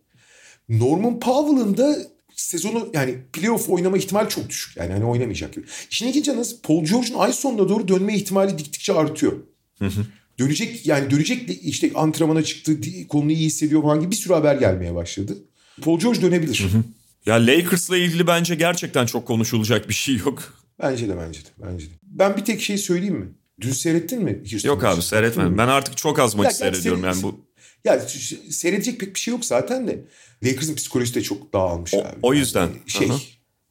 Norman 0.69 1.21
Powell'ın 1.21 1.77
da 1.77 1.97
sezonu 2.35 2.91
yani 2.95 3.15
playoff 3.33 3.71
oynama 3.71 3.97
ihtimali 3.99 4.29
çok 4.29 4.49
düşük. 4.49 4.77
Yani 4.77 4.93
hani 4.93 5.05
oynamayacak 5.05 5.53
gibi. 5.55 5.67
İşin 5.91 6.09
ilginç 6.09 6.29
yanı 6.29 6.43
Paul 6.63 6.85
George'un 6.85 7.19
ay 7.19 7.33
sonuna 7.33 7.69
doğru 7.69 7.89
dönme 7.89 8.15
ihtimali 8.17 8.59
diktikçe 8.59 8.93
artıyor. 8.93 9.33
Dönecek 10.39 10.87
yani 10.87 11.11
dönecek 11.11 11.49
de 11.49 11.55
işte 11.55 11.91
antrenmana 11.95 12.43
çıktı, 12.43 12.77
kolunu 13.09 13.33
iyi 13.33 13.47
hissediyor 13.47 13.83
falan 13.83 14.01
gibi 14.01 14.11
bir 14.11 14.17
sürü 14.17 14.35
haber 14.35 14.55
gelmeye 14.57 14.95
başladı. 14.95 15.37
Paul 15.83 16.01
George 16.01 16.23
dönebilir. 16.23 16.55
Ya 17.27 17.35
Lakers'la 17.47 17.97
ilgili 17.97 18.27
bence 18.27 18.55
gerçekten 18.55 19.07
çok 19.07 19.27
konuşulacak 19.27 19.89
bir 19.89 19.95
şey 19.95 20.17
yok. 20.17 20.43
Bence 20.83 21.09
de 21.09 21.17
bence 21.17 21.41
de 21.41 21.49
bence 21.63 21.87
de. 21.87 21.91
Ben 22.03 22.37
bir 22.37 22.45
tek 22.45 22.63
şey 22.63 22.79
söyleyeyim 22.79 23.15
mi? 23.17 23.29
Dün 23.61 23.73
seyrettin 23.73 24.23
mi? 24.23 24.43
Houston 24.51 24.69
Yok 24.69 24.85
abi 24.85 25.03
seyretmedim. 25.03 25.59
Ben 25.59 25.69
artık 25.69 25.97
çok 25.97 26.19
az 26.19 26.37
gerçi 26.37 26.57
seyrediyorum 26.57 27.01
seyret- 27.03 27.15
yani 27.15 27.23
bu. 27.23 27.41
Ya 27.85 28.01
seyredecek 28.51 29.01
pek 29.01 29.15
bir 29.15 29.21
şey 29.21 29.33
yok 29.35 29.45
zaten 29.45 29.89
de. 29.89 30.05
Lakers'ın 30.45 30.75
psikolojisi 30.75 31.15
de 31.15 31.23
çok 31.23 31.53
dağılmış 31.53 31.95
O- 31.95 31.99
abi. 32.01 32.17
o 32.23 32.35
yüzden. 32.35 32.61
Yani 32.67 32.79
şey. 32.87 33.11
Aha. 33.11 33.19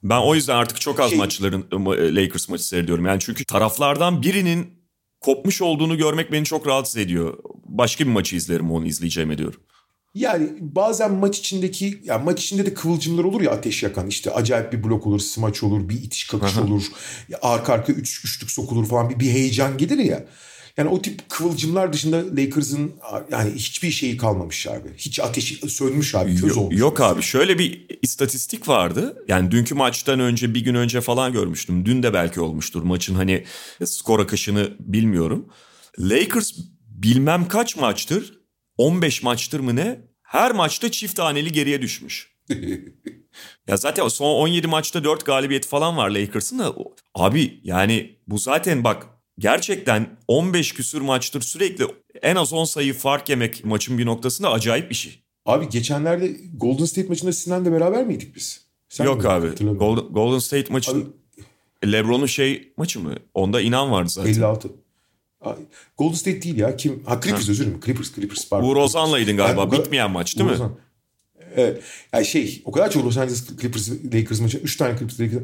Ben 0.04 0.18
o 0.22 0.36
yüzden 0.36 0.56
artık 0.56 0.82
çok 0.82 1.00
az 1.00 1.10
Şey- 1.10 1.20
maçların 1.20 1.62
e, 1.72 2.16
Lakers 2.16 2.50
maçı 2.50 2.68
seyrediyorum. 2.68 3.06
Yani 3.06 3.20
çünkü 3.20 3.46
taraflardan 3.46 4.22
birinin 4.22 4.68
kopmuş 5.22 5.62
olduğunu 5.62 5.98
görmek 5.98 6.32
beni 6.32 6.46
çok 6.46 6.68
rahatsız 6.68 6.98
ediyor. 6.98 7.38
Başka 7.66 8.04
bir 8.04 8.10
maçı 8.10 8.36
izlerim 8.36 8.72
onu 8.72 8.86
izleyeceğime 8.86 9.38
diyorum. 9.38 9.60
Yani 10.14 10.50
bazen 10.60 11.12
maç 11.12 11.40
içindeki 11.40 12.02
ya 12.04 12.20
maç 12.20 12.44
içinde 12.44 12.66
de 12.66 12.74
kıvılcımlar 12.74 13.24
olur 13.24 13.42
ya 13.42 13.52
ateş 13.52 13.84
yakan 13.84 14.08
işte 14.08 14.32
acayip 14.32 14.74
bir 14.74 14.84
blok 14.84 15.08
olur, 15.08 15.20
smaç 15.20 15.64
olur, 15.64 15.90
bir 15.90 15.96
itiş 15.96 16.28
kakış 16.28 16.58
Aha. 16.58 16.64
olur. 16.64 16.84
Ya 17.30 17.40
arka 17.42 17.74
arka 17.74 17.94
üç, 17.94 18.26
üçlük 18.26 18.52
sokulur 18.52 18.86
falan 18.86 19.10
bir, 19.10 19.20
bir 19.20 19.30
heyecan 19.30 19.78
gelir 19.78 19.98
ya. 19.98 20.26
Yani 20.78 20.90
o 20.90 21.02
tip 21.02 21.30
kıvılcımlar 21.30 21.94
dışında 21.94 22.18
Lakers'ın 22.18 22.92
yani 23.32 23.52
hiçbir 23.54 23.92
şeyi 23.92 24.18
kalmamış 24.18 24.68
abi. 24.68 24.90
Hiç 24.98 25.20
ateşi 25.20 25.70
sönmüş 25.70 26.16
abi. 26.16 26.36
Köz 26.36 26.50
Yok, 26.50 26.58
olmuş. 26.58 26.80
yok 26.80 27.02
abi 27.02 27.22
şöyle 27.22 27.60
bir 27.60 27.86
istatistik 28.02 28.68
vardı. 28.68 29.18
Yani 29.28 29.52
dünkü 29.52 29.76
maçtan 29.76 30.20
önce 30.20 30.54
bir 30.54 30.62
gün 30.64 30.76
önce 30.76 31.02
falan 31.02 31.34
görmüştüm. 31.34 31.86
Dün 31.86 32.04
de 32.04 32.14
belki 32.14 32.42
olmuştur. 32.42 32.84
Maçın 32.84 33.16
hani 33.16 33.44
skor 33.86 34.20
akışını 34.20 34.72
bilmiyorum. 34.80 35.46
Lakers 36.00 36.52
bilmem 36.88 37.48
kaç 37.48 37.78
maçtır 37.78 38.43
15 38.78 39.24
maçtır 39.24 39.60
mı 39.60 39.76
ne? 39.76 40.02
Her 40.24 40.52
maçta 40.52 40.92
çift 40.92 41.16
taneli 41.16 41.52
geriye 41.52 41.82
düşmüş. 41.82 42.34
Ya 43.68 43.78
zaten 43.78 44.08
son 44.08 44.36
17 44.36 44.68
maçta 44.68 45.04
4 45.04 45.26
galibiyeti 45.26 45.68
falan 45.68 45.98
var 45.98 46.10
Lakers'ın 46.10 46.60
da. 46.60 46.76
Abi 47.16 47.60
yani 47.64 48.20
bu 48.28 48.38
zaten 48.38 48.84
bak 48.84 49.08
gerçekten 49.40 50.18
15 50.28 50.74
küsür 50.74 51.02
maçtır 51.02 51.42
sürekli 51.42 51.86
en 52.22 52.36
az 52.36 52.54
10 52.54 52.66
sayı 52.66 52.94
fark 52.94 53.30
yemek 53.30 53.66
maçın 53.66 53.98
bir 53.98 54.06
noktasında 54.06 54.52
acayip 54.52 54.90
bir 54.90 54.96
şey. 54.96 55.24
Abi 55.46 55.70
geçenlerde 55.70 56.38
Golden 56.54 56.86
State 56.86 57.08
maçında 57.08 57.34
Sinan'la 57.34 57.72
beraber 57.72 58.06
miydik 58.06 58.36
biz? 58.36 58.66
Sen 58.90 59.06
Yok 59.06 59.26
abi. 59.26 59.48
Golden, 59.66 60.14
Golden 60.14 60.40
State 60.40 60.74
maçı 60.74 60.92
LeBron'un 61.86 62.26
şey 62.26 62.74
maçı 62.78 63.00
mı? 63.00 63.16
Onda 63.34 63.62
inan 63.62 63.92
vardı 63.92 64.10
zaten. 64.10 64.30
56. 64.30 64.70
Golden 65.98 66.16
State 66.16 66.42
değil 66.42 66.58
ya. 66.58 66.76
Kim? 66.76 67.04
Ha 67.06 67.20
Clippers 67.24 67.50
özür 67.50 67.66
dilerim. 67.66 67.80
Clippers, 67.86 68.16
Clippers. 68.16 68.50
Pardon. 68.50 68.68
Uğur 68.68 68.76
Ozan'laydın 68.76 69.38
galiba. 69.38 69.62
Yani, 69.62 69.72
Bitmeyen 69.72 70.12
maç 70.12 70.38
değil 70.38 70.46
Uğur 70.46 70.52
mi? 70.52 70.56
Ozan. 70.56 70.76
Evet. 71.56 71.84
Yani 72.14 72.26
şey 72.26 72.62
o 72.66 72.72
kadar 72.72 72.92
çok 72.92 73.06
Los 73.06 73.18
Angeles 73.18 73.48
Clippers 73.48 73.90
Lakers 74.14 74.40
maçı. 74.40 74.58
Üç 74.58 74.78
tane 74.78 74.98
Clippers 74.98 75.20
Lakers. 75.20 75.44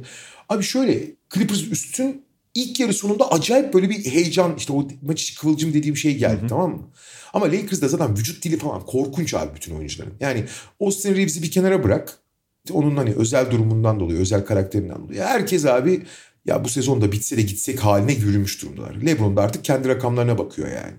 Abi 0.50 0.64
şöyle 0.64 1.06
Clippers 1.34 1.62
üstün 1.64 2.24
ilk 2.56 2.80
yarı 2.80 2.93
sonunda 2.93 3.32
acayip 3.32 3.74
böyle 3.74 3.89
bir 3.89 4.06
heyecan 4.06 4.56
işte 4.58 4.74
o 4.74 4.88
maç 5.02 5.24
içi 5.24 5.39
kıvılcım 5.39 5.74
dediğim 5.74 5.97
şey 5.97 6.18
geldi 6.18 6.39
Hı-hı. 6.39 6.47
tamam 6.47 6.72
mı? 6.72 6.88
Ama 7.34 7.45
Lakers'da 7.45 7.88
zaten 7.88 8.18
vücut 8.18 8.43
dili 8.43 8.58
falan 8.58 8.86
korkunç 8.86 9.34
abi 9.34 9.56
bütün 9.56 9.76
oyuncuların. 9.76 10.14
Yani 10.20 10.45
Austin 10.80 11.16
Reeves'i 11.16 11.43
bir 11.43 11.52
kenara 11.52 11.84
bırak. 11.84 12.20
Onun 12.72 12.95
hani 12.95 13.14
özel 13.14 13.52
durumundan 13.52 14.00
dolayı, 14.00 14.20
özel 14.20 14.45
karakterinden 14.45 14.97
dolayı. 15.02 15.22
Herkes 15.22 15.66
abi 15.66 16.04
ya 16.45 16.63
bu 16.63 16.69
sezonda 16.69 17.11
bitse 17.11 17.37
de 17.37 17.41
gitsek 17.41 17.79
haline 17.79 18.13
yürümüş 18.13 18.61
durumdalar. 18.61 18.95
LeBron 19.05 19.37
da 19.37 19.41
artık 19.41 19.65
kendi 19.65 19.87
rakamlarına 19.87 20.37
bakıyor 20.37 20.67
yani. 20.67 20.93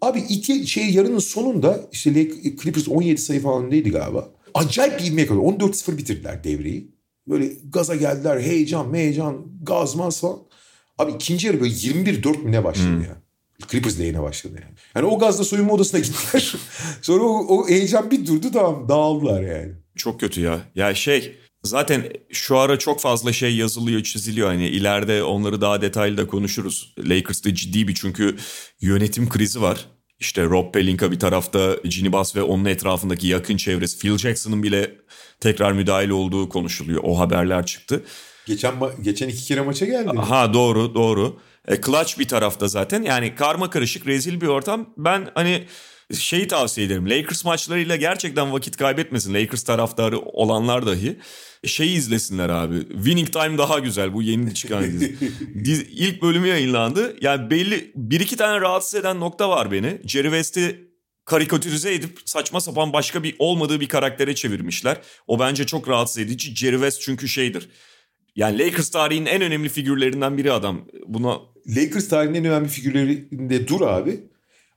Abi 0.00 0.18
iki 0.18 0.66
şey 0.66 0.90
yarının 0.90 1.18
sonunda 1.18 1.80
işte 1.92 2.28
Clippers 2.62 2.88
17 2.88 3.20
sayı 3.20 3.40
falan 3.40 3.64
öndeydi 3.64 3.90
galiba. 3.90 4.28
Acayip 4.54 4.98
bir 4.98 5.04
ivme 5.04 5.26
kalıyor. 5.26 5.44
14-0 5.44 5.96
bitirdiler 5.96 6.44
devreyi. 6.44 6.94
Böyle 7.28 7.52
gaza 7.68 7.96
geldiler. 7.96 8.40
Heyecan, 8.40 8.94
heyecan, 8.94 9.46
gaz 9.62 9.94
maz 9.94 10.20
falan. 10.20 10.38
Abi 10.98 11.12
ikinci 11.12 11.46
yarı 11.46 11.60
böyle 11.60 11.74
21-4 11.74 12.42
mü 12.42 12.52
ne 12.52 12.64
başladı 12.64 12.88
hmm. 12.88 13.02
ya. 13.02 13.16
Clippers 13.68 14.00
lehine 14.00 14.22
başladı 14.22 14.54
yani. 14.62 14.74
Yani 14.94 15.06
o 15.06 15.18
gazla 15.18 15.44
soyunma 15.44 15.72
odasına 15.72 16.00
gittiler. 16.04 16.54
Sonra 17.02 17.24
o, 17.24 17.56
o 17.56 17.68
heyecan 17.68 18.10
bir 18.10 18.26
durdu 18.26 18.52
tamam 18.52 18.88
dağıldılar 18.88 19.42
yani. 19.42 19.72
Çok 19.96 20.20
kötü 20.20 20.40
ya. 20.40 20.60
Ya 20.74 20.94
şey 20.94 21.36
zaten 21.64 22.12
şu 22.30 22.58
ara 22.58 22.78
çok 22.78 23.00
fazla 23.00 23.32
şey 23.32 23.56
yazılıyor 23.56 24.02
çiziliyor. 24.02 24.48
Hani 24.48 24.68
ileride 24.68 25.22
onları 25.22 25.60
daha 25.60 25.80
detaylı 25.82 26.16
da 26.16 26.26
konuşuruz. 26.26 26.94
Lakers'ta 26.98 27.54
ciddi 27.54 27.88
bir 27.88 27.94
çünkü 27.94 28.36
yönetim 28.80 29.28
krizi 29.28 29.62
var. 29.62 29.86
İşte 30.20 30.44
Rob 30.44 30.74
Pelinka 30.74 31.12
bir 31.12 31.18
tarafta, 31.18 31.76
Ginny 31.84 32.12
Bass 32.12 32.36
ve 32.36 32.42
onun 32.42 32.64
etrafındaki 32.64 33.26
yakın 33.26 33.56
çevresi. 33.56 33.98
Phil 33.98 34.18
Jackson'ın 34.18 34.62
bile 34.62 34.96
tekrar 35.40 35.72
müdahil 35.72 36.08
olduğu 36.08 36.48
konuşuluyor. 36.48 37.00
O 37.04 37.18
haberler 37.18 37.66
çıktı. 37.66 38.04
Geçen 38.46 38.74
geçen 39.02 39.28
iki 39.28 39.44
kere 39.44 39.60
maça 39.60 39.86
geldi. 39.86 40.18
Ha 40.18 40.54
doğru 40.54 40.94
doğru. 40.94 41.40
E, 41.68 41.80
clutch 41.80 42.18
bir 42.18 42.28
tarafta 42.28 42.68
zaten. 42.68 43.02
Yani 43.02 43.34
karma 43.34 43.70
karışık 43.70 44.06
rezil 44.06 44.40
bir 44.40 44.46
ortam. 44.46 44.94
Ben 44.96 45.28
hani 45.34 45.66
şeyi 46.14 46.48
tavsiye 46.48 46.86
ederim. 46.86 47.10
Lakers 47.10 47.44
maçlarıyla 47.44 47.96
gerçekten 47.96 48.52
vakit 48.52 48.76
kaybetmesin. 48.76 49.34
Lakers 49.34 49.62
taraftarı 49.62 50.18
olanlar 50.18 50.86
dahi 50.86 51.18
şeyi 51.66 51.96
izlesinler 51.96 52.48
abi. 52.48 52.88
Winning 52.88 53.32
Time 53.32 53.58
daha 53.58 53.78
güzel 53.78 54.14
bu 54.14 54.22
yeni 54.22 54.54
çıkan 54.54 54.84
dizi. 54.84 55.16
dizi 55.64 55.86
ilk 55.90 56.22
bölümü 56.22 56.48
yayınlandı. 56.48 57.16
Yani 57.20 57.50
belli 57.50 57.92
bir 57.94 58.20
iki 58.20 58.36
tane 58.36 58.60
rahatsız 58.60 59.00
eden 59.00 59.20
nokta 59.20 59.48
var 59.48 59.70
beni. 59.70 60.00
Jerry 60.04 60.26
West'i 60.26 60.88
karikatürize 61.24 61.94
edip 61.94 62.18
saçma 62.24 62.60
sapan 62.60 62.92
başka 62.92 63.22
bir 63.22 63.36
olmadığı 63.38 63.80
bir 63.80 63.88
karaktere 63.88 64.34
çevirmişler. 64.34 65.00
O 65.26 65.38
bence 65.38 65.66
çok 65.66 65.88
rahatsız 65.88 66.18
edici. 66.18 66.56
Jerry 66.56 66.74
West 66.74 67.00
çünkü 67.00 67.28
şeydir. 67.28 67.68
Yani 68.36 68.58
Lakers 68.58 68.90
tarihinin 68.90 69.26
en 69.26 69.42
önemli 69.42 69.68
figürlerinden 69.68 70.38
biri 70.38 70.52
adam. 70.52 70.88
Buna 71.06 71.38
Lakers 71.76 72.08
tarihinin 72.08 72.38
en 72.38 72.44
önemli 72.44 72.68
figürlerinde 72.68 73.68
dur 73.68 73.80
abi. 73.80 74.20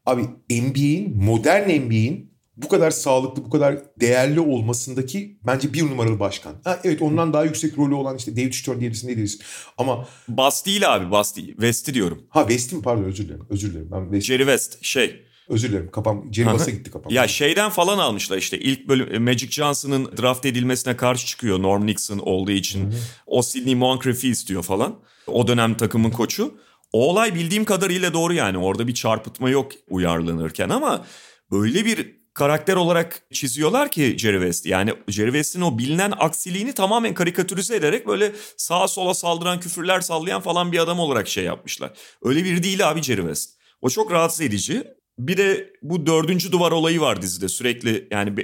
Abi 0.08 0.22
NBA'in, 0.50 1.24
modern 1.24 1.70
NBA'in 1.70 2.32
bu 2.58 2.68
kadar 2.68 2.92
sağlıklı, 2.92 3.46
bu 3.46 3.50
kadar 3.50 3.78
değerli 4.00 4.40
olmasındaki 4.40 5.40
bence 5.48 5.74
bir 5.74 5.84
numaralı 5.84 6.20
başkan. 6.20 6.54
Ha, 6.64 6.80
evet 6.84 7.02
ondan 7.02 7.34
daha 7.34 7.44
yüksek 7.44 7.78
rolü 7.78 7.94
olan 7.94 8.18
işte 8.18 8.36
David 8.36 8.54
Stern 8.54 8.80
diyebilirsin 8.80 9.08
ne 9.08 9.16
diyorsun. 9.16 9.42
Ama... 9.78 10.08
Bas 10.28 10.66
değil 10.66 10.96
abi 10.96 11.12
Bas 11.12 11.36
değil. 11.36 11.52
West'i 11.52 11.94
diyorum. 11.94 12.24
Ha 12.30 12.42
West'i 12.42 12.76
mi 12.76 12.82
pardon 12.82 13.04
özür 13.04 13.26
dilerim. 13.26 13.46
Özür 13.50 13.72
dilerim. 13.72 13.90
Ben 13.92 14.04
West... 14.04 14.28
Jerry 14.28 14.42
West 14.44 14.84
şey. 14.84 15.24
Özür 15.50 15.70
dilerim 15.70 15.92
kapam. 15.92 16.34
Jerry 16.34 16.50
West'e 16.50 16.72
gitti 16.72 16.92
kapam. 16.92 17.14
Ya 17.14 17.28
şeyden 17.28 17.70
falan 17.70 17.98
almışlar 17.98 18.38
işte 18.38 18.60
ilk 18.60 18.88
bölüm 18.88 19.16
e, 19.16 19.20
Magic 19.20 19.52
Johnson'ın 19.52 20.12
draft 20.22 20.46
edilmesine 20.46 20.98
karşı 20.98 21.28
çıkıyor 21.28 21.62
Norm 21.62 21.86
Nixon 21.86 22.20
olduğu 22.20 22.52
için. 22.52 22.84
Hı-hı. 22.84 23.00
O 23.28 23.42
Sidney 23.42 23.76
Moncrief'i 23.76 24.30
istiyor 24.30 24.64
falan. 24.64 24.96
O 25.28 25.48
dönem 25.48 25.78
takımın 25.78 26.12
koçu. 26.12 26.56
O 26.92 27.10
olay 27.10 27.36
bildiğim 27.36 27.66
kadarıyla 27.66 28.14
doğru 28.14 28.34
yani. 28.34 28.58
Orada 28.58 28.88
bir 28.88 28.94
çarpıtma 28.94 29.50
yok 29.50 29.72
uyarlanırken 29.90 30.70
ama 30.70 31.06
öyle 31.52 31.86
bir 31.86 32.18
karakter 32.34 32.76
olarak 32.76 33.22
çiziyorlar 33.34 33.92
ki 33.92 34.16
Jerry 34.18 34.38
West. 34.38 34.66
Yani 34.66 34.94
Jerry 35.08 35.28
West'in 35.28 35.62
o 35.62 35.78
bilinen 35.78 36.14
aksiliğini 36.20 36.74
tamamen 36.74 37.14
karikatürize 37.14 37.76
ederek 37.76 38.08
böyle 38.08 38.32
sağa 38.58 38.88
sola 38.88 39.14
saldıran 39.14 39.60
küfürler 39.60 40.02
sallayan 40.02 40.42
falan 40.42 40.72
bir 40.72 40.80
adam 40.80 41.00
olarak 41.00 41.28
şey 41.28 41.44
yapmışlar. 41.44 41.92
Öyle 42.24 42.44
bir 42.44 42.64
değil 42.64 42.90
abi 42.90 43.02
Jerry 43.02 43.22
West. 43.22 43.58
O 43.82 43.90
çok 43.90 44.12
rahatsız 44.12 44.42
edici. 44.42 44.84
Bir 45.20 45.38
de 45.38 45.74
bu 45.82 46.06
dördüncü 46.06 46.52
duvar 46.52 46.72
olayı 46.72 47.02
var 47.02 47.22
dizide 47.22 47.50
sürekli 47.50 48.08
yani 48.12 48.36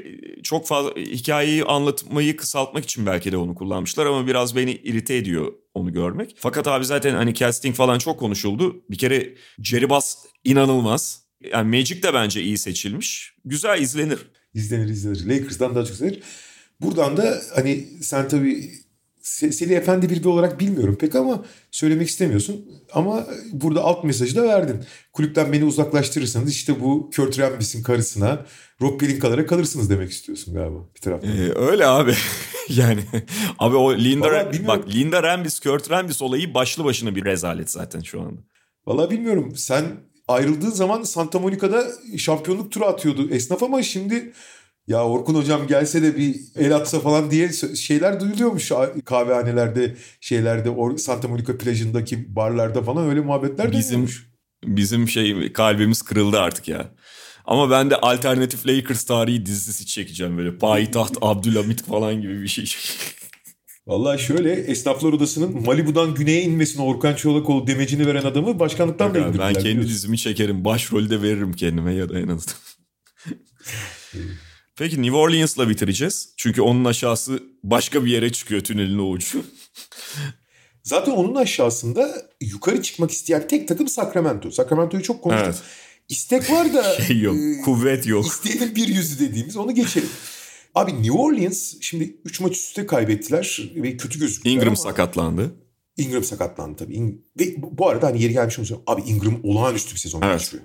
çok 0.44 0.68
fazla 0.68 0.92
hikayeyi 0.96 1.64
anlatmayı 1.64 2.36
kısaltmak 2.36 2.84
için 2.84 3.06
belki 3.06 3.32
de 3.32 3.38
onu 3.38 3.56
kullanmışlar 3.56 4.06
ama 4.06 4.28
biraz 4.28 4.56
beni 4.56 4.72
irite 4.72 5.16
ediyor 5.16 5.54
onu 5.74 5.94
görmek. 5.94 6.36
Fakat 6.40 6.68
abi 6.68 6.86
zaten 6.86 7.16
hani 7.16 7.34
casting 7.34 7.76
falan 7.76 8.00
çok 8.00 8.20
konuşuldu. 8.20 8.84
Bir 8.90 8.98
kere 8.98 9.36
Jerry 9.60 9.90
Bass 9.90 10.26
inanılmaz. 10.44 11.24
Yani 11.52 11.78
Magic 11.78 12.04
de 12.04 12.14
bence 12.14 12.42
iyi 12.42 12.58
seçilmiş. 12.58 13.34
Güzel 13.46 13.82
izlenir. 13.82 14.20
İzlenir 14.54 14.90
izlenir. 14.90 15.26
Lakers'dan 15.26 15.76
daha 15.76 15.86
çok 15.86 15.94
izlenir. 15.94 16.20
Buradan 16.82 17.18
da 17.18 17.42
hani 17.56 17.88
sen 18.02 18.28
tabii 18.28 18.72
seni 19.24 19.74
efendi 19.74 20.10
biri 20.10 20.28
olarak 20.28 20.60
bilmiyorum 20.60 20.98
pek 21.00 21.16
ama 21.16 21.46
söylemek 21.72 22.08
istemiyorsun. 22.08 22.66
Ama 22.94 23.28
burada 23.52 23.84
alt 23.84 24.04
mesajı 24.04 24.36
da 24.36 24.44
verdin. 24.44 24.84
Kulüpten 25.14 25.54
beni 25.54 25.66
uzaklaştırırsanız 25.66 26.52
işte 26.52 26.82
bu 26.82 27.12
Kurt 27.16 27.40
Rambis'in 27.40 27.84
karısına 27.84 28.46
Rob 28.82 29.00
Pelinka'lara 29.00 29.46
kalırsınız 29.46 29.90
demek 29.90 30.12
istiyorsun 30.12 30.54
galiba 30.54 30.78
bir 30.96 31.02
taraftan. 31.02 31.30
Ee, 31.30 31.52
öyle 31.56 31.88
abi. 31.88 32.14
yani 32.70 33.04
abi 33.60 33.76
o 33.76 33.98
Linda 33.98 34.32
Vallahi 34.32 34.68
bak 34.68 34.90
Linda 34.90 35.24
Rambis, 35.24 35.60
Kurt 35.60 35.92
Rambis 35.92 36.22
olayı 36.22 36.54
başlı 36.54 36.84
başına 36.84 37.16
bir 37.16 37.26
rezalet 37.26 37.72
zaten 37.72 38.02
şu 38.02 38.22
anda. 38.22 38.42
Vallahi 38.88 39.10
bilmiyorum. 39.10 39.54
Sen 39.56 39.84
ayrıldığın 40.28 40.70
zaman 40.70 41.04
Santa 41.04 41.40
Monica'da 41.40 41.88
şampiyonluk 42.18 42.72
turu 42.72 42.86
atıyordu 42.86 43.30
esnaf 43.30 43.64
ama 43.64 43.84
şimdi 43.84 44.34
ya 44.88 45.08
Orkun 45.08 45.36
hocam 45.36 45.68
gelse 45.68 46.02
de 46.02 46.18
bir 46.18 46.36
el 46.56 46.76
atsa 46.76 47.00
falan 47.00 47.32
diye 47.32 47.52
şeyler 47.76 48.20
duyuluyormuş 48.20 48.72
kahvehanelerde 49.06 49.96
şeylerde 50.22 50.98
Santa 50.98 51.28
Monica 51.28 51.58
plajındaki 51.58 52.36
barlarda 52.36 52.84
falan 52.84 53.10
öyle 53.10 53.20
muhabbetler 53.20 53.72
bizim, 53.72 53.82
duyuluyormuş. 53.82 54.30
Bizim 54.66 55.10
şey 55.10 55.54
kalbimiz 55.54 56.02
kırıldı 56.02 56.40
artık 56.40 56.68
ya. 56.68 56.92
Ama 57.46 57.72
ben 57.72 57.90
de 57.90 57.96
alternatif 57.96 58.68
Lakers 58.68 59.04
tarihi 59.04 59.46
dizisi 59.46 59.86
çekeceğim 59.86 60.38
böyle. 60.38 60.58
Payitaht 60.58 61.18
Abdülhamit 61.22 61.84
falan 61.84 62.22
gibi 62.22 62.42
bir 62.42 62.48
şey. 62.48 62.66
Vallahi 63.88 64.22
şöyle 64.22 64.54
esnaflar 64.54 65.14
odasının 65.14 65.66
Malibu'dan 65.66 66.16
güneye 66.16 66.42
inmesine 66.42 66.82
Orkan 66.82 67.16
Çolakoğlu 67.16 67.68
demecini 67.68 68.08
veren 68.08 68.24
adamı 68.24 68.60
başkanlıktan 68.60 69.14
da 69.14 69.20
indirdiler. 69.20 69.56
Ben 69.56 69.64
kendi 69.64 69.88
dizimi 69.88 70.18
çekerim. 70.18 70.66
Başrolü 70.66 71.10
de 71.10 71.22
veririm 71.22 71.54
kendime 71.54 71.94
ya 71.94 72.10
da 72.10 72.20
en 72.20 72.28
azından. 72.28 72.56
Peki 74.76 75.02
New 75.02 75.18
Orleans'la 75.18 75.70
bitireceğiz. 75.70 76.34
Çünkü 76.38 76.62
onun 76.62 76.86
aşağısı 76.86 77.44
başka 77.64 78.06
bir 78.06 78.12
yere 78.12 78.32
çıkıyor 78.32 78.62
tünelin 78.62 79.00
o 79.00 79.10
ucu. 79.10 79.46
Zaten 80.84 81.12
onun 81.12 81.36
aşağısında 81.36 82.30
yukarı 82.42 82.82
çıkmak 82.82 83.12
isteyen 83.12 83.48
tek 83.48 83.68
takım 83.68 83.88
Sacramento. 83.88 84.52
Sacramento'yu 84.52 85.04
çok 85.04 85.24
konuştuk. 85.24 85.48
Evet. 85.48 85.62
İstek 86.10 86.52
var 86.52 86.74
da 86.74 87.02
şey 87.08 87.20
yok, 87.20 87.36
e, 87.36 87.62
kuvvet 87.62 88.08
yok. 88.08 88.26
İsteğinin 88.26 88.76
bir 88.76 88.88
yüzü 88.88 89.20
dediğimiz 89.20 89.58
onu 89.58 89.76
geçelim. 89.76 90.10
Abi 90.76 90.94
New 90.94 91.12
Orleans 91.12 91.74
şimdi 91.82 92.18
3 92.26 92.40
maç 92.40 92.58
üstte 92.58 92.86
kaybettiler 92.86 93.72
ve 93.76 93.98
kötü 93.98 94.20
gözüküyor. 94.20 94.56
Ingram 94.56 94.68
ama... 94.68 94.76
sakatlandı. 94.76 95.56
Ingram 95.98 96.24
sakatlandı 96.24 96.78
tabii. 96.78 97.18
Ve 97.40 97.56
bu 97.58 97.90
arada 97.90 98.08
hani 98.08 98.22
yeri 98.22 98.34
gelmiş 98.34 98.60
olsun. 98.60 98.82
Abi 98.88 99.02
Ingram 99.02 99.40
olağanüstü 99.44 99.96
bir 99.96 100.00
sezon 100.00 100.22
evet. 100.22 100.40
geçiriyor. 100.40 100.64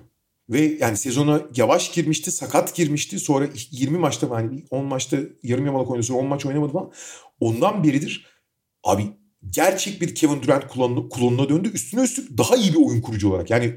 Ve 0.49 0.77
yani 0.79 0.97
sezona 0.97 1.41
yavaş 1.55 1.91
girmişti, 1.91 2.31
sakat 2.31 2.75
girmişti. 2.75 3.19
Sonra 3.19 3.47
20 3.71 3.97
maçta 3.97 4.27
yani 4.31 4.65
10 4.69 4.85
maçta 4.85 5.17
yarım 5.43 5.65
yamalak 5.65 5.89
oynadı. 5.89 6.05
Sonra 6.05 6.19
10 6.19 6.25
maç 6.25 6.45
oynamadı 6.45 6.73
falan. 6.73 6.91
Ondan 7.39 7.83
beridir 7.83 8.25
abi 8.83 9.03
gerçek 9.49 10.01
bir 10.01 10.15
Kevin 10.15 10.43
Durant 10.43 10.67
klonuna, 11.13 11.49
döndü. 11.49 11.71
Üstüne 11.73 12.01
üstlük 12.01 12.37
daha 12.37 12.55
iyi 12.55 12.73
bir 12.73 12.85
oyun 12.85 13.01
kurucu 13.01 13.29
olarak. 13.29 13.49
Yani 13.49 13.75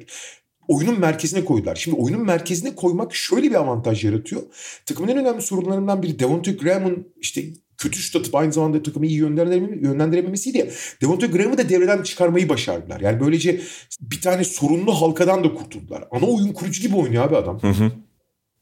oyunun 0.69 1.01
merkezine 1.01 1.45
koydular. 1.45 1.77
Şimdi 1.77 1.97
oyunun 1.97 2.27
merkezine 2.27 2.75
koymak 2.75 3.15
şöyle 3.15 3.51
bir 3.51 3.55
avantaj 3.55 4.05
yaratıyor. 4.05 4.43
Takımın 4.87 5.09
en 5.09 5.19
önemli 5.19 5.43
sorunlarından 5.43 6.03
biri 6.03 6.19
Devontae 6.19 6.55
Graham'ın 6.55 7.15
işte 7.21 7.45
kötü 7.83 7.99
şut 7.99 8.17
atıp 8.17 8.35
aynı 8.35 8.53
zamanda 8.53 8.83
takımı 8.83 9.07
iyi 9.07 9.19
yönlendirememesi, 9.19 9.85
yönlendirememesiydi 9.85 10.59
ya. 10.59 10.67
Devonta 11.03 11.27
Graham'ı 11.27 11.59
da 11.59 11.69
devreden 11.69 12.03
çıkarmayı 12.03 12.49
başardılar. 12.49 13.01
Yani 13.01 13.21
böylece 13.21 13.61
bir 14.01 14.21
tane 14.21 14.45
sorunlu 14.45 14.93
halkadan 14.93 15.45
da 15.45 15.55
kurtuldular. 15.55 16.05
Ana 16.11 16.27
oyun 16.27 16.53
kurucu 16.53 16.83
gibi 16.83 16.97
oynuyor 16.97 17.25
abi 17.25 17.37
adam. 17.37 17.63
Hı 17.63 17.69
hı. 17.69 17.93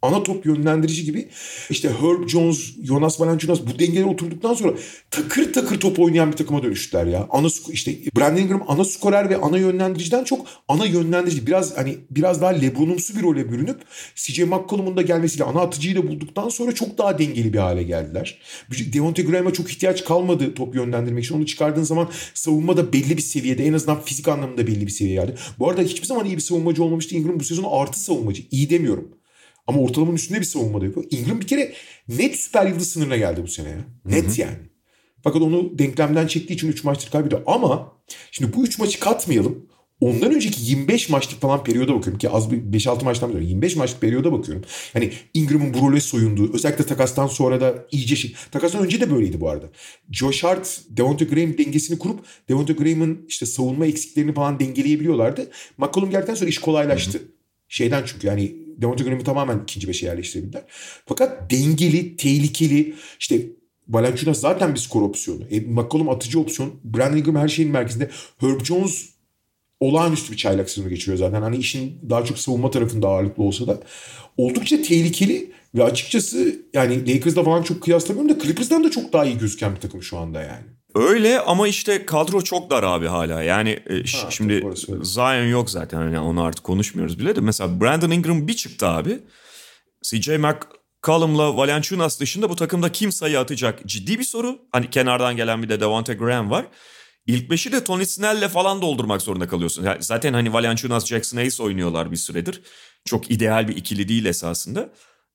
Ana 0.02 0.22
top 0.22 0.46
yönlendirici 0.46 1.04
gibi 1.04 1.28
işte 1.70 1.88
Herb 1.88 2.28
Jones, 2.28 2.74
Jonas 2.84 3.20
Valanciunas 3.20 3.60
bu 3.60 3.78
dengeye 3.78 4.04
oturduktan 4.04 4.54
sonra 4.54 4.74
takır 5.10 5.52
takır 5.52 5.80
top 5.80 5.98
oynayan 5.98 6.32
bir 6.32 6.36
takıma 6.36 6.62
dönüştüler 6.62 7.06
ya. 7.06 7.26
Ana 7.30 7.48
işte 7.70 7.94
Brandon 8.16 8.42
Ingram 8.42 8.64
ana 8.68 8.84
skorer 8.84 9.30
ve 9.30 9.36
ana 9.36 9.58
yönlendiriciden 9.58 10.24
çok 10.24 10.46
ana 10.68 10.86
yönlendirici. 10.86 11.46
Biraz 11.46 11.76
hani 11.76 11.96
biraz 12.10 12.42
daha 12.42 12.50
LeBron'umsu 12.50 13.16
bir 13.16 13.22
role 13.22 13.52
bürünüp 13.52 13.80
CJ 14.14 14.38
McCollum'un 14.38 14.96
da 14.96 15.02
gelmesiyle 15.02 15.44
ana 15.44 15.60
atıcıyı 15.60 15.96
da 15.96 16.08
bulduktan 16.08 16.48
sonra 16.48 16.72
çok 16.74 16.98
daha 16.98 17.18
dengeli 17.18 17.52
bir 17.52 17.58
hale 17.58 17.82
geldiler. 17.82 18.38
Devontae 18.92 19.24
Graham'a 19.24 19.52
çok 19.52 19.70
ihtiyaç 19.70 20.04
kalmadı 20.04 20.54
top 20.54 20.74
yönlendirmek 20.74 21.24
için. 21.24 21.34
Onu 21.34 21.46
çıkardığın 21.46 21.82
zaman 21.82 22.08
savunma 22.34 22.76
da 22.76 22.92
belli 22.92 23.16
bir 23.16 23.22
seviyede 23.22 23.66
en 23.66 23.72
azından 23.72 24.00
fizik 24.00 24.28
anlamında 24.28 24.66
belli 24.66 24.86
bir 24.86 24.92
seviyeye 24.92 25.20
geldi. 25.20 25.34
Bu 25.58 25.70
arada 25.70 25.82
hiçbir 25.82 26.06
zaman 26.06 26.26
iyi 26.26 26.36
bir 26.36 26.42
savunmacı 26.42 26.84
olmamıştı. 26.84 27.14
Ingram 27.14 27.40
bu 27.40 27.44
sezon 27.44 27.80
artı 27.80 28.00
savunmacı. 28.00 28.42
İyi 28.50 28.70
demiyorum. 28.70 29.19
Ama 29.70 29.80
ortalamanın 29.80 30.16
üstünde 30.16 30.40
bir 30.40 30.44
savunmada 30.44 30.84
yapıyor. 30.84 31.06
Ingram 31.10 31.40
bir 31.40 31.46
kere 31.46 31.72
net 32.08 32.36
süper 32.36 32.66
yıldız 32.66 32.90
sınırına 32.90 33.16
geldi 33.16 33.42
bu 33.42 33.48
sene 33.48 33.68
ya. 33.68 33.84
Net 34.04 34.24
Hı-hı. 34.24 34.40
yani. 34.40 34.56
Fakat 35.24 35.42
onu 35.42 35.78
denklemden 35.78 36.26
çektiği 36.26 36.54
için 36.54 36.68
3 36.68 36.84
maçtır 36.84 37.10
kaybediyor. 37.10 37.42
Ama 37.46 37.92
şimdi 38.30 38.52
bu 38.56 38.64
3 38.64 38.78
maçı 38.78 39.00
katmayalım. 39.00 39.66
Ondan 40.00 40.34
önceki 40.34 40.70
25 40.70 41.08
maçlık 41.08 41.40
falan 41.40 41.64
periyoda 41.64 41.94
bakıyorum 41.94 42.18
ki 42.18 42.30
az 42.30 42.50
bir 42.50 42.56
5-6 42.56 43.04
maçtan 43.04 43.30
sonra 43.30 43.42
25 43.42 43.76
maçlık 43.76 44.00
periyoda 44.00 44.32
bakıyorum. 44.32 44.64
Hani 44.92 45.12
Ingram'ın 45.34 45.74
bu 45.74 45.88
role 45.88 46.00
soyunduğu 46.00 46.54
özellikle 46.54 46.86
takastan 46.86 47.26
sonra 47.26 47.60
da 47.60 47.86
iyice 47.90 48.16
şey. 48.16 48.34
Takastan 48.50 48.84
önce 48.84 49.00
de 49.00 49.10
böyleydi 49.10 49.40
bu 49.40 49.48
arada. 49.48 49.66
Josh 50.10 50.44
Hart, 50.44 50.80
Devonta 50.88 51.24
Graham 51.24 51.58
dengesini 51.58 51.98
kurup 51.98 52.20
Devonta 52.48 52.72
Graham'ın 52.72 53.24
işte 53.28 53.46
savunma 53.46 53.86
eksiklerini 53.86 54.34
falan 54.34 54.60
dengeleyebiliyorlardı. 54.60 55.50
McCollum 55.78 56.10
geldikten 56.10 56.34
sonra 56.34 56.50
iş 56.50 56.58
kolaylaştı. 56.58 57.18
Hı 57.18 57.22
hı. 57.22 57.39
Şeyden 57.70 58.02
çünkü 58.06 58.26
yani 58.26 58.56
Graham'ı 58.78 59.24
tamamen 59.24 59.58
ikinci 59.62 59.88
beşe 59.88 60.06
yerleştirebildiler. 60.06 60.62
Fakat 61.06 61.50
dengeli, 61.50 62.16
tehlikeli 62.16 62.94
işte 63.20 63.46
Valanciunas 63.88 64.40
zaten 64.40 64.74
bir 64.74 64.78
skor 64.78 65.02
opsiyonu. 65.02 65.44
E, 65.50 65.60
McCollum 65.60 66.08
atıcı 66.08 66.40
opsiyon. 66.40 66.72
Brandon 66.84 67.16
Ingram 67.16 67.36
her 67.36 67.48
şeyin 67.48 67.70
merkezinde. 67.70 68.10
Herb 68.38 68.64
Jones 68.64 69.08
olağanüstü 69.80 70.32
bir 70.32 70.36
çaylak 70.36 70.70
sezonu 70.70 70.88
geçiriyor 70.88 71.18
zaten. 71.18 71.42
Hani 71.42 71.56
işin 71.56 71.98
daha 72.10 72.24
çok 72.24 72.38
savunma 72.38 72.70
tarafında 72.70 73.08
ağırlıklı 73.08 73.42
olsa 73.42 73.66
da 73.66 73.80
oldukça 74.36 74.82
tehlikeli 74.82 75.52
ve 75.74 75.84
açıkçası 75.84 76.62
yani 76.74 77.14
Lakers'da 77.14 77.44
falan 77.44 77.62
çok 77.62 77.82
kıyaslamıyorum 77.82 78.36
da 78.36 78.42
Clippers'dan 78.42 78.84
da 78.84 78.90
çok 78.90 79.12
daha 79.12 79.24
iyi 79.24 79.38
gözüken 79.38 79.74
bir 79.74 79.80
takım 79.80 80.02
şu 80.02 80.18
anda 80.18 80.42
yani. 80.42 80.64
Öyle 80.94 81.40
ama 81.40 81.68
işte 81.68 82.06
kadro 82.06 82.42
çok 82.42 82.70
dar 82.70 82.82
abi 82.82 83.06
hala. 83.06 83.42
Yani 83.42 83.70
e, 83.70 83.94
ha, 83.94 84.30
şimdi 84.30 84.64
Zion 85.02 85.46
yok 85.46 85.70
zaten 85.70 85.98
hani 85.98 86.20
onu 86.20 86.42
artık 86.42 86.64
konuşmuyoruz 86.64 87.18
bile 87.18 87.36
de. 87.36 87.40
Mesela 87.40 87.80
Brandon 87.80 88.10
Ingram 88.10 88.48
bir 88.48 88.56
çıktı 88.56 88.86
abi. 88.86 89.18
CJ 90.02 90.28
McCollum'la 90.28 91.56
Valanciunas 91.56 92.20
dışında 92.20 92.50
bu 92.50 92.56
takımda 92.56 92.92
kim 92.92 93.12
sayı 93.12 93.38
atacak? 93.40 93.86
Ciddi 93.86 94.18
bir 94.18 94.24
soru. 94.24 94.58
Hani 94.72 94.90
kenardan 94.90 95.36
gelen 95.36 95.62
bir 95.62 95.68
de 95.68 95.80
Devonte 95.80 96.14
Graham 96.14 96.50
var. 96.50 96.66
İlk 97.26 97.50
beşi 97.50 97.72
de 97.72 97.84
Tony 97.84 98.04
Snell'le 98.04 98.48
falan 98.48 98.82
doldurmak 98.82 99.22
zorunda 99.22 99.48
kalıyorsun. 99.48 99.84
Yani 99.84 100.02
zaten 100.02 100.32
hani 100.32 100.52
Valanciunas, 100.52 101.06
Jackson 101.06 101.38
Hayes 101.38 101.60
oynuyorlar 101.60 102.10
bir 102.12 102.16
süredir. 102.16 102.60
Çok 103.04 103.30
ideal 103.30 103.68
bir 103.68 103.76
ikili 103.76 104.08
değil 104.08 104.24
esasında. 104.24 104.90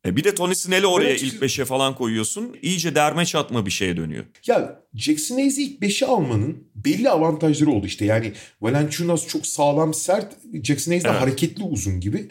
E 0.05 0.15
bir 0.15 0.23
de 0.23 0.35
Tony 0.35 0.55
Snell'i 0.55 0.87
oraya 0.87 1.09
evet. 1.09 1.23
ilk 1.23 1.41
beşe 1.41 1.65
falan 1.65 1.95
koyuyorsun. 1.95 2.55
İyice 2.61 2.95
derme 2.95 3.25
çatma 3.25 3.65
bir 3.65 3.71
şeye 3.71 3.97
dönüyor. 3.97 4.25
Ya 4.47 4.79
Jackson 4.95 5.35
Hayes'i 5.35 5.63
ilk 5.63 5.81
beşe 5.81 6.05
almanın 6.05 6.63
belli 6.75 7.09
avantajları 7.09 7.69
oldu 7.69 7.85
işte. 7.85 8.05
Yani 8.05 8.31
Valanciunas 8.61 9.27
çok 9.27 9.45
sağlam 9.45 9.93
sert. 9.93 10.33
Jackson 10.63 10.91
Hayes 10.91 11.03
de 11.03 11.09
evet. 11.09 11.21
hareketli 11.21 11.63
uzun 11.63 11.99
gibi. 11.99 12.27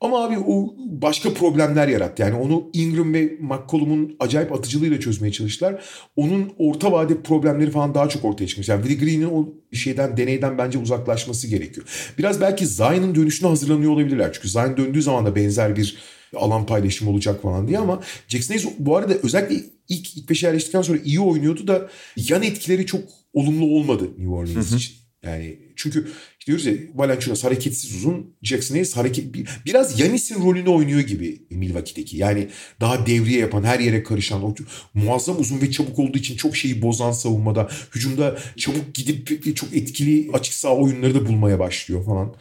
Ama 0.00 0.24
abi 0.24 0.38
o 0.38 0.74
başka 0.78 1.34
problemler 1.34 1.88
yarattı. 1.88 2.22
Yani 2.22 2.34
onu 2.34 2.70
Ingram 2.72 3.14
ve 3.14 3.36
McCollum'un 3.40 4.16
acayip 4.20 4.52
atıcılığıyla 4.52 5.00
çözmeye 5.00 5.32
çalıştılar. 5.32 5.82
Onun 6.16 6.52
orta 6.58 6.92
vade 6.92 7.22
problemleri 7.22 7.70
falan 7.70 7.94
daha 7.94 8.08
çok 8.08 8.24
ortaya 8.24 8.46
çıkmış. 8.46 8.68
Yani 8.68 8.82
Willie 8.82 9.06
Green'in 9.06 9.30
o 9.30 9.48
şeyden, 9.72 10.16
deneyden 10.16 10.58
bence 10.58 10.78
uzaklaşması 10.78 11.46
gerekiyor. 11.46 11.86
Biraz 12.18 12.40
belki 12.40 12.66
Zion'ın 12.66 13.14
dönüşüne 13.14 13.48
hazırlanıyor 13.48 13.92
olabilirler. 13.92 14.32
Çünkü 14.32 14.48
Zion 14.48 14.76
döndüğü 14.76 15.02
zaman 15.02 15.26
da 15.26 15.36
benzer 15.36 15.76
bir 15.76 15.96
alan 16.36 16.66
paylaşımı 16.66 17.10
olacak 17.10 17.42
falan 17.42 17.68
diye 17.68 17.78
ama 17.78 18.02
Jackson 18.28 18.54
Hayes 18.54 18.68
bu 18.78 18.96
arada 18.96 19.14
özellikle 19.14 19.56
ilk, 19.88 20.16
ilk 20.16 20.30
beşe 20.30 20.46
yerleştikten 20.46 20.82
sonra 20.82 20.98
iyi 21.04 21.20
oynuyordu 21.20 21.66
da 21.66 21.90
yan 22.16 22.42
etkileri 22.42 22.86
çok 22.86 23.00
olumlu 23.32 23.64
olmadı 23.64 24.04
New 24.18 24.34
Orleans 24.34 24.72
için. 24.72 24.94
Yani 25.22 25.58
çünkü 25.76 26.08
işte 26.40 26.46
diyoruz 26.46 26.66
ya 26.66 26.72
Valanciunas 26.94 27.44
hareketsiz 27.44 27.94
uzun, 27.94 28.36
Jackson 28.42 28.74
Hayes 28.74 28.96
hareket 28.96 29.24
biraz 29.66 30.00
Yanis'in 30.00 30.44
rolünü 30.44 30.68
oynuyor 30.68 31.00
gibi 31.00 31.42
Milwaukee'deki. 31.50 32.16
Yani 32.16 32.48
daha 32.80 33.06
devriye 33.06 33.40
yapan, 33.40 33.62
her 33.62 33.80
yere 33.80 34.02
karışan, 34.02 34.42
o 34.42 34.54
muazzam 34.94 35.40
uzun 35.40 35.60
ve 35.60 35.70
çabuk 35.70 35.98
olduğu 35.98 36.18
için 36.18 36.36
çok 36.36 36.56
şeyi 36.56 36.82
bozan 36.82 37.12
savunmada, 37.12 37.68
hücumda 37.94 38.38
çabuk 38.56 38.94
gidip 38.94 39.56
çok 39.56 39.76
etkili 39.76 40.30
açık 40.32 40.54
saha 40.54 40.76
oyunları 40.76 41.14
da 41.14 41.26
bulmaya 41.26 41.58
başlıyor 41.58 42.04
falan. 42.04 42.34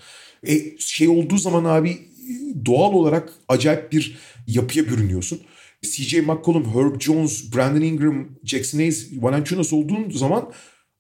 E, 0.48 0.78
şey 0.80 1.08
olduğu 1.08 1.38
zaman 1.38 1.64
abi 1.64 1.98
doğal 2.66 2.94
olarak 2.94 3.34
acayip 3.48 3.92
bir 3.92 4.18
yapıya 4.48 4.86
bürünüyorsun. 4.86 5.40
CJ 5.82 6.14
McCollum, 6.14 6.76
Herb 6.76 7.02
Jones, 7.02 7.56
Brandon 7.56 7.82
Ingram, 7.82 8.28
Jackson 8.44 8.78
Hayes, 8.80 9.10
Valanciunas 9.22 9.74
olduğun 9.74 10.10
zaman 10.10 10.52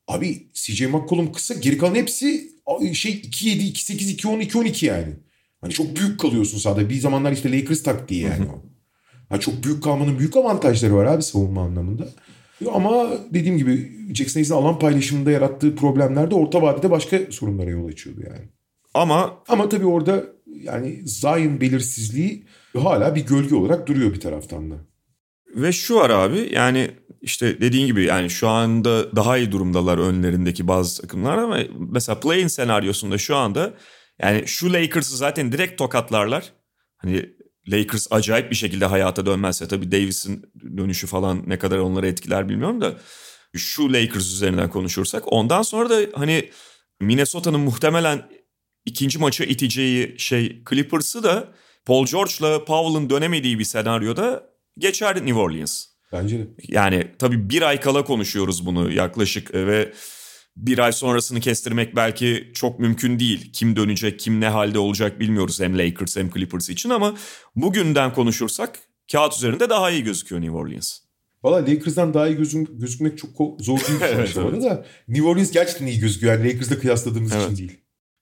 abi 0.08 0.48
CJ 0.54 0.82
McCollum 0.82 1.32
kısa 1.32 1.54
geri 1.54 1.78
kalan 1.78 1.96
hepsi 1.96 2.52
şey 2.94 3.12
2-7, 3.12 3.72
2-8, 3.72 4.16
2-10, 4.16 4.42
2-12 4.42 4.86
yani. 4.86 5.14
Hani 5.62 5.74
çok 5.74 5.96
büyük 5.96 6.20
kalıyorsun 6.20 6.58
sahada. 6.58 6.90
Bir 6.90 7.00
zamanlar 7.00 7.32
işte 7.32 7.60
Lakers 7.60 7.84
taktiği 7.84 8.22
yani 8.22 8.46
o. 8.46 8.66
Yani 9.32 9.42
çok 9.42 9.64
büyük 9.64 9.84
kalmanın 9.84 10.20
büyük 10.20 10.38
avantajları 10.38 10.96
var 10.96 11.06
abi 11.06 11.24
savunma 11.24 11.62
anlamında. 11.62 12.08
Ama 12.74 13.08
dediğim 13.34 13.58
gibi 13.58 13.92
Jackson 14.14 14.34
Hayes'in 14.34 14.54
alan 14.54 14.80
paylaşımında 14.80 15.32
yarattığı 15.32 15.76
problemler 15.76 16.32
de 16.32 16.36
orta 16.36 16.62
vadede 16.62 16.92
başka 16.92 17.20
sorunlara 17.30 17.70
yol 17.70 17.88
açıyordu 17.88 18.22
yani. 18.26 18.50
Ama 18.94 19.44
ama 19.48 19.70
tabii 19.70 19.86
orada 19.86 20.24
yani 20.56 21.02
Zion 21.06 21.62
belirsizliği 21.62 22.46
hala 22.78 23.16
bir 23.16 23.26
gölge 23.26 23.56
olarak 23.56 23.88
duruyor 23.88 24.14
bir 24.14 24.20
taraftan 24.20 24.72
da. 24.72 24.76
Ve 25.56 25.72
şu 25.72 25.96
var 25.96 26.10
abi 26.10 26.50
yani 26.54 26.92
işte 27.22 27.62
dediğin 27.62 27.88
gibi 27.88 28.06
yani 28.06 28.30
şu 28.30 28.48
anda 28.48 29.16
daha 29.16 29.38
iyi 29.38 29.52
durumdalar 29.52 29.98
önlerindeki 29.98 30.68
bazı 30.68 31.02
takımlar 31.02 31.38
ama 31.38 31.60
mesela 31.78 32.20
play-in 32.20 32.48
senaryosunda 32.48 33.18
şu 33.18 33.36
anda 33.36 33.74
yani 34.22 34.48
şu 34.48 34.74
Lakers'ı 34.74 35.18
zaten 35.18 35.52
direkt 35.52 35.78
tokatlarlar. 35.78 36.54
Hani 36.98 37.30
Lakers 37.68 38.08
acayip 38.12 38.52
bir 38.52 38.56
şekilde 38.56 38.86
hayata 38.86 39.26
dönmezse 39.26 39.68
tabii 39.68 39.92
Davis'in 39.92 40.46
dönüşü 40.78 41.08
falan 41.08 41.44
ne 41.48 41.60
kadar 41.60 41.78
onları 41.78 42.08
etkiler 42.08 42.50
bilmiyorum 42.50 42.82
da 42.82 42.98
şu 43.56 43.94
Lakers 43.94 44.34
üzerinden 44.34 44.70
konuşursak 44.70 45.24
ondan 45.34 45.62
sonra 45.62 45.90
da 45.90 46.00
hani 46.14 46.50
Minnesota'nın 47.02 47.60
muhtemelen 47.60 48.30
ikinci 48.86 49.20
maça 49.20 49.44
iteceği 49.44 50.16
şey 50.18 50.64
Clippers'ı 50.70 51.24
da 51.24 51.54
Paul 51.86 52.06
George'la 52.06 52.66
Powell'ın 52.66 53.10
dönemediği 53.10 53.60
bir 53.60 53.64
senaryoda 53.64 54.50
geçer 54.78 55.16
New 55.16 55.34
Orleans. 55.34 55.86
Bence 56.12 56.40
de. 56.40 56.48
Yani 56.68 57.08
tabii 57.20 57.50
bir 57.50 57.62
ay 57.62 57.80
kala 57.80 58.04
konuşuyoruz 58.04 58.66
bunu 58.66 58.92
yaklaşık 58.92 59.56
e, 59.56 59.68
ve 59.68 59.94
bir 60.58 60.80
ay 60.80 60.92
sonrasını 60.92 61.40
kestirmek 61.40 61.96
belki 61.96 62.52
çok 62.54 62.80
mümkün 62.80 63.20
değil. 63.20 63.52
Kim 63.54 63.76
dönecek, 63.76 64.20
kim 64.20 64.42
ne 64.42 64.48
halde 64.48 64.80
olacak 64.80 65.20
bilmiyoruz 65.20 65.60
hem 65.60 65.78
Lakers 65.78 66.18
hem 66.18 66.32
Clippers 66.32 66.70
için 66.70 66.90
ama 66.90 67.16
bugünden 67.56 68.14
konuşursak 68.14 68.80
kağıt 69.12 69.36
üzerinde 69.36 69.70
daha 69.70 69.92
iyi 69.92 70.04
gözüküyor 70.04 70.42
New 70.42 70.58
Orleans. 70.58 71.00
Valla 71.44 71.56
Lakers'dan 71.56 72.14
daha 72.14 72.28
iyi 72.28 72.38
gözüm, 72.38 72.80
gözükmek 72.80 73.18
çok 73.18 73.30
zor 73.60 73.78
değil 73.78 74.00
evet, 74.02 74.38
evet. 74.38 74.64
da 74.64 74.86
New 75.08 75.28
Orleans 75.28 75.52
gerçekten 75.52 75.86
iyi 75.86 76.00
gözüküyor. 76.00 76.34
Yani 76.34 76.48
Lakers'la 76.48 76.80
kıyasladığımız 76.80 77.32
evet. 77.32 77.46
için 77.46 77.58
değil. 77.58 77.80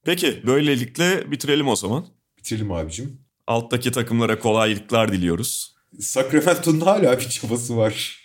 Peki 0.09 0.39
böylelikle 0.47 1.31
bitirelim 1.31 1.67
o 1.67 1.75
zaman. 1.75 2.05
Bitirelim 2.37 2.71
abicim. 2.71 3.19
Alttaki 3.47 3.91
takımlara 3.91 4.39
kolaylıklar 4.39 5.11
diliyoruz. 5.11 5.75
Sacramento'nun 5.99 6.79
hala 6.79 7.19
bir 7.19 7.29
çabası 7.29 7.77
var. 7.77 8.23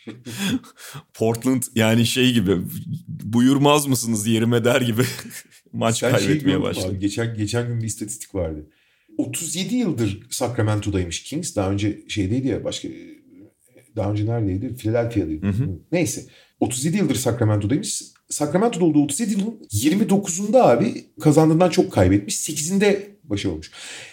Portland 1.15 1.63
yani 1.75 2.07
şey 2.07 2.33
gibi 2.33 2.57
buyurmaz 3.09 3.87
mısınız 3.87 4.27
yerime 4.27 4.65
der 4.65 4.81
gibi 4.81 5.03
maç 5.73 5.99
Sen 5.99 6.11
şey 6.11 6.19
kaybetmeye 6.19 6.57
şey 6.57 6.63
başladı. 6.63 6.89
Abi, 6.89 6.99
geçen, 6.99 7.35
geçen 7.37 7.69
gün 7.69 7.81
bir 7.81 7.87
istatistik 7.87 8.35
vardı. 8.35 8.67
37 9.19 9.75
yıldır 9.75 10.27
Sacramento'daymış 10.31 11.23
Kings. 11.23 11.57
Daha 11.57 11.71
önce 11.71 12.01
şeydeydi 12.09 12.49
ya 12.49 12.65
başka 12.65 12.89
daha 13.97 14.11
önce 14.11 14.27
neredeydi? 14.27 14.77
Philadelphia'daydı. 14.77 15.47
Hı 15.47 15.51
hı. 15.51 15.79
Neyse. 15.93 16.25
37 16.61 16.97
yıldır 16.97 17.15
Sacramento'daymış. 17.15 18.03
Sacramento'da 18.29 18.85
olduğu 18.85 19.03
37 19.05 19.33
yılın 19.33 19.67
29'unda 19.73 20.63
abi 20.63 21.05
kazandığından 21.21 21.71
çok 21.71 21.93
kaybetmiş. 21.93 22.37
8'inde 22.37 23.15
başarılı 23.25 23.53
olmuş. 23.53 23.71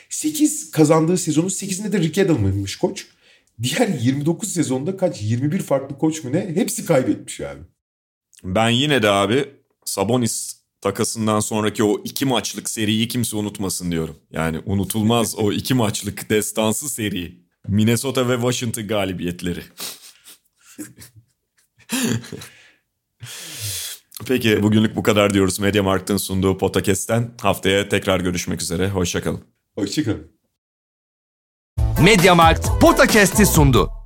8 0.10 0.72
kazandığı 0.72 1.18
sezonun 1.18 1.50
8'inde 1.50 1.92
de 1.92 2.00
Rick 2.00 2.18
Edelman'mış 2.18 2.76
koç. 2.76 3.08
diğer 3.62 3.88
29 3.88 4.54
sezonda 4.54 4.98
kaç 4.98 5.22
21 5.22 5.60
farklı 5.60 5.98
koç 5.98 6.24
mu 6.24 6.32
ne 6.32 6.52
hepsi 6.56 6.86
kaybetmiş 6.86 7.42
abi. 7.42 7.62
Ben 8.44 8.70
yine 8.70 9.04
de 9.04 9.10
abi 9.10 9.46
Sabonis 9.86 10.62
takasından 10.82 11.40
sonraki 11.40 11.84
o 11.84 12.02
iki 12.04 12.26
maçlık 12.26 12.70
seriyi 12.70 13.08
kimse 13.08 13.38
unutmasın 13.38 13.92
diyorum. 13.92 14.18
Yani 14.32 14.60
unutulmaz 14.66 15.36
o 15.36 15.52
iki 15.52 15.74
maçlık 15.74 16.30
destansı 16.30 16.90
seri. 16.90 17.42
Minnesota 17.68 18.30
ve 18.30 18.36
Washington 18.36 18.88
galibiyetleri. 18.88 19.62
Peki 24.28 24.64
bugünlük 24.64 24.96
bu 24.96 25.04
kadar 25.04 25.34
diyoruz. 25.34 25.60
Mediamarkt'ın 25.60 26.18
sunduğu 26.18 26.58
podcast'ten. 26.58 27.32
Haftaya 27.42 27.90
tekrar 27.90 28.20
görüşmek 28.20 28.62
üzere. 28.62 28.90
Hoşçakalın. 28.90 29.42
Hoşçakalın. 29.76 30.32
Mediamarkt 32.04 32.68
Podcast'i 32.82 33.46
sundu. 33.46 34.01